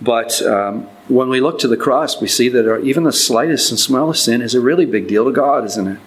But 0.01 0.41
um, 0.41 0.83
when 1.07 1.29
we 1.29 1.39
look 1.39 1.59
to 1.59 1.67
the 1.67 1.77
cross, 1.77 2.19
we 2.19 2.27
see 2.27 2.49
that 2.49 2.81
even 2.83 3.03
the 3.03 3.13
slightest 3.13 3.71
and 3.71 3.79
smallest 3.79 4.25
sin 4.25 4.41
is 4.41 4.53
a 4.53 4.61
really 4.61 4.85
big 4.85 5.07
deal 5.07 5.25
to 5.25 5.31
God, 5.31 5.65
isn't 5.65 5.87
it? 5.87 5.99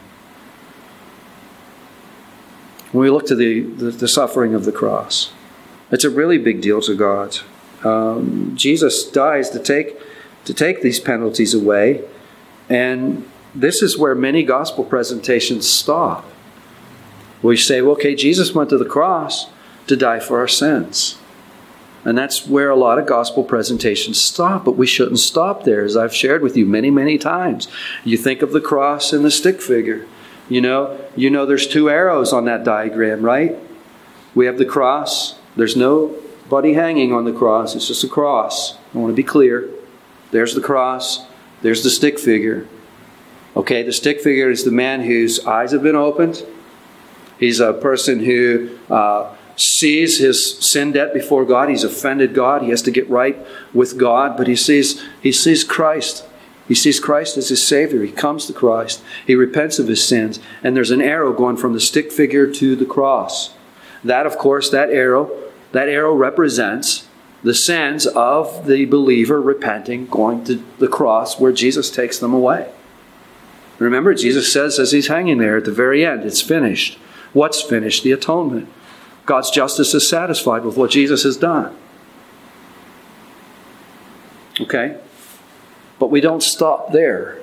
When 2.93 3.03
we 3.03 3.11
look 3.11 3.27
to 3.27 3.35
the, 3.35 3.61
the, 3.61 3.91
the 3.91 4.09
suffering 4.09 4.55
of 4.55 4.65
the 4.65 4.73
cross, 4.73 5.33
it's 5.91 6.05
a 6.05 6.11
really 6.11 6.39
big 6.39 6.61
deal 6.61 6.81
to 6.83 6.95
God. 6.95 7.39
Um, 7.85 8.53
Jesus 8.57 9.05
dies 9.05 9.51
to 9.51 9.59
take 9.59 9.97
to 10.45 10.55
take 10.55 10.81
these 10.81 10.99
penalties 10.99 11.53
away, 11.53 12.03
and 12.71 13.29
this 13.59 13.83
is 13.83 13.99
where 13.99 14.15
many 14.15 14.45
gospel 14.45 14.85
presentations 14.85 15.69
stop. 15.69 16.25
We 17.43 17.57
say, 17.57 17.83
well, 17.83 17.93
okay, 17.93 18.15
Jesus 18.15 18.55
went 18.55 18.71
to 18.71 18.79
the 18.79 18.85
cross 18.85 19.49
to 19.89 19.97
die 19.97 20.21
for 20.21 20.39
our 20.39 20.49
sins. 20.49 21.19
And 22.05 22.17
that's 22.17 22.47
where 22.47 22.71
a 22.71 22.77
lot 22.77 22.99
of 22.99 23.07
gospel 23.07 23.43
presentations 23.43 24.21
stop, 24.21 24.65
but 24.65 24.77
we 24.77 24.87
shouldn't 24.87 25.19
stop 25.19 25.65
there, 25.65 25.85
as 25.85 25.97
I've 25.97 26.15
shared 26.15 26.43
with 26.43 26.57
you 26.57 26.67
many, 26.67 26.91
many 26.91 27.19
times. 27.19 27.67
You 28.05 28.17
think 28.17 28.43
of 28.43 28.53
the 28.53 28.61
cross 28.61 29.13
and 29.13 29.25
the 29.25 29.31
stick 29.31 29.61
figure. 29.61 30.07
You 30.49 30.61
know, 30.61 30.99
you 31.17 31.29
know 31.29 31.45
there's 31.45 31.67
two 31.67 31.91
arrows 31.91 32.33
on 32.33 32.45
that 32.45 32.65
diagram, 32.65 33.23
right? 33.23 33.59
We 34.35 34.47
have 34.47 34.59
the 34.59 34.65
cross. 34.65 35.39
There's 35.57 35.77
nobody 35.77 36.75
hanging 36.75 37.13
on 37.13 37.25
the 37.25 37.33
cross. 37.33 37.75
It's 37.75 37.89
just 37.89 38.05
a 38.05 38.09
cross. 38.09 38.79
I 38.95 38.99
want 38.99 39.11
to 39.11 39.17
be 39.17 39.25
clear. 39.25 39.69
There's 40.31 40.55
the 40.55 40.61
cross. 40.61 41.27
There's 41.63 41.83
the 41.83 41.91
stick 41.91 42.21
figure. 42.21 42.69
Okay, 43.59 43.83
the 43.83 43.93
stick 43.93 44.21
figure 44.21 44.51
is 44.51 44.63
the 44.63 44.71
man 44.71 45.03
whose 45.03 45.45
eyes 45.45 45.73
have 45.73 45.83
been 45.83 45.97
opened. 45.97 46.47
He's 47.41 47.59
a 47.59 47.73
person 47.73 48.21
who 48.21 48.79
uh, 48.89 49.35
sees 49.57 50.21
his 50.21 50.59
sin 50.59 50.93
debt 50.93 51.13
before 51.13 51.45
God. 51.45 51.69
He's 51.69 51.83
offended 51.83 52.35
God. 52.35 52.63
He 52.63 52.71
has 52.71 52.83
to 52.83 52.93
get 52.93 53.11
right 53.11 53.37
with 53.75 53.99
God, 53.99 54.37
but 54.37 54.47
he 54.47 54.55
sees 54.55 55.05
he 55.21 55.33
sees 55.33 55.65
Christ. 55.65 56.25
He 56.69 56.75
sees 56.75 57.01
Christ 57.01 57.37
as 57.37 57.49
his 57.49 57.67
Savior. 57.67 58.05
He 58.05 58.13
comes 58.13 58.47
to 58.47 58.53
Christ. 58.53 59.03
He 59.27 59.35
repents 59.35 59.81
of 59.81 59.89
his 59.89 60.07
sins. 60.07 60.39
And 60.63 60.77
there's 60.77 60.93
an 60.93 61.03
arrow 61.03 61.33
going 61.33 61.57
from 61.57 61.73
the 61.73 61.81
stick 61.81 62.13
figure 62.13 62.47
to 62.47 62.77
the 62.77 62.85
cross. 62.85 63.55
That, 64.05 64.27
of 64.27 64.39
course, 64.39 64.71
that 64.71 64.91
arrow, 64.91 65.33
that 65.73 65.89
arrow 65.89 66.15
represents 66.15 67.09
the 67.43 67.55
sins 67.55 68.07
of 68.07 68.67
the 68.67 68.85
believer 68.85 69.41
repenting, 69.41 70.07
going 70.07 70.45
to 70.45 70.63
the 70.79 70.89
cross 70.89 71.41
where 71.41 71.53
Jesus 71.53 71.91
takes 71.91 72.19
them 72.19 72.35
away. 72.35 72.71
Remember, 73.79 74.13
Jesus 74.15 74.53
says 74.53 74.79
as 74.79 74.93
he's 74.93 75.07
hanging 75.07 75.39
there 75.39 75.57
at 75.57 75.65
the 75.65 75.73
very 75.73 76.05
end, 76.05 76.25
it's 76.25 76.43
finished. 76.43 76.99
What's 77.33 77.63
finished? 77.63 78.03
The 78.03 78.13
atonement. 78.13 78.69
God's 79.25 79.51
justice 79.51 79.95
is 79.95 80.09
satisfied 80.09 80.65
with 80.65 80.77
what 80.77 80.91
Jesus 80.91 81.23
has 81.23 81.37
done. 81.37 81.77
Okay? 84.61 84.99
But 85.99 86.11
we 86.11 86.21
don't 86.21 86.43
stop 86.43 86.93
there 86.93 87.39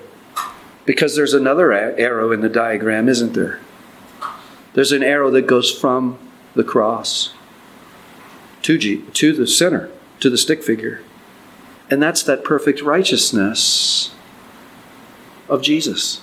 because 0.85 1.15
there's 1.15 1.33
another 1.33 1.71
arrow 1.71 2.31
in 2.31 2.41
the 2.41 2.49
diagram, 2.49 3.07
isn't 3.07 3.33
there? 3.33 3.59
There's 4.73 4.91
an 4.91 5.03
arrow 5.03 5.31
that 5.31 5.47
goes 5.47 5.71
from 5.71 6.19
the 6.53 6.63
cross 6.63 7.33
to, 8.63 8.77
G, 8.77 9.03
to 9.13 9.33
the 9.33 9.47
sinner, 9.47 9.89
to 10.19 10.29
the 10.29 10.37
stick 10.37 10.63
figure. 10.63 11.01
And 11.89 12.01
that's 12.01 12.23
that 12.23 12.43
perfect 12.43 12.81
righteousness 12.81 14.13
of 15.47 15.61
Jesus. 15.61 16.21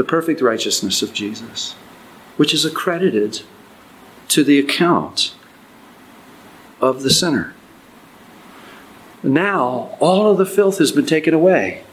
The 0.00 0.04
perfect 0.04 0.40
righteousness 0.40 1.02
of 1.02 1.12
Jesus, 1.12 1.74
which 2.38 2.54
is 2.54 2.64
accredited 2.64 3.42
to 4.28 4.42
the 4.42 4.58
account 4.58 5.34
of 6.80 7.02
the 7.02 7.10
sinner. 7.10 7.52
Now, 9.22 9.98
all 10.00 10.30
of 10.30 10.38
the 10.38 10.46
filth 10.46 10.78
has 10.78 10.90
been 10.90 11.04
taken 11.04 11.34
away. 11.34 11.84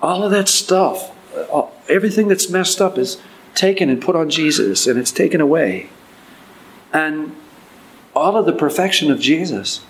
All 0.00 0.22
of 0.22 0.30
that 0.30 0.48
stuff, 0.48 1.10
everything 1.88 2.28
that's 2.28 2.48
messed 2.48 2.80
up 2.80 2.96
is 2.96 3.20
taken 3.56 3.90
and 3.90 4.00
put 4.00 4.14
on 4.14 4.30
Jesus, 4.30 4.86
and 4.86 4.96
it's 4.96 5.10
taken 5.10 5.40
away. 5.40 5.90
And 6.92 7.34
all 8.14 8.36
of 8.36 8.46
the 8.46 8.52
perfection 8.52 9.10
of 9.10 9.18
Jesus 9.18 9.84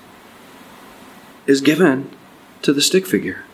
is 1.46 1.60
given 1.60 2.08
to 2.62 2.72
the 2.72 2.80
stick 2.80 3.06
figure. 3.06 3.44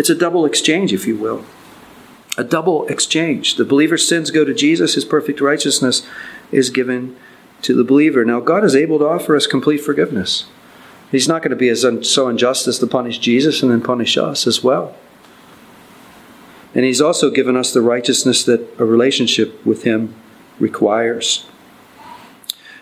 It's 0.00 0.08
a 0.08 0.14
double 0.14 0.46
exchange, 0.46 0.94
if 0.94 1.06
you 1.06 1.14
will. 1.14 1.44
A 2.38 2.42
double 2.42 2.86
exchange. 2.86 3.56
The 3.56 3.66
believer's 3.66 4.08
sins 4.08 4.30
go 4.30 4.46
to 4.46 4.54
Jesus, 4.54 4.94
his 4.94 5.04
perfect 5.04 5.42
righteousness 5.42 6.06
is 6.50 6.70
given 6.70 7.18
to 7.60 7.74
the 7.74 7.84
believer. 7.84 8.24
Now, 8.24 8.40
God 8.40 8.64
is 8.64 8.74
able 8.74 8.98
to 9.00 9.06
offer 9.06 9.36
us 9.36 9.46
complete 9.46 9.82
forgiveness. 9.82 10.46
He's 11.10 11.28
not 11.28 11.42
going 11.42 11.50
to 11.50 11.56
be 11.56 11.68
as 11.68 11.84
un- 11.84 12.02
so 12.02 12.28
unjust 12.28 12.66
as 12.66 12.78
to 12.78 12.86
punish 12.86 13.18
Jesus 13.18 13.62
and 13.62 13.70
then 13.70 13.82
punish 13.82 14.16
us 14.16 14.46
as 14.46 14.64
well. 14.64 14.96
And 16.74 16.86
He's 16.86 17.02
also 17.02 17.28
given 17.28 17.54
us 17.54 17.74
the 17.74 17.82
righteousness 17.82 18.42
that 18.44 18.66
a 18.80 18.86
relationship 18.86 19.66
with 19.66 19.82
Him 19.82 20.14
requires. 20.58 21.44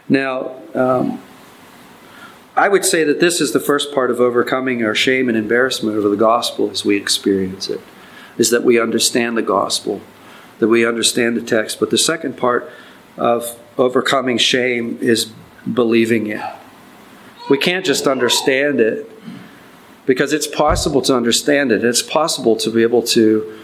Now, 0.09 0.55
um, 0.73 1.21
I 2.59 2.69
would 2.69 2.85
say 2.85 3.05
that 3.05 3.21
this 3.21 3.41
is 3.41 3.53
the 3.53 3.61
first 3.61 3.95
part 3.95 4.11
of 4.11 4.21
overcoming 4.21 4.85
our 4.85 4.95
shame 4.95 5.29
and 5.29 5.39
embarrassment 5.39 5.97
over 5.97 6.09
the 6.09 6.17
gospel 6.17 6.71
as 6.71 6.85
we 6.85 6.97
experience 6.97 7.71
it, 7.71 7.81
is 8.37 8.51
that 8.51 8.65
we 8.65 8.81
understand 8.81 9.37
the 9.37 9.43
gospel, 9.43 10.01
that 10.59 10.67
we 10.67 10.85
understand 10.85 11.37
the 11.37 11.41
text. 11.41 11.79
But 11.79 11.91
the 11.91 11.99
second 11.99 12.37
part 12.37 12.69
of 13.17 13.57
overcoming 13.79 14.39
shame 14.39 14.99
is 15.01 15.33
believing 15.73 16.27
it. 16.27 16.41
We 17.49 17.59
can't 17.59 17.87
just 17.87 18.09
understand 18.09 18.81
it 18.81 19.09
because 20.05 20.33
it's 20.33 20.49
possible 20.49 21.01
to 21.03 21.15
understand 21.15 21.71
it. 21.71 21.85
It's 21.85 22.03
possible 22.03 22.57
to 22.57 22.71
be 22.71 22.83
able 22.83 23.03
to 23.03 23.57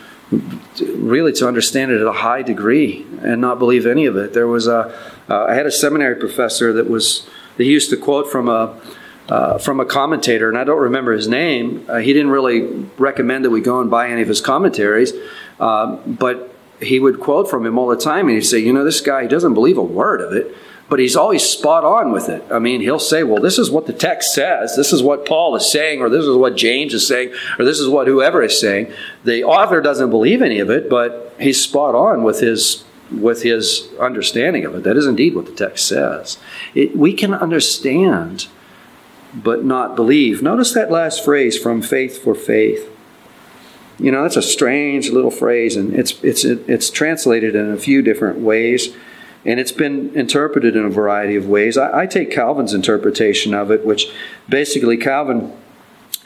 really 0.80 1.32
to 1.32 1.48
understand 1.48 1.90
it 1.90 2.00
at 2.00 2.06
a 2.06 2.12
high 2.12 2.42
degree 2.42 3.04
and 3.22 3.40
not 3.40 3.58
believe 3.58 3.86
any 3.86 4.06
of 4.06 4.16
it. 4.16 4.34
There 4.34 4.46
was 4.46 4.68
a 4.68 4.96
uh, 5.28 5.46
I 5.46 5.54
had 5.54 5.66
a 5.66 5.72
seminary 5.72 6.16
professor 6.16 6.72
that 6.74 6.88
was 6.88 7.28
he 7.56 7.64
used 7.64 7.90
to 7.90 7.96
quote 7.96 8.30
from 8.30 8.48
a 8.48 8.80
uh, 9.28 9.56
from 9.58 9.80
a 9.80 9.86
commentator, 9.86 10.48
and 10.48 10.58
I 10.58 10.64
don't 10.64 10.82
remember 10.82 11.12
his 11.12 11.26
name. 11.28 11.86
Uh, 11.88 11.96
he 11.96 12.12
didn't 12.12 12.30
really 12.30 12.86
recommend 12.98 13.44
that 13.46 13.50
we 13.50 13.62
go 13.62 13.80
and 13.80 13.90
buy 13.90 14.10
any 14.10 14.20
of 14.20 14.28
his 14.28 14.42
commentaries, 14.42 15.14
uh, 15.58 15.96
but 16.06 16.54
he 16.80 17.00
would 17.00 17.20
quote 17.20 17.48
from 17.48 17.64
him 17.64 17.78
all 17.78 17.88
the 17.88 17.96
time, 17.96 18.28
and 18.28 18.36
he'd 18.36 18.44
say, 18.44 18.58
"You 18.58 18.72
know, 18.72 18.84
this 18.84 19.00
guy 19.00 19.22
he 19.22 19.28
doesn't 19.28 19.54
believe 19.54 19.78
a 19.78 19.82
word 19.82 20.20
of 20.20 20.32
it." 20.32 20.54
but 20.88 20.98
he's 20.98 21.16
always 21.16 21.42
spot 21.42 21.84
on 21.84 22.12
with 22.12 22.28
it. 22.28 22.44
I 22.50 22.58
mean, 22.58 22.80
he'll 22.80 22.98
say, 22.98 23.22
well, 23.22 23.40
this 23.40 23.58
is 23.58 23.70
what 23.70 23.86
the 23.86 23.92
text 23.92 24.32
says. 24.34 24.76
This 24.76 24.92
is 24.92 25.02
what 25.02 25.26
Paul 25.26 25.56
is 25.56 25.72
saying, 25.72 26.00
or 26.00 26.08
this 26.08 26.24
is 26.24 26.36
what 26.36 26.56
James 26.56 26.92
is 26.92 27.08
saying, 27.08 27.32
or 27.58 27.64
this 27.64 27.78
is 27.78 27.88
what 27.88 28.06
whoever 28.06 28.42
is 28.42 28.60
saying. 28.60 28.92
The 29.24 29.44
author 29.44 29.80
doesn't 29.80 30.10
believe 30.10 30.42
any 30.42 30.60
of 30.60 30.70
it, 30.70 30.90
but 30.90 31.34
he's 31.40 31.62
spot 31.62 31.94
on 31.94 32.22
with 32.22 32.40
his 32.40 32.84
with 33.20 33.42
his 33.42 33.88
understanding 34.00 34.64
of 34.64 34.74
it. 34.74 34.84
That 34.84 34.96
is 34.96 35.06
indeed 35.06 35.34
what 35.34 35.46
the 35.46 35.52
text 35.52 35.86
says. 35.86 36.38
It, 36.74 36.96
we 36.96 37.12
can 37.12 37.34
understand, 37.34 38.48
but 39.34 39.64
not 39.64 39.96
believe. 39.96 40.42
Notice 40.42 40.72
that 40.74 40.90
last 40.90 41.24
phrase 41.24 41.58
from 41.58 41.82
faith 41.82 42.22
for 42.22 42.34
faith. 42.34 42.90
You 43.98 44.10
know, 44.10 44.22
that's 44.22 44.36
a 44.36 44.42
strange 44.42 45.10
little 45.10 45.30
phrase, 45.30 45.76
and 45.76 45.94
it's, 45.94 46.22
it's, 46.24 46.44
it's 46.44 46.90
translated 46.90 47.54
in 47.54 47.70
a 47.70 47.76
few 47.76 48.02
different 48.02 48.40
ways. 48.40 48.94
And 49.46 49.60
it's 49.60 49.72
been 49.72 50.16
interpreted 50.16 50.74
in 50.74 50.84
a 50.84 50.90
variety 50.90 51.36
of 51.36 51.46
ways. 51.46 51.76
I, 51.76 52.00
I 52.00 52.06
take 52.06 52.30
Calvin's 52.30 52.72
interpretation 52.72 53.52
of 53.52 53.70
it, 53.70 53.84
which 53.84 54.10
basically 54.48 54.96
Calvin 54.96 55.52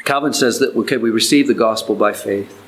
Calvin 0.05 0.33
says 0.33 0.59
that 0.61 0.75
okay, 0.75 0.97
we 0.97 1.11
receive 1.11 1.49
the 1.49 1.55
gospel 1.55 1.95
by 1.95 2.15
faith, 2.15 2.59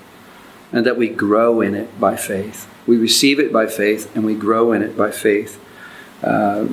and 0.73 0.87
that 0.87 0.97
we 0.97 1.09
grow 1.09 1.61
in 1.61 1.75
it 1.75 1.99
by 2.01 2.17
faith. 2.17 2.69
We 2.87 2.97
receive 2.97 3.39
it 3.39 3.53
by 3.53 3.67
faith, 3.67 4.15
and 4.15 4.25
we 4.25 4.35
grow 4.35 4.73
in 4.73 4.83
it 4.83 4.97
by 4.97 5.11
faith. 5.11 5.61
Uh, 6.23 6.67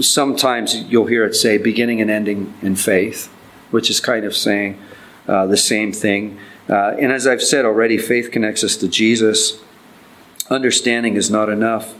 sometimes 0.00 0.74
you'll 0.74 1.06
hear 1.06 1.24
it 1.24 1.34
say 1.34 1.58
beginning 1.58 2.00
and 2.00 2.10
ending 2.10 2.54
in 2.62 2.76
faith, 2.76 3.26
which 3.70 3.90
is 3.90 4.00
kind 4.00 4.24
of 4.24 4.36
saying 4.36 4.78
uh, 5.26 5.46
the 5.46 5.56
same 5.56 5.92
thing. 5.92 6.38
Uh, 6.68 6.96
and 7.00 7.12
as 7.12 7.26
I've 7.26 7.42
said 7.42 7.64
already, 7.64 7.96
faith 7.98 8.30
connects 8.30 8.64
us 8.64 8.76
to 8.78 8.88
Jesus. 8.88 9.62
Understanding 10.50 11.16
is 11.16 11.30
not 11.30 11.48
enough 11.48 11.94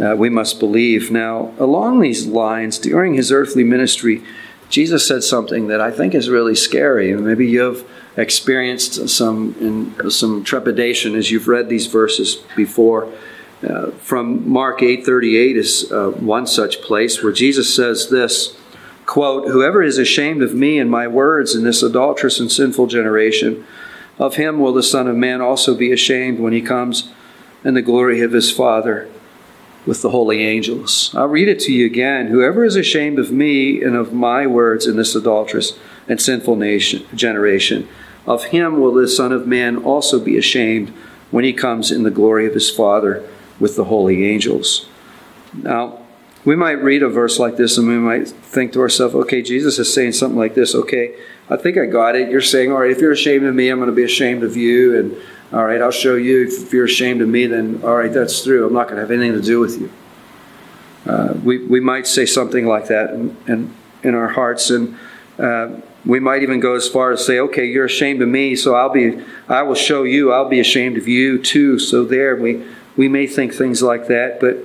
uh, 0.00 0.14
we 0.16 0.30
must 0.30 0.58
believe. 0.58 1.10
Now, 1.10 1.52
along 1.58 2.00
these 2.00 2.26
lines, 2.26 2.78
during 2.78 3.14
his 3.14 3.30
earthly 3.30 3.64
ministry, 3.64 4.22
Jesus 4.70 5.06
said 5.06 5.22
something 5.24 5.66
that 5.66 5.80
I 5.80 5.90
think 5.90 6.14
is 6.14 6.30
really 6.30 6.54
scary. 6.54 7.10
And 7.10 7.24
maybe 7.24 7.46
you've 7.46 7.84
experienced 8.16 9.08
some 9.08 10.10
some 10.10 10.44
trepidation 10.44 11.14
as 11.14 11.30
you've 11.30 11.48
read 11.48 11.68
these 11.68 11.86
verses 11.86 12.36
before. 12.56 13.12
Uh, 13.68 13.90
from 13.90 14.48
Mark 14.48 14.80
8:38 14.80 15.56
is 15.56 15.92
uh, 15.92 16.10
one 16.12 16.46
such 16.46 16.80
place 16.80 17.22
where 17.22 17.32
Jesus 17.32 17.74
says 17.74 18.08
this 18.08 18.56
quote 19.04 19.48
whoever 19.48 19.82
is 19.82 19.98
ashamed 19.98 20.40
of 20.42 20.54
me 20.54 20.78
and 20.78 20.90
my 20.90 21.06
words 21.06 21.54
in 21.54 21.64
this 21.64 21.82
adulterous 21.82 22.40
and 22.40 22.50
sinful 22.50 22.86
generation 22.86 23.66
of 24.18 24.36
him 24.36 24.60
will 24.60 24.72
the 24.72 24.82
son 24.82 25.08
of 25.08 25.16
man 25.16 25.40
also 25.40 25.74
be 25.74 25.92
ashamed 25.92 26.38
when 26.38 26.52
he 26.52 26.62
comes 26.62 27.10
in 27.64 27.74
the 27.74 27.82
glory 27.82 28.20
of 28.20 28.32
his 28.32 28.52
father 28.52 29.08
with 29.86 30.02
the 30.02 30.10
holy 30.10 30.42
angels. 30.42 31.14
I'll 31.16 31.26
read 31.26 31.48
it 31.48 31.60
to 31.60 31.72
you 31.72 31.86
again. 31.86 32.28
Whoever 32.28 32.64
is 32.64 32.76
ashamed 32.76 33.18
of 33.18 33.32
me 33.32 33.82
and 33.82 33.96
of 33.96 34.12
my 34.12 34.46
words 34.46 34.86
in 34.86 34.96
this 34.96 35.14
adulterous 35.14 35.78
and 36.08 36.20
sinful 36.20 36.56
nation, 36.56 37.06
generation, 37.14 37.88
of 38.26 38.44
him 38.44 38.80
will 38.80 38.92
the 38.92 39.08
Son 39.08 39.32
of 39.32 39.46
Man 39.46 39.78
also 39.78 40.20
be 40.20 40.36
ashamed 40.36 40.90
when 41.30 41.44
he 41.44 41.52
comes 41.52 41.90
in 41.90 42.02
the 42.02 42.10
glory 42.10 42.46
of 42.46 42.54
his 42.54 42.70
Father 42.70 43.26
with 43.58 43.76
the 43.76 43.84
holy 43.84 44.26
angels. 44.28 44.86
Now, 45.54 46.00
we 46.44 46.56
might 46.56 46.82
read 46.82 47.02
a 47.02 47.08
verse 47.08 47.38
like 47.38 47.56
this 47.56 47.76
and 47.76 47.86
we 47.86 47.94
might 47.94 48.28
think 48.28 48.72
to 48.72 48.80
ourselves, 48.80 49.14
okay, 49.14 49.42
Jesus 49.42 49.78
is 49.78 49.92
saying 49.92 50.12
something 50.12 50.38
like 50.38 50.54
this. 50.54 50.74
Okay, 50.74 51.14
I 51.48 51.56
think 51.56 51.76
I 51.76 51.86
got 51.86 52.16
it. 52.16 52.30
You're 52.30 52.40
saying, 52.40 52.72
all 52.72 52.80
right, 52.80 52.90
if 52.90 52.98
you're 52.98 53.12
ashamed 53.12 53.44
of 53.44 53.54
me, 53.54 53.68
I'm 53.68 53.78
going 53.78 53.90
to 53.90 53.94
be 53.94 54.04
ashamed 54.04 54.42
of 54.42 54.56
you. 54.56 54.98
And 54.98 55.16
all 55.52 55.64
right, 55.64 55.82
I'll 55.82 55.90
show 55.90 56.14
you. 56.14 56.46
If 56.46 56.72
you're 56.72 56.84
ashamed 56.84 57.22
of 57.22 57.28
me, 57.28 57.46
then 57.46 57.80
all 57.82 57.96
right, 57.96 58.12
that's 58.12 58.44
true. 58.44 58.66
I'm 58.66 58.72
not 58.72 58.84
going 58.84 58.96
to 58.96 59.02
have 59.02 59.10
anything 59.10 59.32
to 59.32 59.42
do 59.42 59.58
with 59.58 59.80
you. 59.80 59.90
Uh, 61.06 61.34
we, 61.42 61.64
we 61.66 61.80
might 61.80 62.06
say 62.06 62.24
something 62.24 62.66
like 62.66 62.86
that 62.88 63.10
in, 63.10 63.36
in, 63.48 63.74
in 64.02 64.14
our 64.14 64.28
hearts. 64.28 64.70
And 64.70 64.96
uh, 65.38 65.80
we 66.04 66.20
might 66.20 66.42
even 66.42 66.60
go 66.60 66.74
as 66.74 66.88
far 66.88 67.10
as 67.10 67.24
say, 67.24 67.40
okay, 67.40 67.66
you're 67.66 67.86
ashamed 67.86 68.22
of 68.22 68.28
me, 68.28 68.54
so 68.54 68.74
I'll 68.74 68.90
be, 68.90 69.18
I 69.48 69.62
will 69.62 69.74
show 69.74 70.04
you, 70.04 70.32
I'll 70.32 70.48
be 70.48 70.60
ashamed 70.60 70.96
of 70.96 71.08
you 71.08 71.38
too. 71.42 71.78
So 71.78 72.04
there, 72.04 72.36
we, 72.36 72.64
we 72.96 73.08
may 73.08 73.26
think 73.26 73.52
things 73.52 73.82
like 73.82 74.06
that, 74.06 74.40
but 74.40 74.58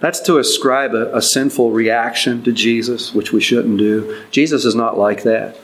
that's 0.00 0.20
to 0.22 0.38
ascribe 0.38 0.94
a, 0.94 1.16
a 1.16 1.22
sinful 1.22 1.70
reaction 1.70 2.42
to 2.44 2.52
Jesus, 2.52 3.14
which 3.14 3.32
we 3.32 3.40
shouldn't 3.40 3.78
do. 3.78 4.24
Jesus 4.30 4.64
is 4.64 4.74
not 4.74 4.98
like 4.98 5.22
that. 5.22 5.56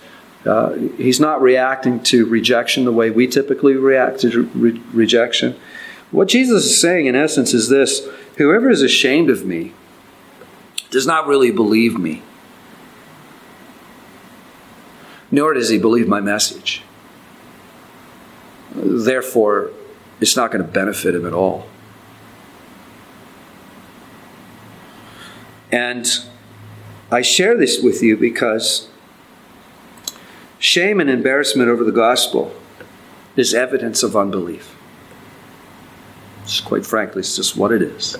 Uh, 0.46 0.74
he's 0.96 1.20
not 1.20 1.40
reacting 1.40 2.02
to 2.02 2.26
rejection 2.26 2.84
the 2.84 2.92
way 2.92 3.10
we 3.10 3.26
typically 3.26 3.74
react 3.74 4.20
to 4.20 4.42
re- 4.54 4.82
rejection. 4.92 5.58
What 6.10 6.28
Jesus 6.28 6.66
is 6.66 6.80
saying, 6.80 7.06
in 7.06 7.16
essence, 7.16 7.54
is 7.54 7.68
this 7.68 8.06
Whoever 8.36 8.68
is 8.68 8.82
ashamed 8.82 9.30
of 9.30 9.46
me 9.46 9.72
does 10.90 11.06
not 11.06 11.26
really 11.26 11.50
believe 11.50 11.98
me 11.98 12.22
nor 15.34 15.52
does 15.52 15.68
he 15.68 15.78
believe 15.78 16.06
my 16.06 16.20
message. 16.20 16.82
Therefore, 18.72 19.72
it's 20.20 20.36
not 20.36 20.52
going 20.52 20.64
to 20.64 20.70
benefit 20.70 21.12
him 21.12 21.26
at 21.26 21.32
all. 21.32 21.66
And 25.72 26.06
I 27.10 27.22
share 27.22 27.56
this 27.56 27.82
with 27.82 28.00
you 28.00 28.16
because 28.16 28.88
shame 30.64 30.98
and 30.98 31.10
embarrassment 31.10 31.68
over 31.68 31.84
the 31.84 31.92
gospel 31.92 32.50
is 33.36 33.52
evidence 33.52 34.02
of 34.02 34.16
unbelief. 34.16 34.74
It's 36.42 36.60
quite 36.60 36.86
frankly, 36.86 37.20
it's 37.20 37.36
just 37.36 37.54
what 37.54 37.70
it 37.70 37.82
is. 37.82 38.16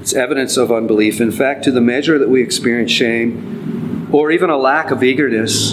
It's 0.00 0.12
evidence 0.12 0.56
of 0.56 0.72
unbelief. 0.72 1.20
In 1.20 1.30
fact, 1.30 1.62
to 1.64 1.70
the 1.70 1.80
measure 1.80 2.18
that 2.18 2.28
we 2.28 2.42
experience 2.42 2.90
shame, 2.90 4.08
or 4.12 4.32
even 4.32 4.50
a 4.50 4.56
lack 4.56 4.90
of 4.90 5.04
eagerness 5.04 5.72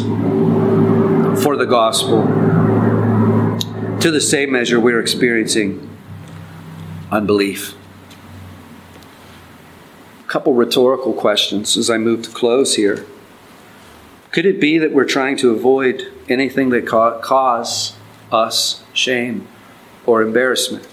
for 1.43 1.57
the 1.57 1.65
gospel, 1.65 2.23
to 3.99 4.11
the 4.11 4.21
same 4.21 4.51
measure 4.51 4.79
we're 4.79 4.99
experiencing 4.99 5.89
unbelief. 7.11 7.73
A 10.19 10.27
couple 10.27 10.53
rhetorical 10.53 11.13
questions 11.13 11.77
as 11.77 11.89
I 11.89 11.97
move 11.97 12.21
to 12.23 12.29
close 12.29 12.75
here. 12.75 13.07
Could 14.33 14.47
it 14.47 14.59
be 14.59 14.79
that 14.79 14.91
we're 14.91 15.05
trying 15.05 15.37
to 15.37 15.51
avoid 15.51 16.11
anything 16.27 16.71
that 16.71 16.87
ca- 16.87 17.19
cause 17.19 17.95
us 18.31 18.83
shame 18.91 19.47
or 20.07 20.23
embarrassment 20.23 20.87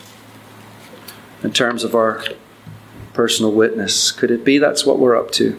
in 1.43 1.51
terms 1.51 1.83
of 1.83 1.95
our 1.95 2.23
personal 3.15 3.51
witness? 3.51 4.13
Could 4.13 4.31
it 4.31 4.45
be 4.45 4.59
that's 4.59 4.85
what 4.85 4.99
we're 4.99 5.17
up 5.17 5.31
to? 5.33 5.59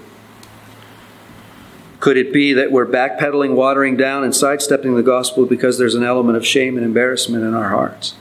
Could 1.99 2.17
it 2.17 2.32
be 2.32 2.53
that 2.53 2.71
we're 2.71 2.86
backpedaling, 2.86 3.55
watering 3.55 3.97
down, 3.97 4.23
and 4.23 4.36
sidestepping 4.36 4.93
the 4.95 5.01
gospel 5.01 5.47
because 5.47 5.79
there's 5.79 5.95
an 5.95 6.03
element 6.03 6.38
of 6.38 6.45
shame 6.45 6.77
and 6.77 6.86
embarrassment 6.86 7.43
in 7.43 7.55
our 7.55 7.69
hearts? 7.69 8.13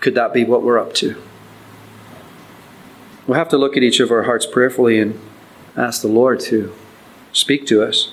Could 0.00 0.16
that 0.16 0.34
be 0.34 0.42
what 0.42 0.64
we're 0.64 0.80
up 0.80 0.94
to? 0.94 1.14
We'll 3.28 3.38
have 3.38 3.50
to 3.50 3.56
look 3.56 3.76
at 3.76 3.84
each 3.84 4.00
of 4.00 4.10
our 4.10 4.24
hearts 4.24 4.46
prayerfully 4.46 4.98
and 4.98 5.20
ask 5.76 6.02
the 6.02 6.08
Lord 6.08 6.40
to 6.40 6.74
speak 7.32 7.66
to 7.66 7.82
us. 7.82 8.12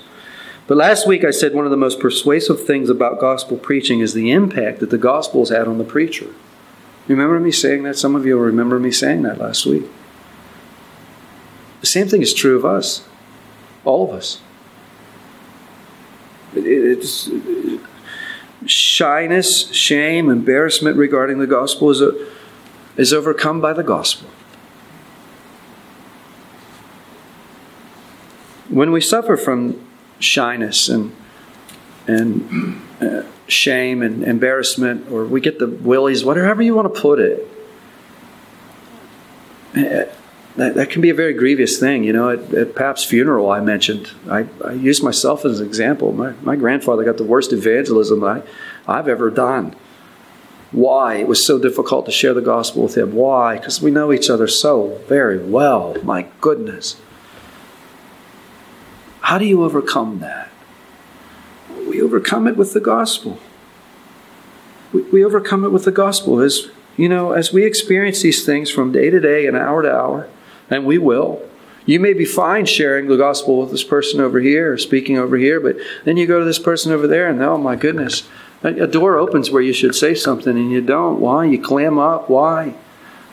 But 0.66 0.76
last 0.76 1.06
week 1.06 1.24
I 1.24 1.30
said 1.30 1.54
one 1.54 1.64
of 1.64 1.70
the 1.70 1.76
most 1.76 1.98
persuasive 1.98 2.64
things 2.64 2.90
about 2.90 3.20
gospel 3.20 3.56
preaching 3.56 4.00
is 4.00 4.14
the 4.14 4.30
impact 4.30 4.80
that 4.80 4.90
the 4.90 4.98
gospel 4.98 5.40
has 5.40 5.48
had 5.48 5.66
on 5.66 5.78
the 5.78 5.84
preacher. 5.84 6.28
Remember 7.08 7.40
me 7.40 7.50
saying 7.50 7.82
that? 7.82 7.98
Some 7.98 8.14
of 8.14 8.24
you 8.24 8.36
will 8.36 8.44
remember 8.44 8.78
me 8.78 8.92
saying 8.92 9.22
that 9.22 9.38
last 9.38 9.66
week. 9.66 9.84
The 11.80 11.86
same 11.86 12.06
thing 12.08 12.22
is 12.22 12.32
true 12.32 12.56
of 12.56 12.64
us. 12.64 13.04
All 13.84 14.08
of 14.08 14.10
us. 14.14 14.40
It's 16.54 17.30
shyness, 18.66 19.72
shame, 19.72 20.28
embarrassment 20.28 20.96
regarding 20.96 21.38
the 21.38 21.46
gospel 21.46 21.90
is, 21.90 22.00
a, 22.00 22.12
is 22.96 23.12
overcome 23.12 23.60
by 23.60 23.72
the 23.72 23.82
gospel. 23.82 24.28
When 28.70 28.92
we 28.92 29.00
suffer 29.00 29.36
from 29.36 29.86
shyness 30.18 30.88
and 30.88 31.14
and 32.06 32.80
uh, 33.00 33.22
shame 33.46 34.02
and 34.02 34.24
embarrassment, 34.24 35.10
or 35.10 35.24
we 35.24 35.40
get 35.40 35.58
the 35.58 35.66
willies, 35.66 36.24
whatever 36.24 36.62
you 36.62 36.74
want 36.74 36.92
to 36.92 37.00
put 37.00 37.18
it, 37.18 37.46
that, 39.72 40.74
that 40.74 40.90
can 40.90 41.00
be 41.00 41.10
a 41.10 41.14
very 41.14 41.34
grievous 41.34 41.78
thing. 41.78 42.04
You 42.04 42.12
know, 42.12 42.30
at, 42.30 42.52
at 42.54 42.74
Pap's 42.74 43.04
funeral, 43.04 43.50
I 43.50 43.60
mentioned, 43.60 44.10
I, 44.28 44.46
I 44.64 44.72
used 44.72 45.02
myself 45.02 45.44
as 45.44 45.60
an 45.60 45.66
example. 45.66 46.12
My, 46.12 46.32
my 46.42 46.56
grandfather 46.56 47.04
got 47.04 47.16
the 47.16 47.24
worst 47.24 47.52
evangelism 47.52 48.24
I, 48.24 48.42
I've 48.88 49.08
ever 49.08 49.30
done. 49.30 49.76
Why? 50.72 51.16
It 51.16 51.28
was 51.28 51.44
so 51.44 51.58
difficult 51.58 52.06
to 52.06 52.12
share 52.12 52.34
the 52.34 52.40
gospel 52.40 52.82
with 52.82 52.96
him. 52.96 53.12
Why? 53.12 53.58
Because 53.58 53.82
we 53.82 53.90
know 53.90 54.12
each 54.12 54.30
other 54.30 54.46
so 54.46 55.00
very 55.08 55.38
well. 55.38 55.96
My 56.02 56.28
goodness. 56.40 56.96
How 59.30 59.38
do 59.38 59.44
you 59.44 59.62
overcome 59.62 60.18
that? 60.18 60.48
We 61.88 62.02
overcome 62.02 62.48
it 62.48 62.56
with 62.56 62.72
the 62.72 62.80
gospel. 62.80 63.38
We, 64.92 65.24
overcome 65.24 65.64
it 65.64 65.68
with 65.68 65.84
the 65.84 65.92
gospel. 65.92 66.40
As 66.40 66.66
you 66.96 67.08
know, 67.08 67.30
as 67.30 67.52
we 67.52 67.64
experience 67.64 68.22
these 68.22 68.44
things 68.44 68.72
from 68.72 68.90
day 68.90 69.08
to 69.08 69.20
day 69.20 69.46
and 69.46 69.56
hour 69.56 69.82
to 69.82 69.94
hour, 69.94 70.28
and 70.68 70.84
we 70.84 70.98
will. 70.98 71.48
You 71.86 72.00
may 72.00 72.12
be 72.12 72.24
fine 72.24 72.66
sharing 72.66 73.06
the 73.06 73.16
gospel 73.16 73.60
with 73.60 73.70
this 73.70 73.84
person 73.84 74.20
over 74.20 74.40
here 74.40 74.72
or 74.72 74.78
speaking 74.78 75.16
over 75.16 75.36
here, 75.36 75.60
but 75.60 75.76
then 76.02 76.16
you 76.16 76.26
go 76.26 76.40
to 76.40 76.44
this 76.44 76.58
person 76.58 76.90
over 76.90 77.06
there, 77.06 77.28
and 77.28 77.40
oh 77.40 77.56
my 77.56 77.76
goodness, 77.76 78.28
a 78.64 78.88
door 78.88 79.16
opens 79.16 79.48
where 79.48 79.62
you 79.62 79.72
should 79.72 79.94
say 79.94 80.12
something 80.12 80.56
and 80.56 80.72
you 80.72 80.80
don't. 80.80 81.20
Why? 81.20 81.44
You 81.44 81.62
clam 81.62 82.00
up. 82.00 82.28
Why? 82.28 82.74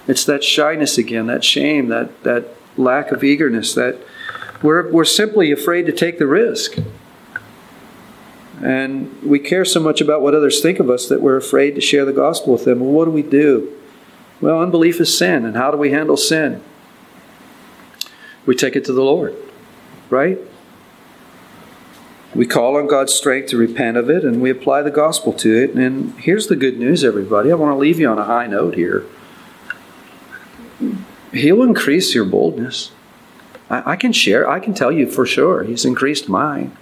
It's 0.08 0.26
that 0.26 0.44
shyness 0.44 1.00
again, 1.00 1.26
that 1.26 1.44
shame, 1.44 1.88
that, 1.88 2.22
that 2.22 2.50
lack 2.78 3.12
of 3.12 3.24
eagerness, 3.24 3.74
that 3.74 3.98
we're, 4.62 4.92
we're 4.92 5.06
simply 5.06 5.52
afraid 5.52 5.86
to 5.86 5.92
take 5.92 6.18
the 6.20 6.28
risk. 6.28 6.78
And 8.62 9.22
we 9.22 9.40
care 9.40 9.66
so 9.66 9.80
much 9.80 10.02
about 10.02 10.22
what 10.22 10.34
others 10.34 10.62
think 10.62 10.80
of 10.80 10.90
us 10.90 11.08
that 11.10 11.22
we're 11.22 11.38
afraid 11.38 11.76
to 11.76 11.82
share 11.82 12.06
the 12.06 12.14
gospel 12.14 12.54
with 12.54 12.66
them. 12.66 12.80
Well, 12.80 12.92
what 12.92 13.06
do 13.06 13.12
we 13.12 13.22
do? 13.22 13.72
Well, 14.42 14.62
unbelief 14.62 15.00
is 15.00 15.16
sin. 15.16 15.46
And 15.46 15.56
how 15.56 15.70
do 15.70 15.78
we 15.78 15.92
handle 15.92 16.18
sin? 16.18 16.64
we 18.48 18.56
take 18.56 18.76
it 18.76 18.86
to 18.86 18.94
the 18.94 19.04
Lord, 19.04 19.36
right? 20.10 20.40
We 22.34 22.48
call 22.48 22.78
on 22.78 22.88
God's 22.88 23.14
strength 23.14 23.50
to 23.50 23.58
repent 23.58 23.98
of 23.98 24.10
it 24.10 24.24
and 24.24 24.42
we 24.42 24.50
apply 24.50 24.82
the 24.82 24.92
gospel 24.92 25.34
to 25.34 25.56
it. 25.56 25.76
And 25.76 26.14
here's 26.20 26.48
the 26.48 26.56
good 26.56 26.80
news, 26.80 27.04
everybody. 27.04 27.52
I 27.52 27.56
want 27.56 27.74
to 27.74 27.78
leave 27.78 28.00
you 28.00 28.10
on 28.10 28.18
a 28.18 28.24
high 28.24 28.48
note 28.48 28.76
here. 28.76 29.06
He'll 31.34 31.62
increase 31.62 32.16
your 32.16 32.26
boldness. 32.26 32.92
I, 33.70 33.94
I 33.94 33.96
can 33.96 34.12
share, 34.12 34.50
I 34.50 34.60
can 34.60 34.74
tell 34.74 34.92
you 34.92 35.10
for 35.10 35.26
sure, 35.26 35.64
He's 35.64 35.86
increased 35.86 36.30
mine. 36.30 36.76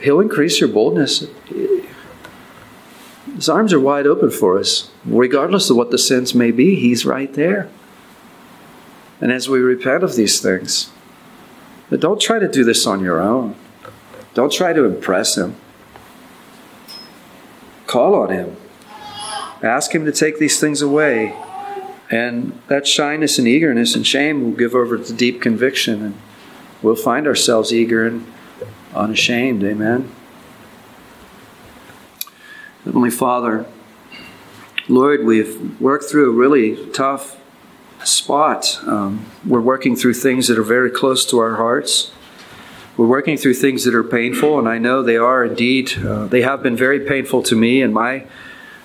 He'll 0.00 0.20
increase 0.20 0.60
your 0.60 0.68
boldness. 0.68 1.26
His 3.34 3.48
arms 3.48 3.72
are 3.72 3.80
wide 3.80 4.06
open 4.06 4.30
for 4.30 4.58
us. 4.58 4.90
Regardless 5.04 5.70
of 5.70 5.76
what 5.76 5.90
the 5.90 5.98
sins 5.98 6.34
may 6.34 6.50
be, 6.50 6.74
He's 6.74 7.06
right 7.06 7.32
there. 7.32 7.68
And 9.20 9.32
as 9.32 9.48
we 9.48 9.60
repent 9.60 10.04
of 10.04 10.16
these 10.16 10.40
things, 10.40 10.90
but 11.88 12.00
don't 12.00 12.20
try 12.20 12.38
to 12.38 12.48
do 12.48 12.64
this 12.64 12.86
on 12.86 13.00
your 13.00 13.20
own. 13.20 13.54
Don't 14.34 14.52
try 14.52 14.72
to 14.72 14.84
impress 14.84 15.36
Him. 15.38 15.56
Call 17.86 18.14
on 18.14 18.30
Him. 18.30 18.56
Ask 19.62 19.94
Him 19.94 20.04
to 20.04 20.12
take 20.12 20.38
these 20.38 20.60
things 20.60 20.82
away. 20.82 21.34
And 22.14 22.56
that 22.68 22.86
shyness 22.86 23.40
and 23.40 23.48
eagerness 23.48 23.96
and 23.96 24.06
shame 24.06 24.44
will 24.44 24.56
give 24.56 24.72
over 24.72 24.96
to 24.96 25.12
deep 25.12 25.42
conviction, 25.42 26.00
and 26.00 26.14
we'll 26.80 26.94
find 26.94 27.26
ourselves 27.26 27.72
eager 27.72 28.06
and 28.06 28.24
unashamed. 28.94 29.64
Amen. 29.64 30.12
Heavenly 32.84 33.10
Father, 33.10 33.66
Lord, 34.86 35.24
we've 35.24 35.80
worked 35.80 36.04
through 36.04 36.30
a 36.30 36.32
really 36.32 36.86
tough 36.92 37.36
spot. 38.04 38.78
Um, 38.86 39.26
we're 39.44 39.60
working 39.60 39.96
through 39.96 40.14
things 40.14 40.46
that 40.46 40.56
are 40.56 40.62
very 40.62 40.92
close 40.92 41.26
to 41.26 41.40
our 41.40 41.56
hearts. 41.56 42.12
We're 42.96 43.08
working 43.08 43.36
through 43.36 43.54
things 43.54 43.82
that 43.86 43.94
are 43.96 44.04
painful, 44.04 44.56
and 44.60 44.68
I 44.68 44.78
know 44.78 45.02
they 45.02 45.16
are 45.16 45.44
indeed. 45.44 45.98
Uh, 45.98 46.28
they 46.28 46.42
have 46.42 46.62
been 46.62 46.76
very 46.76 47.00
painful 47.00 47.42
to 47.42 47.56
me 47.56 47.82
and 47.82 47.92
my 47.92 48.28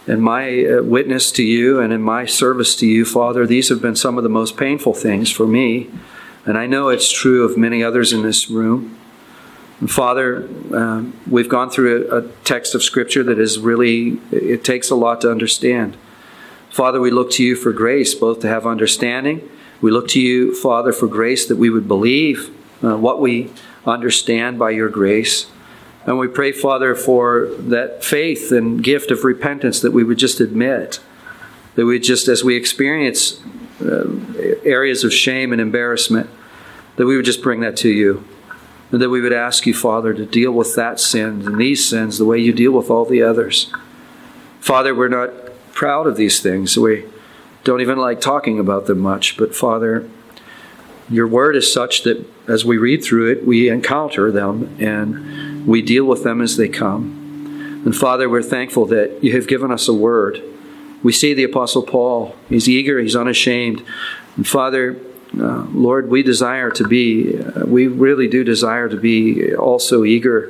in 0.10 0.20
my 0.20 0.66
uh, 0.66 0.82
witness 0.82 1.32
to 1.34 1.44
you 1.44 1.80
and 1.80 1.94
in 1.94 2.02
my 2.02 2.26
service 2.26 2.76
to 2.78 2.88
you, 2.88 3.06
Father, 3.06 3.46
these 3.46 3.70
have 3.70 3.80
been 3.80 3.96
some 3.96 4.18
of 4.18 4.24
the 4.24 4.30
most 4.30 4.58
painful 4.58 4.96
things 4.96 5.30
for 5.32 5.46
me. 5.46 5.88
And 6.46 6.58
I 6.58 6.66
know 6.66 6.90
it's 6.90 7.12
true 7.12 7.46
of 7.46 7.58
many 7.58 7.84
others 7.84 8.12
in 8.12 8.24
this 8.24 8.50
room. 8.50 8.98
And 9.80 9.90
Father, 9.90 10.50
uh, 10.74 11.04
we've 11.30 11.48
gone 11.48 11.70
through 11.70 12.10
a, 12.10 12.18
a 12.18 12.28
text 12.44 12.74
of 12.74 12.82
Scripture 12.82 13.22
that 13.24 13.38
is 13.38 13.60
really, 13.60 14.20
it 14.32 14.64
takes 14.64 14.90
a 14.90 14.96
lot 14.96 15.22
to 15.22 15.30
understand. 15.30 15.96
Father, 16.72 17.00
we 17.00 17.12
look 17.12 17.30
to 17.32 17.44
you 17.44 17.56
for 17.56 17.72
grace, 17.72 18.16
both 18.16 18.40
to 18.40 18.48
have 18.48 18.66
understanding. 18.66 19.48
We 19.80 19.92
look 19.92 20.08
to 20.10 20.20
you, 20.20 20.56
Father, 20.56 20.92
for 20.92 21.08
grace 21.08 21.48
that 21.48 21.58
we 21.58 21.70
would 21.70 21.88
believe 21.88 22.50
uh, 22.84 22.98
what 22.98 23.22
we 23.22 23.52
understand 23.86 24.58
by 24.58 24.72
your 24.72 24.90
grace. 24.90 25.46
And 26.10 26.18
we 26.18 26.28
pray, 26.28 26.52
Father, 26.52 26.96
for 26.96 27.46
that 27.60 28.04
faith 28.04 28.52
and 28.52 28.84
gift 28.84 29.12
of 29.12 29.24
repentance 29.24 29.80
that 29.82 29.92
we 29.92 30.04
would 30.04 30.18
just 30.18 30.40
admit, 30.40 31.00
that 31.76 31.86
we 31.86 32.00
just, 32.00 32.28
as 32.28 32.44
we 32.44 32.56
experience 32.56 33.40
uh, 33.80 34.10
areas 34.64 35.04
of 35.04 35.14
shame 35.14 35.52
and 35.52 35.62
embarrassment, 35.62 36.28
that 36.96 37.06
we 37.06 37.16
would 37.16 37.26
just 37.26 37.44
bring 37.44 37.60
that 37.60 37.78
to 37.78 37.90
you. 37.90 38.26
And 38.92 39.00
that 39.04 39.12
we 39.12 39.22
would 39.22 39.32
ask 39.32 39.68
you, 39.68 39.76
Father, 39.76 40.16
to 40.16 40.26
deal 40.26 40.52
with 40.52 40.76
that 40.76 41.00
sin 41.00 41.46
and 41.46 41.60
these 41.60 41.88
sins 41.88 42.18
the 42.18 42.26
way 42.26 42.40
you 42.40 42.54
deal 42.54 42.72
with 42.72 42.90
all 42.90 43.06
the 43.06 43.22
others. 43.22 43.72
Father, 44.60 44.96
we're 44.96 45.10
not 45.10 45.30
proud 45.74 46.08
of 46.08 46.18
these 46.18 46.42
things. 46.42 46.76
We 46.76 47.06
don't 47.64 47.82
even 47.82 48.00
like 48.00 48.20
talking 48.20 48.58
about 48.58 48.88
them 48.88 48.98
much. 48.98 49.38
But 49.38 49.56
Father, 49.56 50.10
your 51.08 51.28
word 51.28 51.56
is 51.56 51.72
such 51.72 52.02
that 52.02 52.26
as 52.48 52.66
we 52.66 52.80
read 52.80 53.04
through 53.04 53.32
it, 53.32 53.46
we 53.46 53.70
encounter 53.70 54.32
them 54.32 54.76
and 54.80 55.49
we 55.70 55.84
deal 55.84 56.04
with 56.04 56.24
them 56.24 56.42
as 56.42 56.58
they 56.58 56.68
come. 56.68 57.82
And 57.86 57.96
Father, 57.96 58.28
we're 58.28 58.42
thankful 58.42 58.88
that 58.88 59.24
you 59.24 59.34
have 59.34 59.48
given 59.48 59.72
us 59.72 59.88
a 59.88 59.94
word. 59.94 60.42
We 61.04 61.12
see 61.14 61.34
the 61.34 61.44
Apostle 61.44 61.84
Paul. 61.84 62.36
He's 62.50 62.68
eager, 62.68 63.00
he's 63.00 63.16
unashamed. 63.16 63.86
And 64.36 64.48
Father, 64.48 65.00
uh, 65.40 65.68
Lord, 65.72 66.10
we 66.10 66.24
desire 66.24 66.72
to 66.72 66.88
be, 66.88 67.38
uh, 67.38 67.66
we 67.66 67.88
really 67.88 68.28
do 68.28 68.44
desire 68.44 68.90
to 68.90 68.98
be 68.98 69.54
also 69.56 70.04
eager 70.04 70.50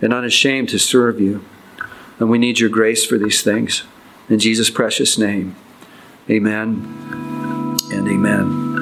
and 0.00 0.14
unashamed 0.14 0.70
to 0.70 0.78
serve 0.78 1.20
you. 1.20 1.44
And 2.18 2.30
we 2.30 2.38
need 2.38 2.58
your 2.58 2.70
grace 2.70 3.04
for 3.04 3.18
these 3.18 3.42
things. 3.42 3.84
In 4.30 4.38
Jesus' 4.38 4.70
precious 4.70 5.18
name, 5.18 5.56
amen 6.30 6.96
and 7.92 8.08
amen. 8.08 8.63